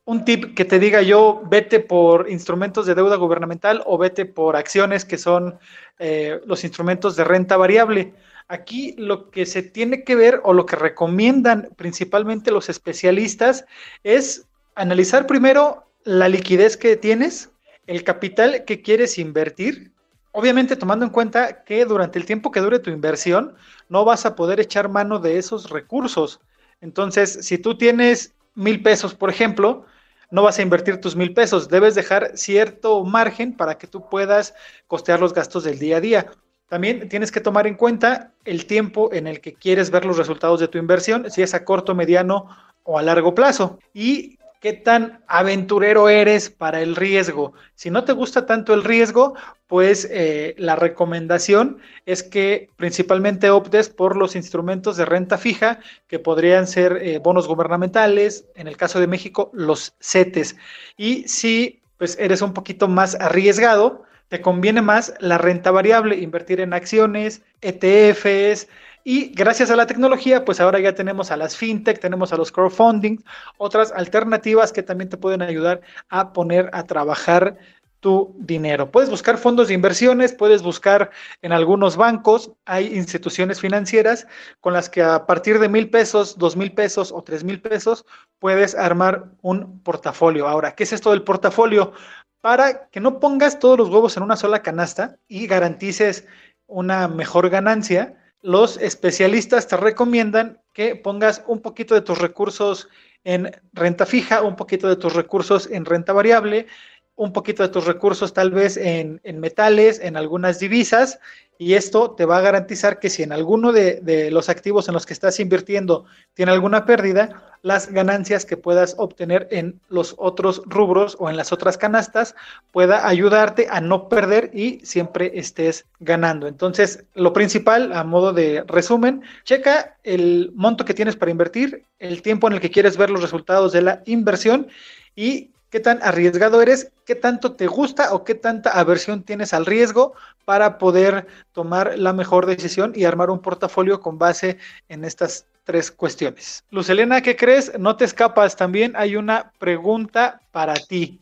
un 0.06 0.26
tip 0.26 0.56
que 0.56 0.66
te 0.66 0.80
diga 0.80 1.04
yo, 1.04 1.44
vete 1.46 1.80
por 1.80 2.30
instrumentos 2.32 2.88
de 2.88 2.96
deuda 2.96 3.16
gubernamental 3.16 3.84
o 3.86 3.98
vete 3.98 4.26
por 4.26 4.56
acciones 4.56 5.06
que 5.06 5.20
son 5.20 5.60
eh, 6.00 6.42
los 6.48 6.64
instrumentos 6.64 7.16
de 7.16 7.24
renta 7.24 7.58
variable. 7.58 8.16
Aquí 8.48 8.96
lo 8.98 9.30
que 9.30 9.46
se 9.46 9.62
tiene 9.62 10.04
que 10.04 10.16
ver 10.16 10.42
o 10.44 10.54
lo 10.54 10.66
que 10.66 10.76
recomiendan 10.76 11.70
principalmente 11.76 12.50
los 12.50 12.70
especialistas 12.70 13.66
es 14.04 14.48
analizar 14.74 15.28
primero 15.28 15.92
la 16.06 16.28
liquidez 16.28 16.76
que 16.76 16.96
tienes, 16.96 17.52
el 17.86 18.04
capital 18.04 18.66
que 18.66 18.82
quieres 18.82 19.20
invertir, 19.20 19.92
obviamente 20.32 20.76
tomando 20.76 21.06
en 21.06 21.12
cuenta 21.12 21.64
que 21.64 21.86
durante 21.86 22.20
el 22.20 22.26
tiempo 22.26 22.52
que 22.52 22.60
dure 22.60 22.80
tu 22.80 22.90
inversión 22.90 23.56
no 23.88 24.06
vas 24.06 24.26
a 24.26 24.36
poder 24.36 24.60
echar 24.60 24.90
mano 24.90 25.20
de 25.20 25.38
esos 25.38 25.70
recursos. 25.70 26.40
Entonces, 26.82 27.40
si 27.42 27.58
tú 27.58 27.78
tienes 27.78 28.34
mil 28.56 28.82
pesos, 28.82 29.14
por 29.14 29.30
ejemplo, 29.30 29.86
no 30.32 30.44
vas 30.44 30.60
a 30.60 30.62
invertir 30.62 31.02
tus 31.02 31.16
mil 31.16 31.34
pesos, 31.34 31.70
debes 31.70 31.96
dejar 31.96 32.38
cierto 32.38 33.04
margen 33.04 33.56
para 33.56 33.78
que 33.78 33.88
tú 33.88 34.08
puedas 34.10 34.54
costear 34.88 35.20
los 35.20 35.34
gastos 35.34 35.64
del 35.64 35.80
día 35.80 35.98
a 35.98 36.02
día. 36.02 36.32
También 36.68 37.10
tienes 37.10 37.32
que 37.32 37.42
tomar 37.42 37.66
en 37.66 37.76
cuenta 37.76 38.32
el 38.46 38.68
tiempo 38.68 39.12
en 39.12 39.26
el 39.26 39.42
que 39.42 39.56
quieres 39.56 39.90
ver 39.90 40.06
los 40.06 40.18
resultados 40.18 40.60
de 40.60 40.68
tu 40.68 40.78
inversión, 40.78 41.30
si 41.32 41.42
es 41.42 41.56
a 41.56 41.66
corto, 41.66 41.96
mediano 41.96 42.48
o 42.84 43.00
a 43.00 43.02
largo 43.02 43.34
plazo. 43.34 43.80
Y 43.94 44.39
qué 44.60 44.74
tan 44.74 45.24
aventurero 45.28 46.10
eres 46.10 46.50
para 46.50 46.82
el 46.82 46.96
riesgo. 46.96 47.54
Si 47.76 47.90
no 47.90 48.04
te 48.04 48.14
gusta 48.14 48.46
tanto 48.46 48.74
el 48.74 48.84
riesgo, 48.84 49.36
pues 49.68 50.08
eh, 50.12 50.56
la 50.58 50.76
recomendación 50.76 51.78
es 52.06 52.24
que 52.24 52.70
principalmente 52.76 53.50
optes 53.50 53.90
por 53.90 54.18
los 54.18 54.36
instrumentos 54.36 54.98
de 54.98 55.06
renta 55.06 55.38
fija, 55.38 55.80
que 56.08 56.20
podrían 56.20 56.68
ser 56.68 57.00
eh, 57.02 57.20
bonos 57.20 57.48
gubernamentales, 57.48 58.46
en 58.56 58.68
el 58.68 58.78
caso 58.78 59.00
de 59.00 59.08
México, 59.08 59.50
los 59.54 59.96
CETES. 60.00 60.56
Y 60.98 61.28
si 61.28 61.82
pues 61.98 62.18
eres 62.20 62.42
un 62.42 62.54
poquito 62.54 62.88
más 62.88 63.16
arriesgado, 63.16 64.04
te 64.30 64.42
conviene 64.42 64.82
más 64.82 65.14
la 65.20 65.38
renta 65.38 65.72
variable, 65.72 66.18
invertir 66.18 66.62
en 66.62 66.74
acciones, 66.74 67.42
ETFs, 67.62 68.68
y 69.12 69.32
gracias 69.34 69.72
a 69.72 69.76
la 69.76 69.88
tecnología, 69.88 70.46
pues 70.46 70.60
ahora 70.60 70.80
ya 70.80 70.94
tenemos 70.94 71.32
a 71.32 71.36
las 71.36 71.58
fintech, 71.58 72.00
tenemos 72.00 72.32
a 72.32 72.38
los 72.38 72.52
crowdfunding, 72.52 73.18
otras 73.58 73.92
alternativas 73.92 74.72
que 74.72 74.84
también 74.84 75.10
te 75.10 75.18
pueden 75.18 75.42
ayudar 75.42 75.82
a 76.10 76.32
poner 76.32 76.70
a 76.74 76.84
trabajar 76.84 77.58
tu 78.02 78.36
dinero. 78.38 78.92
Puedes 78.92 79.10
buscar 79.10 79.40
fondos 79.40 79.70
de 79.70 79.74
inversiones, 79.74 80.32
puedes 80.34 80.62
buscar 80.62 81.10
en 81.42 81.54
algunos 81.54 81.98
bancos, 81.98 82.52
hay 82.66 82.96
instituciones 82.96 83.60
financieras 83.60 84.28
con 84.60 84.74
las 84.74 84.92
que 84.92 85.02
a 85.02 85.26
partir 85.26 85.58
de 85.58 85.70
mil 85.70 85.90
pesos, 85.90 86.38
dos 86.38 86.56
mil 86.56 86.72
pesos 86.72 87.12
o 87.12 87.24
tres 87.24 87.44
mil 87.44 87.60
pesos 87.60 88.06
puedes 88.38 88.76
armar 88.76 89.32
un 89.42 89.80
portafolio. 89.80 90.48
Ahora, 90.48 90.76
¿qué 90.76 90.84
es 90.84 90.94
esto 90.94 91.10
del 91.10 91.24
portafolio? 91.24 91.94
Para 92.42 92.90
que 92.90 93.00
no 93.00 93.20
pongas 93.20 93.58
todos 93.58 93.80
los 93.80 93.90
huevos 93.90 94.16
en 94.18 94.22
una 94.22 94.36
sola 94.36 94.62
canasta 94.62 95.18
y 95.28 95.48
garantices 95.48 96.28
una 96.68 97.08
mejor 97.08 97.50
ganancia, 97.50 98.19
los 98.42 98.78
especialistas 98.78 99.68
te 99.68 99.78
recomiendan 99.78 100.62
que 100.74 100.96
pongas 100.96 101.44
un 101.48 101.62
poquito 101.62 101.94
de 101.94 102.02
tus 102.02 102.18
recursos 102.18 102.88
en 103.24 103.52
renta 103.74 104.06
fija, 104.06 104.42
un 104.42 104.56
poquito 104.56 104.88
de 104.88 104.96
tus 104.96 105.14
recursos 105.14 105.70
en 105.70 105.86
renta 105.86 106.14
variable, 106.14 106.68
un 107.16 107.34
poquito 107.34 107.64
de 107.64 107.70
tus 107.70 107.86
recursos 107.86 108.34
tal 108.34 108.52
vez 108.52 108.78
en, 108.78 109.20
metales, 109.40 110.00
en 110.00 110.16
algunas 110.16 110.58
divisas, 110.60 111.20
y 111.62 111.74
esto 111.74 112.12
te 112.12 112.26
va 112.26 112.38
a 112.38 112.42
garantizar 112.42 113.00
que 113.00 113.10
si 113.10 113.22
en 113.22 113.34
alguno 113.34 113.74
de, 113.74 114.30
los 114.32 114.48
activos 114.48 114.88
en 114.88 114.94
los 114.94 115.06
que 115.06 115.12
estás 115.12 115.42
invirtiendo 115.42 116.06
tiene 116.34 116.54
alguna 116.54 116.86
pérdida, 116.86 117.44
las 117.64 117.92
ganancias 117.92 118.46
que 118.46 118.56
puedas 118.56 118.96
obtener 118.98 119.50
en 119.52 119.82
los 119.90 120.16
otros 120.18 120.62
rubros 120.66 121.18
o 121.20 121.30
en 121.30 121.36
las 121.36 121.52
otras 121.52 121.78
canastas 121.78 122.34
pueda 122.72 123.06
ayudarte 123.06 123.68
a 123.70 123.82
no 123.82 124.08
perder 124.08 124.52
y 124.54 124.80
siempre 124.86 125.38
estés 125.38 125.86
ganando. 126.00 126.48
Entonces, 126.48 127.04
lo 127.14 127.34
principal, 127.34 127.92
a 127.92 128.06
modo 128.06 128.32
de 128.32 128.64
resumen, 128.66 129.22
checa 129.44 129.98
el 130.04 130.54
monto 130.56 130.86
que 130.86 130.94
tienes 130.94 131.18
para 131.18 131.32
invertir, 131.32 131.84
el 132.00 132.22
tiempo 132.22 132.48
en 132.48 132.54
el 132.54 132.62
que 132.62 132.72
quieres 132.72 132.96
ver 132.96 133.10
los 133.10 133.22
resultados 133.22 133.74
de 133.74 133.82
la 133.82 134.02
inversión 134.06 134.70
y 135.14 135.52
qué 135.70 135.80
tan 135.80 136.00
arriesgado 136.02 136.62
eres, 136.62 136.92
qué 137.06 137.16
tanto 137.16 137.54
te 137.54 137.68
gusta 137.68 138.14
o 138.14 138.24
qué 138.24 138.36
tanta 138.36 138.72
aversión 138.72 139.24
tienes 139.24 139.54
al 139.54 139.66
riesgo 139.66 140.14
para 140.46 140.78
poder 140.78 141.28
tomar 141.52 141.98
la 141.98 142.14
mejor 142.14 142.46
decisión 142.46 142.94
y 142.96 143.06
armar 143.06 143.30
un 143.30 143.40
portafolio 143.40 144.00
con 144.00 144.18
base 144.18 144.58
en 144.90 145.06
estas 145.06 145.46
tres 145.64 145.92
cuestiones. 145.92 146.64
Luz 146.72 146.90
Elena, 146.90 147.22
¿qué 147.22 147.36
crees? 147.36 147.78
No 147.78 147.96
te 147.96 148.06
escapas, 148.06 148.56
también 148.56 148.94
hay 148.96 149.16
una 149.16 149.52
pregunta 149.60 150.42
para 150.52 150.74
ti. 150.74 151.20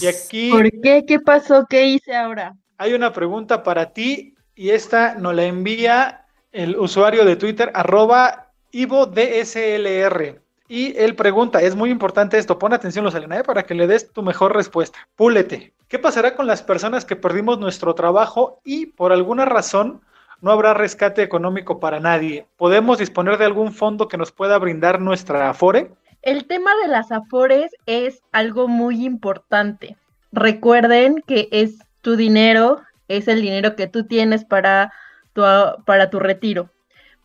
Y 0.00 0.06
aquí... 0.06 0.50
¿Por 0.50 0.70
qué? 0.82 1.04
¿Qué 1.06 1.20
pasó? 1.20 1.66
¿Qué 1.68 1.86
hice 1.86 2.14
ahora? 2.14 2.56
Hay 2.78 2.92
una 2.92 3.12
pregunta 3.12 3.62
para 3.62 3.92
ti 3.92 4.34
y 4.54 4.70
esta 4.70 5.14
nos 5.14 5.34
la 5.34 5.44
envía 5.44 6.26
el 6.52 6.76
usuario 6.76 7.24
de 7.24 7.36
Twitter, 7.36 7.70
arroba 7.74 8.50
IvoDSLR. 8.72 10.43
Y 10.66 10.96
él 10.96 11.14
pregunta, 11.14 11.60
es 11.60 11.76
muy 11.76 11.90
importante 11.90 12.38
esto, 12.38 12.58
pon 12.58 12.72
atención, 12.72 13.04
Rosalina, 13.04 13.38
¿eh? 13.38 13.44
para 13.44 13.64
que 13.64 13.74
le 13.74 13.86
des 13.86 14.10
tu 14.12 14.22
mejor 14.22 14.54
respuesta. 14.56 14.98
Púlete. 15.14 15.74
¿Qué 15.88 15.98
pasará 15.98 16.34
con 16.34 16.46
las 16.46 16.62
personas 16.62 17.04
que 17.04 17.16
perdimos 17.16 17.58
nuestro 17.58 17.94
trabajo 17.94 18.60
y 18.64 18.86
por 18.86 19.12
alguna 19.12 19.44
razón 19.44 20.00
no 20.40 20.50
habrá 20.50 20.72
rescate 20.72 21.22
económico 21.22 21.80
para 21.80 22.00
nadie? 22.00 22.46
¿Podemos 22.56 22.98
disponer 22.98 23.36
de 23.36 23.44
algún 23.44 23.72
fondo 23.72 24.08
que 24.08 24.16
nos 24.16 24.32
pueda 24.32 24.58
brindar 24.58 25.00
nuestra 25.00 25.50
Afore? 25.50 25.90
El 26.22 26.46
tema 26.46 26.70
de 26.82 26.88
las 26.88 27.12
Afores 27.12 27.70
es 27.84 28.22
algo 28.32 28.66
muy 28.66 29.04
importante. 29.04 29.98
Recuerden 30.32 31.22
que 31.26 31.48
es 31.52 31.78
tu 32.00 32.16
dinero, 32.16 32.80
es 33.08 33.28
el 33.28 33.42
dinero 33.42 33.76
que 33.76 33.86
tú 33.86 34.06
tienes 34.06 34.46
para 34.46 34.92
tu, 35.34 35.42
para 35.84 36.08
tu 36.08 36.18
retiro. 36.18 36.70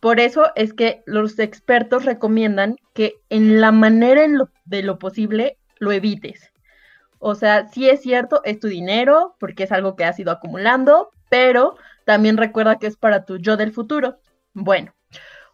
Por 0.00 0.18
eso 0.18 0.50
es 0.54 0.72
que 0.72 1.02
los 1.06 1.38
expertos 1.38 2.04
recomiendan 2.04 2.76
que 2.94 3.14
en 3.28 3.60
la 3.60 3.70
manera 3.70 4.26
de 4.64 4.82
lo 4.82 4.98
posible 4.98 5.58
lo 5.78 5.92
evites. 5.92 6.50
O 7.18 7.34
sea, 7.34 7.68
sí 7.68 7.88
es 7.88 8.00
cierto, 8.00 8.40
es 8.44 8.58
tu 8.58 8.68
dinero, 8.68 9.36
porque 9.38 9.64
es 9.64 9.72
algo 9.72 9.94
que 9.94 10.04
has 10.04 10.18
ido 10.18 10.32
acumulando, 10.32 11.10
pero 11.28 11.76
también 12.06 12.38
recuerda 12.38 12.78
que 12.78 12.86
es 12.86 12.96
para 12.96 13.26
tu 13.26 13.36
yo 13.36 13.58
del 13.58 13.72
futuro. 13.72 14.16
Bueno, 14.54 14.94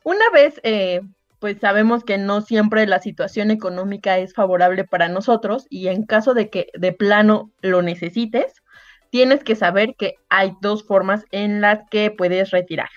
una 0.04 0.30
vez, 0.32 0.60
eh, 0.62 1.00
pues 1.40 1.58
sabemos 1.60 2.04
que 2.04 2.18
no 2.18 2.40
siempre 2.40 2.86
la 2.86 3.00
situación 3.00 3.50
económica 3.50 4.18
es 4.18 4.32
favorable 4.32 4.84
para 4.84 5.08
nosotros 5.08 5.66
y 5.68 5.88
en 5.88 6.04
caso 6.04 6.34
de 6.34 6.50
que 6.50 6.68
de 6.74 6.92
plano 6.92 7.50
lo 7.60 7.82
necesites, 7.82 8.62
tienes 9.10 9.42
que 9.42 9.56
saber 9.56 9.96
que 9.96 10.14
hay 10.28 10.52
dos 10.60 10.84
formas 10.84 11.24
en 11.32 11.60
las 11.60 11.80
que 11.90 12.12
puedes 12.12 12.52
retirar. 12.52 12.88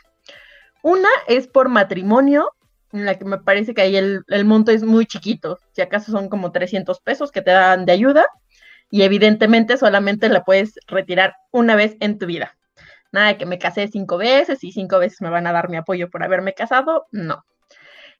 Una 0.81 1.09
es 1.27 1.47
por 1.47 1.69
matrimonio, 1.69 2.51
en 2.91 3.05
la 3.05 3.15
que 3.15 3.25
me 3.25 3.37
parece 3.37 3.73
que 3.73 3.81
ahí 3.81 3.97
el, 3.97 4.45
monto 4.45 4.71
es 4.71 4.83
muy 4.83 5.05
chiquito, 5.05 5.59
si 5.73 5.81
acaso 5.81 6.11
son 6.11 6.29
como 6.29 6.51
300 6.51 6.99
pesos 7.01 7.31
que 7.31 7.41
te 7.41 7.51
dan 7.51 7.85
de 7.85 7.91
ayuda 7.91 8.25
y 8.89 9.03
evidentemente 9.03 9.77
solamente 9.77 10.29
la 10.29 10.43
puedes 10.43 10.79
retirar 10.87 11.35
una 11.51 11.75
vez 11.75 11.95
en 11.99 12.17
tu 12.17 12.25
vida. 12.25 12.55
Nada 13.11 13.27
de 13.27 13.37
que 13.37 13.45
me 13.45 13.59
casé 13.59 13.87
cinco 13.87 14.17
veces 14.17 14.63
y 14.63 14.71
cinco 14.71 14.99
veces 14.99 15.21
me 15.21 15.29
van 15.29 15.47
a 15.47 15.51
dar 15.51 15.69
mi 15.69 15.77
apoyo 15.77 16.09
por 16.09 16.23
haberme 16.23 16.53
casado, 16.53 17.07
no. 17.11 17.43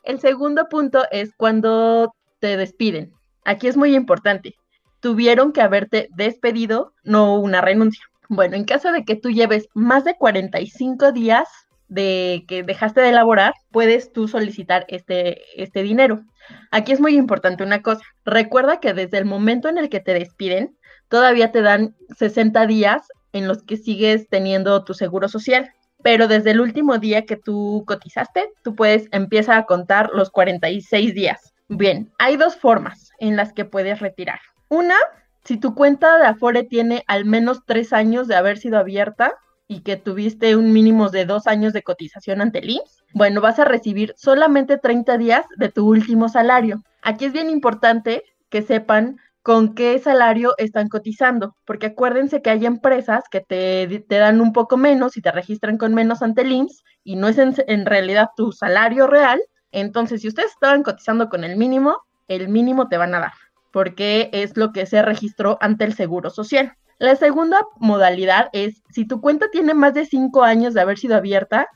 El 0.03 0.19
segundo 0.19 0.67
punto 0.69 1.05
es 1.11 1.33
cuando 1.35 2.13
te 2.39 2.57
despiden. 2.57 3.13
Aquí 3.45 3.67
es 3.67 3.77
muy 3.77 3.95
importante. 3.95 4.55
Tuvieron 4.99 5.53
que 5.53 5.61
haberte 5.61 6.09
despedido, 6.15 6.93
no 7.03 7.35
una 7.39 7.61
renuncia. 7.61 8.03
Bueno, 8.27 8.55
en 8.55 8.65
caso 8.65 8.91
de 8.91 9.05
que 9.05 9.15
tú 9.15 9.29
lleves 9.31 9.69
más 9.73 10.03
de 10.03 10.15
45 10.17 11.11
días 11.11 11.47
de 11.89 12.45
que 12.47 12.63
dejaste 12.63 13.01
de 13.01 13.09
elaborar, 13.09 13.53
puedes 13.71 14.13
tú 14.13 14.27
solicitar 14.27 14.85
este, 14.87 15.41
este 15.61 15.83
dinero. 15.83 16.23
Aquí 16.71 16.91
es 16.91 16.99
muy 16.99 17.15
importante 17.15 17.63
una 17.63 17.81
cosa. 17.81 18.01
Recuerda 18.25 18.79
que 18.79 18.93
desde 18.93 19.17
el 19.17 19.25
momento 19.25 19.67
en 19.67 19.77
el 19.77 19.89
que 19.89 19.99
te 19.99 20.13
despiden, 20.13 20.77
todavía 21.09 21.51
te 21.51 21.61
dan 21.61 21.95
60 22.17 22.65
días 22.67 23.07
en 23.33 23.47
los 23.47 23.63
que 23.63 23.77
sigues 23.77 24.27
teniendo 24.29 24.83
tu 24.83 24.93
seguro 24.93 25.27
social. 25.27 25.71
Pero 26.01 26.27
desde 26.27 26.51
el 26.51 26.61
último 26.61 26.97
día 26.97 27.25
que 27.25 27.35
tú 27.35 27.83
cotizaste, 27.85 28.49
tú 28.63 28.73
puedes 28.75 29.09
empezar 29.11 29.57
a 29.57 29.65
contar 29.65 30.11
los 30.13 30.29
46 30.29 31.13
días. 31.13 31.53
Bien, 31.67 32.09
hay 32.17 32.37
dos 32.37 32.55
formas 32.55 33.11
en 33.19 33.35
las 33.35 33.51
que 33.51 33.65
puedes 33.65 33.99
retirar. 33.99 34.39
Una, 34.69 34.95
si 35.43 35.57
tu 35.57 35.75
cuenta 35.75 36.17
de 36.17 36.25
Afore 36.25 36.63
tiene 36.63 37.03
al 37.07 37.25
menos 37.25 37.65
tres 37.65 37.91
años 37.91 38.27
de 38.27 38.35
haber 38.35 38.57
sido 38.57 38.77
abierta 38.77 39.33
y 39.69 39.81
que 39.81 39.97
tuviste 39.97 40.55
un 40.55 40.73
mínimo 40.73 41.09
de 41.09 41.25
dos 41.25 41.45
años 41.45 41.73
de 41.73 41.83
cotización 41.83 42.41
ante 42.41 42.59
el 42.59 42.71
IMSS, 42.71 43.03
bueno, 43.13 43.39
vas 43.39 43.59
a 43.59 43.65
recibir 43.65 44.15
solamente 44.17 44.77
30 44.79 45.17
días 45.19 45.45
de 45.57 45.69
tu 45.69 45.87
último 45.87 46.27
salario. 46.27 46.81
Aquí 47.03 47.25
es 47.25 47.33
bien 47.33 47.51
importante 47.51 48.23
que 48.49 48.63
sepan 48.63 49.17
con 49.43 49.75
qué 49.75 49.99
salario 49.99 50.55
están 50.57 50.89
cotizando, 50.89 51.55
porque 51.65 51.87
acuérdense 51.87 52.41
que 52.41 52.49
hay 52.49 52.65
empresas 52.65 53.25
que 53.31 53.41
te, 53.41 54.05
te 54.09 54.15
dan 54.17 54.41
un 54.41 54.53
poco 54.53 54.75
menos 54.75 55.17
y 55.17 55.21
te 55.21 55.31
registran 55.31 55.77
con 55.77 55.93
menos 55.93 56.23
ante 56.23 56.41
el 56.41 56.51
IMSS 56.51 56.83
y 57.03 57.15
no 57.15 57.27
es 57.27 57.37
en, 57.37 57.53
en 57.67 57.85
realidad 57.85 58.29
tu 58.35 58.51
salario 58.51 59.05
real. 59.05 59.39
Entonces, 59.71 60.21
si 60.21 60.27
ustedes 60.27 60.51
estaban 60.51 60.81
cotizando 60.81 61.29
con 61.29 61.43
el 61.43 61.57
mínimo, 61.57 61.95
el 62.27 62.49
mínimo 62.49 62.89
te 62.89 62.97
van 62.97 63.13
a 63.13 63.19
dar, 63.19 63.33
porque 63.71 64.31
es 64.33 64.57
lo 64.57 64.71
que 64.71 64.87
se 64.87 65.03
registró 65.03 65.59
ante 65.61 65.85
el 65.85 65.93
Seguro 65.93 66.31
Social. 66.31 66.73
La 66.99 67.15
segunda 67.15 67.65
modalidad 67.77 68.49
es, 68.51 68.83
si 68.89 69.07
tu 69.07 69.21
cuenta 69.21 69.49
tiene 69.49 69.73
más 69.73 69.93
de 69.93 70.05
cinco 70.05 70.43
años 70.43 70.73
de 70.73 70.81
haber 70.81 70.97
sido 70.97 71.15
abierta, 71.15 71.67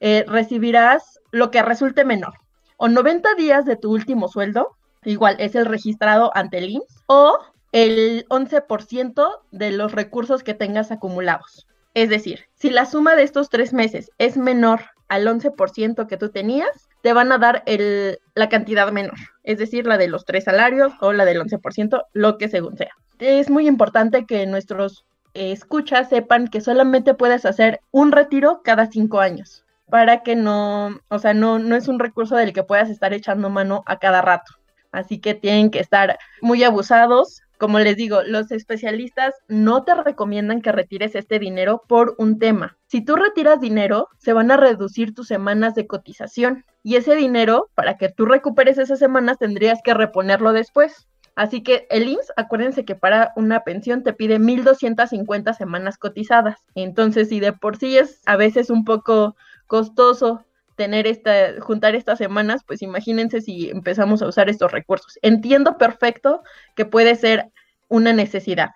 eh, 0.00 0.24
recibirás 0.26 1.20
lo 1.30 1.52
que 1.52 1.62
resulte 1.62 2.04
menor, 2.04 2.34
o 2.78 2.88
90 2.88 3.36
días 3.36 3.64
de 3.64 3.76
tu 3.76 3.92
último 3.92 4.26
sueldo, 4.26 4.76
igual 5.04 5.36
es 5.38 5.54
el 5.54 5.66
registrado 5.66 6.32
ante 6.34 6.58
el 6.58 6.70
IMSS, 6.70 7.04
o 7.06 7.38
el 7.70 8.26
11% 8.28 9.28
de 9.52 9.70
los 9.70 9.92
recursos 9.92 10.42
que 10.42 10.54
tengas 10.54 10.90
acumulados. 10.90 11.68
Es 11.94 12.08
decir, 12.08 12.46
si 12.54 12.68
la 12.68 12.84
suma 12.84 13.14
de 13.14 13.22
estos 13.22 13.50
tres 13.50 13.72
meses 13.72 14.10
es 14.18 14.36
menor 14.36 14.80
al 15.08 15.28
11% 15.28 16.08
que 16.08 16.16
tú 16.16 16.30
tenías, 16.30 16.88
te 17.02 17.12
van 17.12 17.30
a 17.30 17.38
dar 17.38 17.62
el, 17.66 18.18
la 18.34 18.48
cantidad 18.48 18.90
menor, 18.90 19.18
es 19.44 19.58
decir, 19.58 19.86
la 19.86 19.96
de 19.96 20.08
los 20.08 20.24
tres 20.24 20.42
salarios 20.42 20.92
o 21.00 21.12
la 21.12 21.24
del 21.24 21.40
11%, 21.40 22.06
lo 22.14 22.36
que 22.36 22.48
según 22.48 22.76
sea. 22.76 22.92
Es 23.18 23.50
muy 23.50 23.66
importante 23.68 24.26
que 24.26 24.46
nuestros 24.46 25.04
eh, 25.34 25.52
escuchas 25.52 26.08
sepan 26.08 26.48
que 26.48 26.60
solamente 26.60 27.14
puedes 27.14 27.44
hacer 27.44 27.80
un 27.90 28.12
retiro 28.12 28.62
cada 28.62 28.86
cinco 28.86 29.20
años 29.20 29.64
para 29.92 30.22
que 30.22 30.36
no, 30.36 31.00
o 31.08 31.18
sea, 31.18 31.34
no, 31.34 31.58
no 31.58 31.76
es 31.76 31.86
un 31.86 31.98
recurso 31.98 32.34
del 32.34 32.54
que 32.54 32.62
puedas 32.62 32.88
estar 32.88 33.12
echando 33.12 33.50
mano 33.50 33.82
a 33.84 33.98
cada 33.98 34.22
rato. 34.22 34.54
Así 34.90 35.18
que 35.18 35.34
tienen 35.34 35.70
que 35.70 35.80
estar 35.80 36.18
muy 36.40 36.64
abusados. 36.64 37.42
Como 37.58 37.78
les 37.78 37.98
digo, 37.98 38.22
los 38.22 38.50
especialistas 38.52 39.34
no 39.48 39.84
te 39.84 39.94
recomiendan 39.94 40.62
que 40.62 40.72
retires 40.72 41.14
este 41.14 41.38
dinero 41.38 41.82
por 41.88 42.14
un 42.16 42.38
tema. 42.38 42.78
Si 42.86 43.04
tú 43.04 43.16
retiras 43.16 43.60
dinero, 43.60 44.08
se 44.16 44.32
van 44.32 44.50
a 44.50 44.56
reducir 44.56 45.14
tus 45.14 45.28
semanas 45.28 45.74
de 45.74 45.86
cotización 45.86 46.64
y 46.82 46.96
ese 46.96 47.14
dinero, 47.14 47.68
para 47.74 47.98
que 47.98 48.08
tú 48.08 48.24
recuperes 48.24 48.78
esas 48.78 48.98
semanas, 48.98 49.36
tendrías 49.36 49.80
que 49.84 49.92
reponerlo 49.92 50.54
después. 50.54 51.06
Así 51.34 51.62
que 51.62 51.86
el 51.90 52.08
IMSS, 52.08 52.32
acuérdense 52.36 52.84
que 52.84 52.94
para 52.94 53.32
una 53.36 53.64
pensión 53.64 54.02
te 54.02 54.12
pide 54.12 54.38
1.250 54.38 55.54
semanas 55.54 55.96
cotizadas. 55.96 56.60
Entonces, 56.74 57.28
si 57.30 57.40
de 57.40 57.52
por 57.52 57.78
sí 57.78 57.96
es 57.96 58.20
a 58.26 58.36
veces 58.36 58.68
un 58.68 58.84
poco 58.84 59.36
costoso 59.66 60.44
tener 60.76 61.06
esta, 61.06 61.60
juntar 61.60 61.94
estas 61.94 62.18
semanas, 62.18 62.62
pues 62.66 62.82
imagínense 62.82 63.40
si 63.40 63.70
empezamos 63.70 64.20
a 64.20 64.26
usar 64.26 64.50
estos 64.50 64.72
recursos. 64.72 65.18
Entiendo 65.22 65.78
perfecto 65.78 66.42
que 66.76 66.84
puede 66.84 67.14
ser 67.14 67.50
una 67.88 68.12
necesidad, 68.12 68.70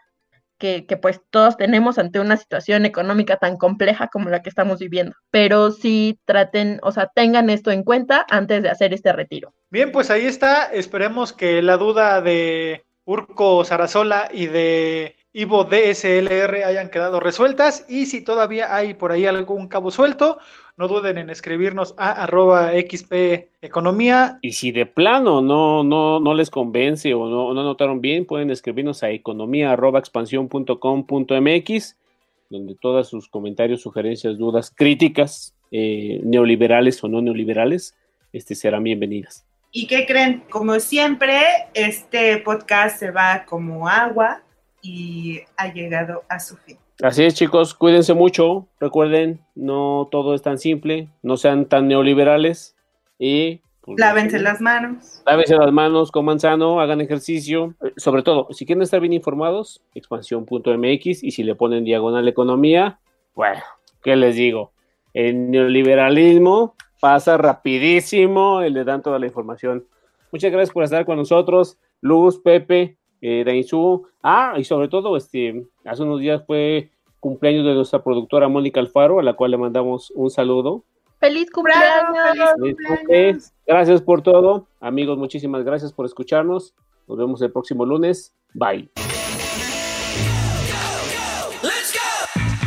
que, 0.59 0.87
que, 0.87 0.97
pues 0.97 1.21
todos 1.31 1.57
tenemos 1.57 1.99
ante 1.99 2.21
una 2.21 2.37
situación 2.37 2.87
económica 2.87 3.37
tan 3.37 3.57
compleja 3.57 4.09
como 4.09 4.31
la 4.31 4.43
que 4.43 4.49
estamos 4.49 4.79
viviendo. 4.79 5.15
Pero 5.31 5.73
sí 5.73 6.21
traten, 6.25 6.81
o 6.83 6.93
sea, 6.93 7.11
tengan 7.15 7.51
esto 7.51 7.71
en 7.71 7.83
cuenta 7.83 8.25
antes 8.31 8.63
de 8.63 8.71
hacer 8.71 8.95
este 8.95 9.13
retiro. 9.13 9.53
Bien, 9.71 9.91
pues 9.91 10.11
ahí 10.11 10.27
está. 10.27 10.67
Esperemos 10.67 11.33
que 11.33 11.61
la 11.61 11.77
duda 11.77 12.21
de 12.21 12.85
Urco 13.05 13.65
Sarasola 13.65 14.29
y 14.33 14.47
de 14.47 15.17
Ivo 15.33 15.65
DSLR 15.65 16.65
hayan 16.65 16.89
quedado 16.89 17.21
resueltas. 17.21 17.85
Y 17.89 18.07
si 18.07 18.23
todavía 18.23 18.75
hay 18.75 18.95
por 18.95 19.13
ahí 19.13 19.27
algún 19.27 19.69
cabo 19.69 19.91
suelto, 19.91 20.39
no 20.77 20.89
duden 20.89 21.19
en 21.19 21.31
escribirnos 21.31 21.95
a 21.99 22.13
arroba 22.13 22.71
XP 22.73 23.49
Economía. 23.61 24.39
Y 24.41 24.53
si 24.53 24.71
de 24.73 24.87
plano 24.87 25.43
no, 25.43 25.83
no, 25.83 26.21
no 26.21 26.35
les 26.35 26.49
convence 26.49 27.13
o 27.13 27.29
no, 27.29 27.53
no 27.53 27.65
notaron 27.65 28.01
bien, 28.01 28.25
pueden 28.25 28.51
escribirnos 28.51 29.03
a 29.03 29.11
economía 29.11 29.73
arroba 29.73 29.99
expansión.com.mx, 29.99 31.97
donde 32.51 32.75
todas 32.81 33.09
sus 33.09 33.29
comentarios, 33.29 33.81
sugerencias, 33.83 34.39
dudas, 34.39 34.73
críticas, 34.75 35.55
eh, 35.73 36.21
neoliberales 36.23 37.03
o 37.03 37.09
no 37.09 37.21
neoliberales, 37.21 37.97
este, 38.33 38.55
serán 38.55 38.85
bienvenidas. 38.85 39.45
¿Y 39.79 39.87
qué 39.87 40.07
creen? 40.07 40.43
Como 40.49 40.81
siempre, 40.81 41.39
este 41.75 42.39
podcast 42.39 42.99
se 42.99 43.11
va 43.11 43.45
como 43.45 43.87
agua 43.87 44.41
y 44.81 45.41
ha 45.59 45.71
llegado 45.71 46.23
a 46.31 46.41
su 46.41 46.57
fin. 46.57 46.79
Así 47.03 47.25
es, 47.25 47.35
chicos, 47.35 47.75
cuídense 47.75 48.15
mucho. 48.15 48.67
Recuerden, 48.81 49.39
no 49.55 50.09
todo 50.11 50.35
es 50.35 50.41
tan 50.41 50.57
simple, 50.57 51.11
no 51.23 51.37
sean 51.37 51.67
tan 51.67 51.89
neoliberales 51.89 52.75
y 53.19 53.61
pues, 53.83 53.99
lávense 54.01 54.39
las 54.39 54.63
manos. 54.63 55.23
Lávense 55.27 55.55
las 55.57 55.71
manos, 55.71 56.11
coman 56.11 56.41
sano, 56.41 56.81
hagan 56.81 57.03
ejercicio. 57.03 57.75
Eh, 57.85 57.93
sobre 57.99 58.23
todo, 58.23 58.49
si 58.53 58.65
quieren 58.65 58.81
estar 58.81 59.01
bien 59.01 59.13
informados, 59.13 59.83
expansión.mx 59.95 61.23
y 61.23 61.31
si 61.33 61.43
le 61.43 61.55
ponen 61.55 61.85
diagonal 61.85 62.27
economía, 62.27 62.99
bueno, 63.35 63.63
¿qué 64.03 64.17
les 64.17 64.37
digo? 64.37 64.73
El 65.13 65.51
neoliberalismo 65.51 66.77
pasa 67.07 67.37
rapidísimo 67.37 68.65
y 68.65 68.71
le 68.71 68.83
dan 68.83 69.01
toda 69.01 69.21
la 69.21 69.27
información. 69.27 69.87
Muchas 70.33 70.51
gracias 70.51 70.75
por 70.75 70.83
estar 70.83 71.07
con 71.07 71.17
nosotros. 71.17 71.79
Luz, 72.01 72.41
Pepe, 72.41 72.97
eh, 73.21 73.45
Dainzú. 73.47 74.09
Ah, 74.25 74.55
y 74.57 74.65
sobre 74.65 74.89
todo, 74.89 75.17
este, 75.17 75.65
hace 75.85 76.03
unos 76.03 76.19
días 76.19 76.43
fue 76.45 76.91
cumpleaños 77.21 77.65
de 77.65 77.75
nuestra 77.75 78.03
productora 78.03 78.49
Mónica 78.49 78.81
Alfaro, 78.81 79.21
a 79.21 79.23
la 79.23 79.35
cual 79.35 79.53
le 79.53 79.57
mandamos 79.57 80.11
un 80.17 80.31
saludo. 80.31 80.83
¡Feliz 81.21 81.49
cumpleaños! 81.53 83.53
Gracias 83.65 84.03
por 84.03 84.23
todo. 84.23 84.67
Amigos, 84.81 85.17
muchísimas 85.17 85.65
gracias 85.65 85.93
por 85.93 86.07
escucharnos. 86.07 86.75
Nos 87.07 87.19
vemos 87.19 87.41
el 87.41 87.53
próximo 87.53 87.87
lunes. 87.87 88.35
Bye. 88.53 88.91